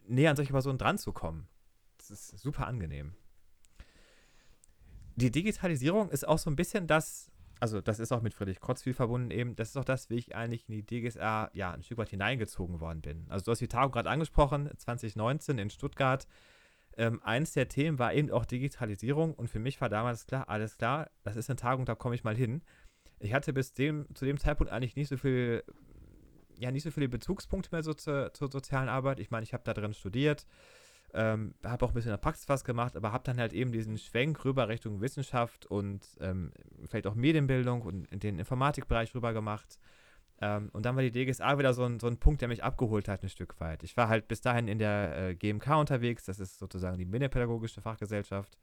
näher 0.06 0.30
an 0.30 0.36
solche 0.36 0.52
Personen 0.52 0.78
dran 0.78 0.96
zu 0.96 1.12
kommen. 1.12 1.46
Das 1.98 2.10
ist 2.10 2.38
super 2.38 2.66
angenehm 2.66 3.12
die 5.18 5.30
Digitalisierung 5.32 6.10
ist 6.10 6.26
auch 6.26 6.38
so 6.38 6.48
ein 6.48 6.56
bisschen 6.56 6.86
das, 6.86 7.32
also 7.60 7.80
das 7.80 7.98
ist 7.98 8.12
auch 8.12 8.22
mit 8.22 8.34
Friedrich 8.34 8.60
Krotz 8.60 8.82
viel 8.82 8.94
verbunden 8.94 9.30
eben, 9.30 9.56
das 9.56 9.70
ist 9.70 9.76
auch 9.76 9.84
das, 9.84 10.10
wie 10.10 10.16
ich 10.16 10.36
eigentlich 10.36 10.68
in 10.68 10.74
die 10.74 10.86
DGSA 10.86 11.50
ja 11.54 11.72
ein 11.72 11.82
Stück 11.82 11.98
weit 11.98 12.10
hineingezogen 12.10 12.80
worden 12.80 13.02
bin. 13.02 13.26
Also 13.28 13.46
du 13.46 13.50
hast 13.50 13.58
die 13.58 13.68
Tagung 13.68 13.90
gerade 13.90 14.10
angesprochen, 14.10 14.70
2019 14.76 15.58
in 15.58 15.70
Stuttgart. 15.70 16.26
Ähm, 16.96 17.20
eins 17.22 17.52
der 17.52 17.68
Themen 17.68 17.98
war 17.98 18.14
eben 18.14 18.30
auch 18.30 18.44
Digitalisierung 18.44 19.34
und 19.34 19.48
für 19.48 19.58
mich 19.58 19.80
war 19.80 19.88
damals 19.88 20.26
klar, 20.26 20.48
alles 20.48 20.76
klar, 20.78 21.10
das 21.24 21.36
ist 21.36 21.50
eine 21.50 21.56
Tagung, 21.56 21.84
da 21.84 21.94
komme 21.94 22.14
ich 22.14 22.24
mal 22.24 22.36
hin. 22.36 22.62
Ich 23.18 23.34
hatte 23.34 23.52
bis 23.52 23.72
dem, 23.72 24.06
zu 24.14 24.24
dem 24.24 24.38
Zeitpunkt 24.38 24.72
eigentlich 24.72 24.94
nicht 24.94 25.08
so 25.08 25.16
viel, 25.16 25.64
ja, 26.58 26.70
nicht 26.70 26.84
so 26.84 26.92
viele 26.92 27.08
Bezugspunkte 27.08 27.70
mehr 27.72 27.82
so 27.82 27.92
zur, 27.92 28.32
zur 28.34 28.50
sozialen 28.50 28.88
Arbeit. 28.88 29.18
Ich 29.18 29.30
meine, 29.30 29.42
ich 29.42 29.52
habe 29.52 29.64
da 29.64 29.74
drin 29.74 29.94
studiert, 29.94 30.46
ähm, 31.14 31.54
habe 31.64 31.84
auch 31.84 31.90
ein 31.90 31.94
bisschen 31.94 32.10
in 32.10 32.14
der 32.14 32.22
Praxis 32.22 32.48
was 32.48 32.64
gemacht, 32.64 32.96
aber 32.96 33.12
habe 33.12 33.24
dann 33.24 33.38
halt 33.38 33.52
eben 33.52 33.72
diesen 33.72 33.96
Schwenk 33.98 34.44
rüber 34.44 34.68
Richtung 34.68 35.00
Wissenschaft 35.00 35.66
und 35.66 36.06
ähm, 36.20 36.52
vielleicht 36.88 37.06
auch 37.06 37.14
Medienbildung 37.14 37.82
und 37.82 38.10
in 38.12 38.20
den 38.20 38.38
Informatikbereich 38.38 39.14
rüber 39.14 39.32
gemacht. 39.32 39.78
Ähm, 40.40 40.68
und 40.72 40.86
dann 40.86 40.94
war 40.96 41.02
die 41.02 41.10
DGSA 41.10 41.58
wieder 41.58 41.74
so 41.74 41.84
ein, 41.84 41.98
so 41.98 42.06
ein 42.06 42.18
Punkt, 42.18 42.42
der 42.42 42.48
mich 42.48 42.62
abgeholt 42.62 43.08
hat, 43.08 43.22
ein 43.22 43.28
Stück 43.28 43.58
weit. 43.60 43.82
Ich 43.82 43.96
war 43.96 44.08
halt 44.08 44.28
bis 44.28 44.40
dahin 44.40 44.68
in 44.68 44.78
der 44.78 45.30
äh, 45.30 45.34
GMK 45.34 45.78
unterwegs, 45.78 46.24
das 46.24 46.38
ist 46.38 46.58
sozusagen 46.58 46.98
die 46.98 47.06
Medienpädagogische 47.06 47.80
Fachgesellschaft, 47.80 48.58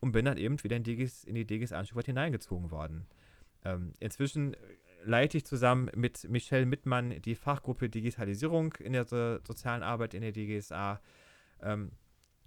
und 0.00 0.12
bin 0.12 0.24
dann 0.24 0.36
eben 0.36 0.62
wieder 0.62 0.76
in, 0.76 0.82
DGS, 0.82 1.24
in 1.24 1.34
die 1.34 1.46
DGSA 1.46 1.78
ein 1.78 1.86
Stück 1.86 1.98
weit 1.98 2.06
hineingezogen 2.06 2.70
worden. 2.70 3.06
Ähm, 3.64 3.92
inzwischen 4.00 4.56
leite 5.04 5.36
ich 5.36 5.46
zusammen 5.46 5.90
mit 5.94 6.28
Michelle 6.28 6.66
Mittmann 6.66 7.20
die 7.22 7.34
Fachgruppe 7.34 7.88
Digitalisierung 7.88 8.74
in 8.74 8.92
der 8.92 9.04
so 9.04 9.38
sozialen 9.46 9.82
Arbeit 9.82 10.14
in 10.14 10.22
der 10.22 10.32
DGSA. 10.32 11.00
Ähm, 11.62 11.92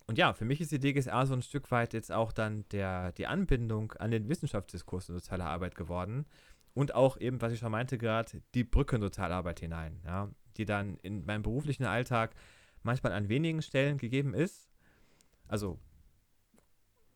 und 0.07 0.18
ja, 0.18 0.34
für 0.34 0.45
mich 0.45 0.61
ist 0.61 0.72
die 0.72 0.80
DGSA 0.80 1.26
so 1.26 1.34
ein 1.34 1.41
Stück 1.41 1.72
weit 1.72 1.93
jetzt 1.93 2.11
auch 2.11 2.32
dann 2.32 2.66
der, 2.70 3.11
die 3.13 3.28
Anbindung 3.28 3.93
an 3.93 4.11
den 4.11 4.30
Wissenschaftsdiskurs 4.30 5.09
in 5.09 5.16
sozialer 5.16 5.45
Arbeit 5.45 5.76
geworden. 5.76 6.26
Und 6.74 6.93
auch 6.93 7.18
eben, 7.20 7.41
was 7.41 7.53
ich 7.53 7.59
schon 7.59 7.72
meinte 7.72 7.97
gerade, 7.97 8.41
die 8.53 8.63
Brücke 8.63 8.97
in 8.97 9.01
Sozialarbeit 9.01 9.61
hinein, 9.61 10.01
ja, 10.05 10.30
die 10.57 10.66
dann 10.66 10.97
in 10.97 11.26
meinem 11.26 11.41
beruflichen 11.41 11.86
Alltag 11.86 12.36
manchmal 12.84 13.13
an 13.13 13.30
wenigen 13.30 13.61
Stellen 13.61 13.97
gegeben 13.97 14.34
ist. 14.34 14.70
Also 15.47 15.80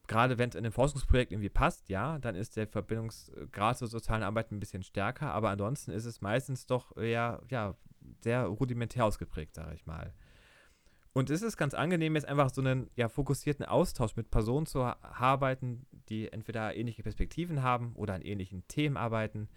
gerade 0.08 0.38
wenn 0.38 0.50
es 0.50 0.56
in 0.56 0.66
einem 0.66 0.74
Forschungsprojekt 0.74 1.32
irgendwie 1.32 1.50
passt, 1.50 1.90
ja, 1.90 2.18
dann 2.20 2.36
ist 2.36 2.58
der 2.58 2.68
Verbindungsgrad 2.68 3.78
zur 3.78 3.88
sozialen 3.88 4.24
Arbeit 4.24 4.52
ein 4.52 4.60
bisschen 4.60 4.84
stärker, 4.84 5.32
aber 5.32 5.50
ansonsten 5.50 5.92
ist 5.92 6.06
es 6.06 6.22
meistens 6.22 6.66
doch 6.66 6.98
eher, 6.98 7.42
ja, 7.50 7.76
sehr 8.22 8.46
rudimentär 8.46 9.06
ausgeprägt, 9.06 9.56
sage 9.56 9.76
ich 9.76 9.86
mal. 9.86 10.14
Und 11.20 11.30
es 11.30 11.42
ist 11.42 11.58
ganz 11.58 11.74
angenehm, 11.74 12.16
jetzt 12.16 12.30
einfach 12.30 12.50
so 12.50 12.62
einen 12.62 12.90
ja, 12.96 13.10
fokussierten 13.10 13.66
Austausch 13.66 14.16
mit 14.16 14.32
Personen 14.32 14.66
zu 14.66 14.84
arbeiten, 14.84 15.86
die 16.08 16.32
entweder 16.32 16.78
ähnliche 16.78 17.04
Perspektiven 17.04 17.62
haben 17.62 17.92
oder 17.96 18.14
an 18.14 18.22
ähnlichen 18.22 18.66
Themen 18.70 18.96
arbeiten. 18.96 19.50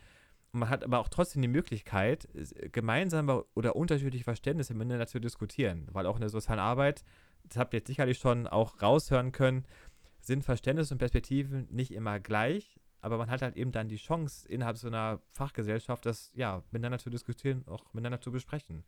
Und 0.53 0.59
man 0.59 0.71
hat 0.71 0.83
aber 0.83 0.99
auch 0.99 1.09
trotzdem 1.09 1.41
die 1.41 1.47
Möglichkeit, 1.47 2.29
gemeinsame 2.73 3.45
oder 3.55 3.77
unterschiedliche 3.77 4.25
Verständnisse 4.25 4.75
miteinander 4.75 5.07
zu 5.07 5.21
diskutieren. 5.21 5.87
Weil 5.93 6.07
auch 6.07 6.17
in 6.17 6.23
der 6.23 6.31
sozialen 6.31 6.59
Arbeit, 6.59 7.05
das 7.45 7.59
habt 7.59 7.75
ihr 7.75 7.79
jetzt 7.79 7.87
sicherlich 7.87 8.19
schon 8.19 8.49
auch 8.49 8.83
raushören 8.83 9.31
können, 9.31 9.65
sind 10.19 10.43
Verständnisse 10.43 10.95
und 10.95 10.99
Perspektiven 10.99 11.69
nicht 11.71 11.93
immer 11.93 12.19
gleich, 12.19 12.81
aber 13.03 13.19
man 13.19 13.31
hat 13.31 13.41
halt 13.41 13.57
eben 13.57 13.71
dann 13.71 13.87
die 13.87 13.99
Chance, 13.99 14.49
innerhalb 14.49 14.79
so 14.79 14.89
einer 14.89 15.21
Fachgesellschaft 15.31 16.07
das 16.07 16.33
ja 16.35 16.65
miteinander 16.73 16.99
zu 16.99 17.09
diskutieren, 17.09 17.63
auch 17.69 17.85
miteinander 17.95 18.21
zu 18.21 18.33
besprechen, 18.33 18.83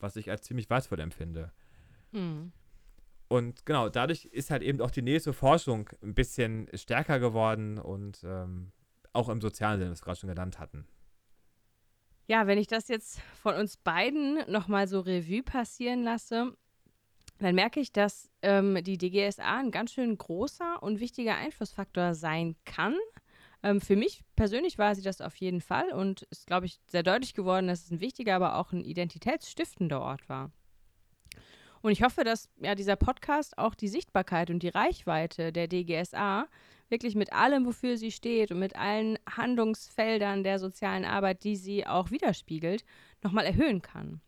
was 0.00 0.16
ich 0.16 0.28
als 0.28 0.42
ziemlich 0.42 0.68
wertvoll 0.68 0.98
empfinde. 0.98 1.52
Mhm. 2.12 2.52
Und 3.28 3.66
genau, 3.66 3.88
dadurch 3.88 4.26
ist 4.26 4.50
halt 4.50 4.62
eben 4.62 4.80
auch 4.80 4.90
die 4.90 5.20
zur 5.20 5.34
Forschung 5.34 5.90
ein 6.02 6.14
bisschen 6.14 6.68
stärker 6.74 7.18
geworden 7.18 7.78
und 7.78 8.22
ähm, 8.24 8.72
auch 9.12 9.28
im 9.28 9.40
sozialen 9.40 9.80
Sinne, 9.80 9.90
was 9.90 10.00
wir 10.00 10.04
gerade 10.04 10.20
schon 10.20 10.28
genannt 10.28 10.58
hatten. 10.58 10.86
Ja, 12.28 12.46
wenn 12.46 12.58
ich 12.58 12.66
das 12.66 12.88
jetzt 12.88 13.20
von 13.42 13.54
uns 13.54 13.76
beiden 13.76 14.50
nochmal 14.50 14.88
so 14.88 15.00
Revue 15.00 15.42
passieren 15.42 16.02
lasse, 16.02 16.56
dann 17.38 17.54
merke 17.54 17.80
ich, 17.80 17.92
dass 17.92 18.30
ähm, 18.42 18.82
die 18.82 18.98
DGSA 18.98 19.58
ein 19.58 19.70
ganz 19.70 19.92
schön 19.92 20.16
großer 20.16 20.82
und 20.82 21.00
wichtiger 21.00 21.36
Einflussfaktor 21.36 22.14
sein 22.14 22.56
kann. 22.64 22.96
Ähm, 23.62 23.80
für 23.80 23.96
mich 23.96 24.22
persönlich 24.36 24.78
war 24.78 24.94
sie 24.94 25.02
das 25.02 25.20
auf 25.20 25.36
jeden 25.36 25.60
Fall 25.60 25.92
und 25.92 26.22
ist, 26.22 26.46
glaube 26.46 26.66
ich, 26.66 26.80
sehr 26.86 27.02
deutlich 27.02 27.34
geworden, 27.34 27.68
dass 27.68 27.84
es 27.84 27.90
ein 27.90 28.00
wichtiger, 28.00 28.36
aber 28.36 28.56
auch 28.56 28.72
ein 28.72 28.84
identitätsstiftender 28.84 30.00
Ort 30.00 30.28
war. 30.28 30.50
Und 31.86 31.92
ich 31.92 32.02
hoffe, 32.02 32.24
dass 32.24 32.48
ja 32.56 32.74
dieser 32.74 32.96
Podcast 32.96 33.58
auch 33.58 33.76
die 33.76 33.86
Sichtbarkeit 33.86 34.50
und 34.50 34.64
die 34.64 34.70
Reichweite 34.70 35.52
der 35.52 35.68
DGSA 35.68 36.48
wirklich 36.88 37.14
mit 37.14 37.32
allem, 37.32 37.64
wofür 37.64 37.96
sie 37.96 38.10
steht 38.10 38.50
und 38.50 38.58
mit 38.58 38.74
allen 38.74 39.20
Handlungsfeldern 39.30 40.42
der 40.42 40.58
sozialen 40.58 41.04
Arbeit, 41.04 41.44
die 41.44 41.54
sie 41.54 41.86
auch 41.86 42.10
widerspiegelt, 42.10 42.84
nochmal 43.22 43.44
erhöhen 43.44 43.82
kann. 43.82 44.20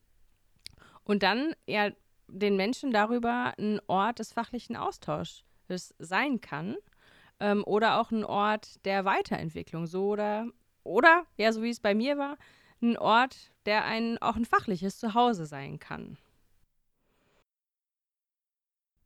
Und 1.02 1.24
dann 1.24 1.52
ja 1.66 1.90
den 2.28 2.54
Menschen 2.54 2.92
darüber 2.92 3.54
ein 3.58 3.80
Ort 3.88 4.20
des 4.20 4.32
fachlichen 4.32 4.76
Austauschs 4.76 5.44
sein 5.98 6.40
kann 6.40 6.76
ähm, 7.40 7.64
oder 7.64 8.00
auch 8.00 8.12
ein 8.12 8.22
Ort 8.22 8.84
der 8.84 9.04
Weiterentwicklung, 9.04 9.88
so 9.88 10.10
oder 10.10 10.46
oder 10.84 11.26
ja, 11.36 11.52
so 11.52 11.64
wie 11.64 11.70
es 11.70 11.80
bei 11.80 11.96
mir 11.96 12.18
war, 12.18 12.38
ein 12.80 12.96
Ort, 12.96 13.50
der 13.66 13.84
ein 13.84 14.16
auch 14.18 14.36
ein 14.36 14.44
fachliches 14.44 15.00
Zuhause 15.00 15.44
sein 15.44 15.80
kann. 15.80 16.18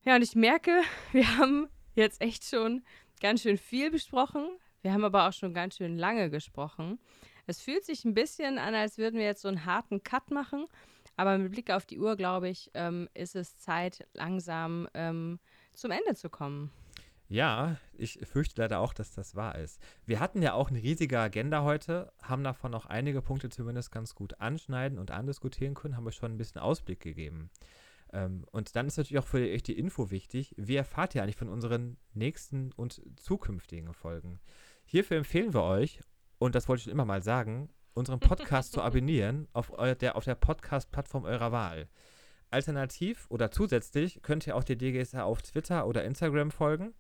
Ja, 0.05 0.17
und 0.17 0.23
ich 0.23 0.35
merke, 0.35 0.83
wir 1.13 1.37
haben 1.39 1.69
jetzt 1.95 2.21
echt 2.21 2.45
schon 2.45 2.83
ganz 3.21 3.43
schön 3.43 3.57
viel 3.57 3.91
besprochen. 3.91 4.49
Wir 4.83 4.93
haben 4.93 5.05
aber 5.05 5.29
auch 5.29 5.33
schon 5.33 5.55
ganz 5.55 5.77
schön 5.77 5.97
lange 5.97 6.29
gesprochen. 6.29 6.99
Es 7.47 7.61
fühlt 7.61 7.85
sich 7.85 8.05
ein 8.05 8.15
bisschen 8.15 8.59
an, 8.59 8.75
als 8.75 8.99
würden 8.99 9.19
wir 9.19 9.27
jetzt 9.27 9.43
so 9.43 9.49
einen 9.49 9.65
harten 9.65 10.03
Cut 10.03 10.31
machen. 10.31 10.67
Aber 11.17 11.39
mit 11.39 11.53
Blick 11.53 11.71
auf 11.71 11.87
die 11.87 11.99
Uhr, 11.99 12.17
glaube 12.17 12.49
ich, 12.49 12.71
ähm, 12.75 13.09
ist 13.15 13.37
es 13.37 13.59
Zeit, 13.59 14.07
langsam 14.15 14.89
ähm, 14.95 15.39
zum 15.73 15.91
Ende 15.91 16.15
zu 16.15 16.31
kommen. 16.31 16.73
Ja, 17.29 17.77
ich 17.97 18.19
fürchte 18.25 18.61
leider 18.61 18.81
auch, 18.81 18.93
dass 18.93 19.13
das 19.13 19.35
wahr 19.35 19.57
ist. 19.57 19.81
Wir 20.05 20.21
hatten 20.21 20.43
ja 20.43 20.55
auch 20.55 20.71
eine 20.71 20.83
riesige 20.83 21.19
Agenda 21.19 21.63
heute, 21.63 22.13
haben 22.23 22.45
davon 22.45 22.75
auch 22.75 22.87
einige 22.87 23.23
Punkte 23.23 23.51
zumindest 23.51 23.93
ganz 23.93 24.15
gut 24.15 24.41
anschneiden 24.41 24.99
und 24.99 25.11
andiskutieren 25.11 25.75
können, 25.75 25.97
haben 25.97 26.05
wir 26.05 26.13
schon 26.13 26.33
ein 26.33 26.39
bisschen 26.39 26.61
Ausblick 26.61 27.01
gegeben. 27.01 27.51
Ähm, 28.13 28.45
und 28.51 28.77
dann 28.77 28.87
ist 28.87 28.97
natürlich 28.97 29.19
auch 29.19 29.27
für 29.27 29.39
euch 29.39 29.63
die 29.63 29.79
Info 29.79 30.11
wichtig. 30.11 30.55
Wie 30.57 30.77
erfahrt 30.77 31.15
ihr 31.15 31.23
eigentlich 31.23 31.37
von 31.37 31.49
unseren 31.49 31.97
nächsten 32.13 32.73
und 32.73 33.01
zukünftigen 33.17 33.93
Folgen? 33.95 34.41
Hierfür 34.85 35.17
empfehlen 35.17 35.55
wir 35.55 35.63
euch, 35.63 36.01
und 36.39 36.55
das 36.55 36.69
wollte 36.69 36.81
ich 36.81 36.85
schon 36.85 36.93
immer 36.93 37.05
mal 37.05 37.23
sagen, 37.23 37.71
unseren 37.95 38.21
Podcast 38.21 38.73
zu 38.73 38.83
abonnieren 38.83 39.49
auf 39.53 39.73
der, 40.01 40.17
auf 40.17 40.25
der 40.25 40.35
Podcast-Plattform 40.35 41.25
eurer 41.25 41.53
Wahl. 41.53 41.89
Alternativ 42.51 43.27
oder 43.31 43.51
zusätzlich 43.51 44.21
könnt 44.23 44.47
ihr 44.47 44.57
auch 44.57 44.65
der 44.65 44.77
DGSA 44.77 45.23
auf 45.23 45.41
Twitter 45.41 45.87
oder 45.87 46.05
Instagram 46.05 46.51
folgen, 46.51 46.93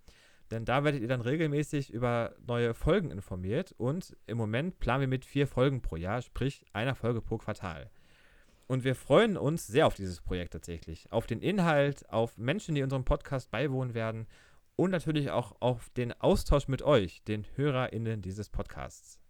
denn 0.51 0.65
da 0.65 0.83
werdet 0.85 1.03
ihr 1.03 1.09
dann 1.09 1.21
regelmäßig 1.21 1.93
über 1.93 2.35
neue 2.47 2.73
Folgen 2.73 3.11
informiert 3.11 3.75
und 3.77 4.17
im 4.27 4.39
Moment 4.39 4.79
planen 4.81 5.03
wir 5.03 5.09
mit 5.09 5.27
vier 5.27 5.47
Folgen 5.47 5.83
pro 5.83 5.97
Jahr, 5.97 6.23
sprich 6.23 6.65
einer 6.73 6.95
Folge 6.95 7.21
pro 7.21 7.37
Quartal. 7.37 7.91
Und 8.73 8.85
wir 8.85 8.95
freuen 8.95 9.37
uns 9.37 9.67
sehr 9.67 9.87
auf 9.87 9.93
dieses 9.93 10.23
Projekt 10.23 10.55
tatsächlich. 10.55 11.13
Auf 11.13 11.27
den 11.27 11.43
Inhalt, 11.43 12.09
auf 12.09 12.39
Menschen, 12.39 12.75
die 12.75 12.83
unserem 12.83 13.05
Podcast 13.05 13.51
beiwohnen 13.51 13.93
werden 13.93 14.27
und 14.77 14.93
natürlich 14.93 15.31
auch 15.31 15.55
auf 15.61 15.91
den 15.91 16.19
Austausch 16.19 16.69
mit 16.69 16.81
euch, 16.81 17.23
den 17.25 17.45
HörerInnen 17.55 18.23
dieses 18.23 18.49
Podcasts. 18.49 19.21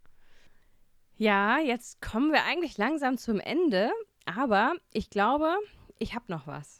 Ja, 1.16 1.58
jetzt 1.58 2.00
kommen 2.00 2.30
wir 2.30 2.44
eigentlich 2.44 2.78
langsam 2.78 3.18
zum 3.18 3.40
Ende, 3.40 3.90
aber 4.26 4.74
ich 4.92 5.10
glaube, 5.10 5.56
ich 5.98 6.14
habe 6.14 6.26
noch 6.28 6.46
was. 6.46 6.78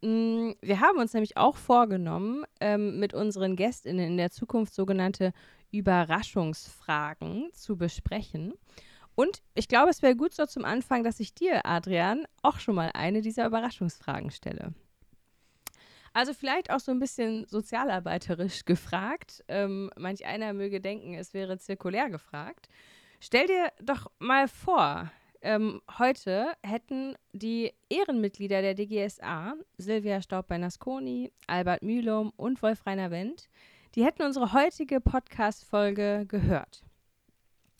Mm, 0.00 0.52
wir 0.60 0.78
haben 0.78 1.00
uns 1.00 1.14
nämlich 1.14 1.36
auch 1.36 1.56
vorgenommen, 1.56 2.44
ähm, 2.60 3.00
mit 3.00 3.12
unseren 3.12 3.56
GästInnen 3.56 4.06
in 4.06 4.16
der 4.18 4.30
Zukunft 4.30 4.72
sogenannte 4.72 5.32
Überraschungsfragen 5.72 7.50
zu 7.54 7.76
besprechen. 7.76 8.54
Und 9.14 9.42
ich 9.54 9.68
glaube, 9.68 9.90
es 9.90 10.02
wäre 10.02 10.16
gut 10.16 10.34
so 10.34 10.46
zum 10.46 10.64
Anfang, 10.64 11.04
dass 11.04 11.20
ich 11.20 11.34
dir, 11.34 11.64
Adrian, 11.66 12.26
auch 12.42 12.58
schon 12.58 12.74
mal 12.74 12.90
eine 12.94 13.20
dieser 13.20 13.46
Überraschungsfragen 13.46 14.30
stelle. 14.30 14.74
Also 16.12 16.32
vielleicht 16.32 16.70
auch 16.70 16.80
so 16.80 16.92
ein 16.92 17.00
bisschen 17.00 17.44
sozialarbeiterisch 17.46 18.64
gefragt. 18.64 19.44
Ähm, 19.48 19.90
manch 19.96 20.24
einer 20.24 20.52
möge 20.52 20.80
denken, 20.80 21.14
es 21.14 21.34
wäre 21.34 21.58
zirkulär 21.58 22.08
gefragt. 22.08 22.68
Stell 23.20 23.46
dir 23.46 23.72
doch 23.82 24.10
mal 24.20 24.46
vor, 24.46 25.10
ähm, 25.42 25.82
heute 25.98 26.52
hätten 26.62 27.16
die 27.32 27.72
Ehrenmitglieder 27.88 28.62
der 28.62 28.74
DGSA, 28.74 29.54
Silvia 29.76 30.22
Staub-Bernasconi, 30.22 31.32
Albert 31.46 31.82
Mühlum 31.82 32.32
und 32.36 32.62
Wolf-Rainer 32.62 33.10
Wendt, 33.10 33.48
die 33.94 34.04
hätten 34.04 34.22
unsere 34.22 34.52
heutige 34.52 35.00
Podcast-Folge 35.00 36.26
gehört. 36.26 36.83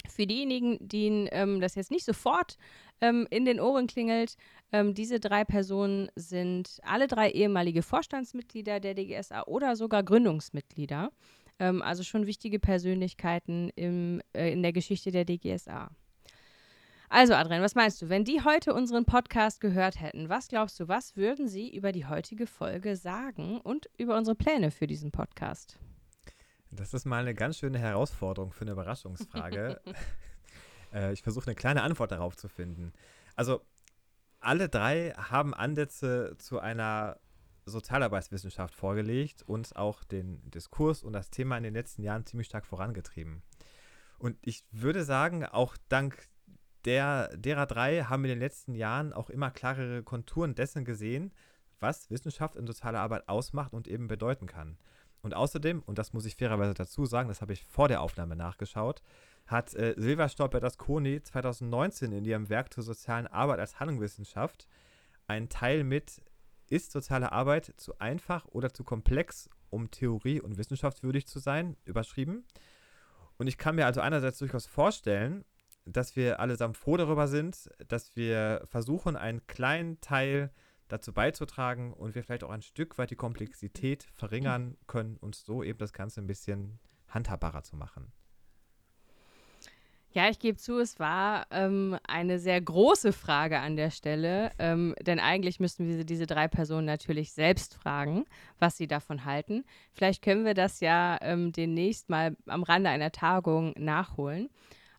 Für 0.09 0.27
diejenigen, 0.27 0.79
denen 0.81 1.29
ähm, 1.33 1.61
das 1.61 1.75
jetzt 1.75 1.91
nicht 1.91 2.05
sofort 2.05 2.57
ähm, 3.01 3.27
in 3.31 3.45
den 3.45 3.61
Ohren 3.61 3.87
klingelt, 3.87 4.37
ähm, 4.73 4.95
diese 4.95 5.21
drei 5.21 5.45
Personen 5.45 6.11
sind 6.17 6.81
alle 6.83 7.07
drei 7.07 7.31
ehemalige 7.31 7.83
Vorstandsmitglieder 7.83 8.81
der 8.81 8.95
DGSA 8.95 9.45
oder 9.47 9.77
sogar 9.77 10.03
Gründungsmitglieder. 10.03 11.11
Ähm, 11.59 11.83
also 11.83 12.03
schon 12.03 12.27
wichtige 12.27 12.59
Persönlichkeiten 12.59 13.71
im, 13.77 14.21
äh, 14.33 14.53
in 14.53 14.63
der 14.63 14.73
Geschichte 14.73 15.11
der 15.11 15.25
DGSA. 15.25 15.91
Also, 17.09 17.35
Adrian, 17.35 17.63
was 17.63 17.77
meinst 17.77 18.03
du? 18.03 18.09
Wenn 18.09 18.25
die 18.25 18.43
heute 18.43 18.75
unseren 18.75 19.05
Podcast 19.05 19.61
gehört 19.61 20.01
hätten, 20.01 20.29
was 20.29 20.49
glaubst 20.49 20.81
du, 20.81 20.89
was 20.89 21.17
würden 21.17 21.47
sie 21.47 21.73
über 21.73 21.93
die 21.93 22.07
heutige 22.07 22.47
Folge 22.47 22.97
sagen 22.97 23.61
und 23.61 23.89
über 23.97 24.17
unsere 24.17 24.35
Pläne 24.35 24.73
für 24.73 24.89
diesen 24.89 25.13
Podcast? 25.13 25.79
Das 26.77 26.95
ist 26.95 27.05
mal 27.05 27.21
eine 27.21 27.35
ganz 27.35 27.59
schöne 27.59 27.79
Herausforderung 27.79 28.53
für 28.53 28.63
eine 28.63 28.73
Überraschungsfrage. 28.73 29.81
äh, 30.93 31.13
ich 31.13 31.23
versuche 31.23 31.47
eine 31.47 31.55
kleine 31.55 31.83
Antwort 31.83 32.13
darauf 32.13 32.37
zu 32.37 32.49
finden. 32.49 32.93
Also, 33.37 33.65
alle 34.41 34.69
drei 34.69 35.13
haben 35.17 35.55
Ansätze 35.55 36.37
zu 36.39 36.61
einer 36.61 37.19
Sozialarbeitswissenschaft 37.67 38.75
vorgelegt 38.75 39.43
und 39.43 39.75
auch 39.77 40.05
den 40.05 40.51
Diskurs 40.51 41.03
und 41.03 41.15
das 41.15 41.31
Thema 41.31 41.57
in 41.57 41.63
den 41.63 41.75
letzten 41.75 42.03
Jahren 42.03 42.27
ziemlich 42.27 42.49
stark 42.49 42.67
vorangetrieben. 42.67 43.43
Und 44.19 44.37
ich 44.43 44.65
würde 44.71 45.05
sagen, 45.05 45.45
auch 45.47 45.77
dank 45.89 46.29
der, 46.85 47.35
derer 47.37 47.67
drei 47.67 48.03
haben 48.03 48.23
wir 48.23 48.33
in 48.33 48.39
den 48.39 48.47
letzten 48.47 48.75
Jahren 48.75 49.13
auch 49.13 49.31
immer 49.31 49.51
klarere 49.51 50.03
Konturen 50.03 50.55
dessen 50.55 50.85
gesehen, 50.85 51.33
was 51.81 52.11
Wissenschaft 52.11 52.57
in 52.57 52.67
sozialer 52.67 53.01
Arbeit 53.01 53.29
ausmacht 53.29 53.73
und 53.73 53.89
eben 53.89 54.07
bedeuten 54.07 54.47
kann. 54.47 54.79
Und 55.25 55.33
außerdem, 55.33 55.83
und 55.87 55.99
das 55.99 56.13
muss 56.13 56.27
ich 56.27 56.37
fairerweise 56.37 56.75
dazu 56.75 57.07
sagen, 57.07 57.31
das 57.31 57.41
habe 57.41 57.55
ich 57.55 57.65
vor 57.65 57.89
der 57.89 58.03
Aufnahme 58.03 58.37
nachgeschaut, 58.37 59.03
hat 59.47 59.75
äh, 59.75 59.95
Silva 59.97 60.29
Stolper 60.29 60.61
Koni 60.77 61.23
2019 61.23 62.13
in 62.13 62.27
ihrem 62.27 62.51
Werk 62.51 62.75
zur 62.75 62.83
sozialen 62.83 63.27
Arbeit 63.27 63.59
als 63.59 63.81
Handlungswissenschaft 63.81 64.69
einen 65.27 65.49
Teil 65.49 65.83
mit 65.83 66.21
Ist 66.69 66.93
soziale 66.93 67.33
Arbeit 67.33 67.73
zu 67.79 67.99
einfach 67.99 68.45
oder 68.49 68.75
zu 68.75 68.85
komplex, 68.85 69.49
um 69.71 69.91
Theorie 69.91 70.43
und 70.43 70.59
wissenschaftswürdig 70.59 71.27
zu 71.27 71.39
sein, 71.39 71.79
überschrieben. 71.87 72.45
Und 73.39 73.47
ich 73.47 73.57
kann 73.57 73.77
mir 73.77 73.87
also 73.87 74.03
einerseits 74.03 74.39
durchaus 74.39 74.67
vorstellen, 74.67 75.47
dass 75.87 76.17
wir 76.17 76.39
allesamt 76.39 76.77
froh 76.77 76.99
darüber 76.99 77.29
sind, 77.29 77.71
dass 77.89 78.15
wir 78.15 78.63
versuchen, 78.67 79.17
einen 79.17 79.47
kleinen 79.47 80.03
Teil 80.03 80.51
dazu 80.89 81.13
beizutragen 81.13 81.93
und 81.93 82.15
wir 82.15 82.23
vielleicht 82.23 82.45
auch 82.45 82.51
ein 82.51 82.63
Stück 82.63 82.99
weit 82.99 83.11
die 83.11 83.17
Komplexität 83.17 84.05
verringern 84.13 84.77
können 84.87 85.17
und 85.17 85.35
so 85.35 85.63
eben 85.63 85.79
das 85.79 85.93
Ganze 85.93 86.21
ein 86.21 86.27
bisschen 86.27 86.79
handhabbarer 87.09 87.63
zu 87.63 87.77
machen. 87.77 88.13
Ja, 90.15 90.31
ich 90.31 90.39
gebe 90.39 90.57
zu, 90.57 90.79
es 90.79 91.01
war 91.01 91.49
ähm, 91.51 91.99
eine 92.07 92.39
sehr 92.39 92.61
große 92.61 93.13
Frage 93.13 93.59
an 93.59 93.75
der 93.75 93.91
Stelle, 93.91 94.53
ähm, 94.61 94.95
denn 95.03 95.19
eigentlich 95.19 95.59
müssten 95.59 95.89
wir 95.89 96.05
diese 96.05 96.27
drei 96.27 96.47
Personen 96.47 96.87
natürlich 96.87 97.33
selbst 97.33 97.75
fragen, 97.75 98.25
was 98.61 98.77
sie 98.77 98.87
davon 98.87 99.25
halten. 99.25 99.65
Vielleicht 99.93 100.23
können 100.23 100.45
wir 100.45 100.55
das 100.55 100.79
ja 100.79 101.19
ähm, 101.21 101.51
demnächst 101.51 102.11
mal 102.11 102.37
am 102.47 102.63
Rande 102.63 102.91
einer 102.91 103.11
Tagung 103.11 103.75
nachholen. 103.77 104.51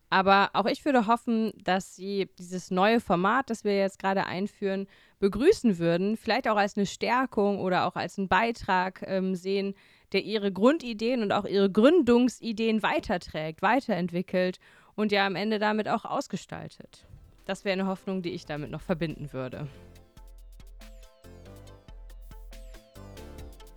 Aber 0.08 0.50
auch 0.52 0.66
ich 0.66 0.84
würde 0.84 1.06
hoffen, 1.06 1.52
dass 1.62 1.96
Sie 1.96 2.28
dieses 2.38 2.70
neue 2.70 3.00
Format, 3.00 3.50
das 3.50 3.64
wir 3.64 3.76
jetzt 3.76 3.98
gerade 3.98 4.24
einführen, 4.24 4.86
begrüßen 5.18 5.78
würden, 5.78 6.16
vielleicht 6.16 6.48
auch 6.48 6.56
als 6.56 6.76
eine 6.76 6.86
Stärkung 6.86 7.58
oder 7.58 7.86
auch 7.86 7.96
als 7.96 8.18
einen 8.18 8.28
Beitrag 8.28 9.02
ähm, 9.06 9.34
sehen, 9.34 9.74
der 10.12 10.22
Ihre 10.22 10.52
Grundideen 10.52 11.22
und 11.22 11.32
auch 11.32 11.44
Ihre 11.44 11.70
Gründungsideen 11.70 12.82
weiterträgt, 12.82 13.62
weiterentwickelt 13.62 14.60
und 14.94 15.10
ja 15.10 15.26
am 15.26 15.34
Ende 15.34 15.58
damit 15.58 15.88
auch 15.88 16.04
ausgestaltet. 16.04 17.06
Das 17.44 17.64
wäre 17.64 17.72
eine 17.72 17.86
Hoffnung, 17.86 18.22
die 18.22 18.30
ich 18.30 18.46
damit 18.46 18.70
noch 18.70 18.80
verbinden 18.80 19.32
würde. 19.32 19.66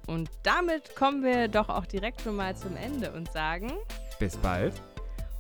Und 0.06 0.30
damit 0.42 0.96
kommen 0.96 1.24
wir 1.24 1.48
doch 1.48 1.70
auch 1.70 1.86
direkt 1.86 2.22
schon 2.22 2.36
mal 2.36 2.56
zum 2.56 2.76
Ende 2.76 3.12
und 3.12 3.32
sagen: 3.32 3.72
Bis 4.20 4.38
bald 4.38 4.74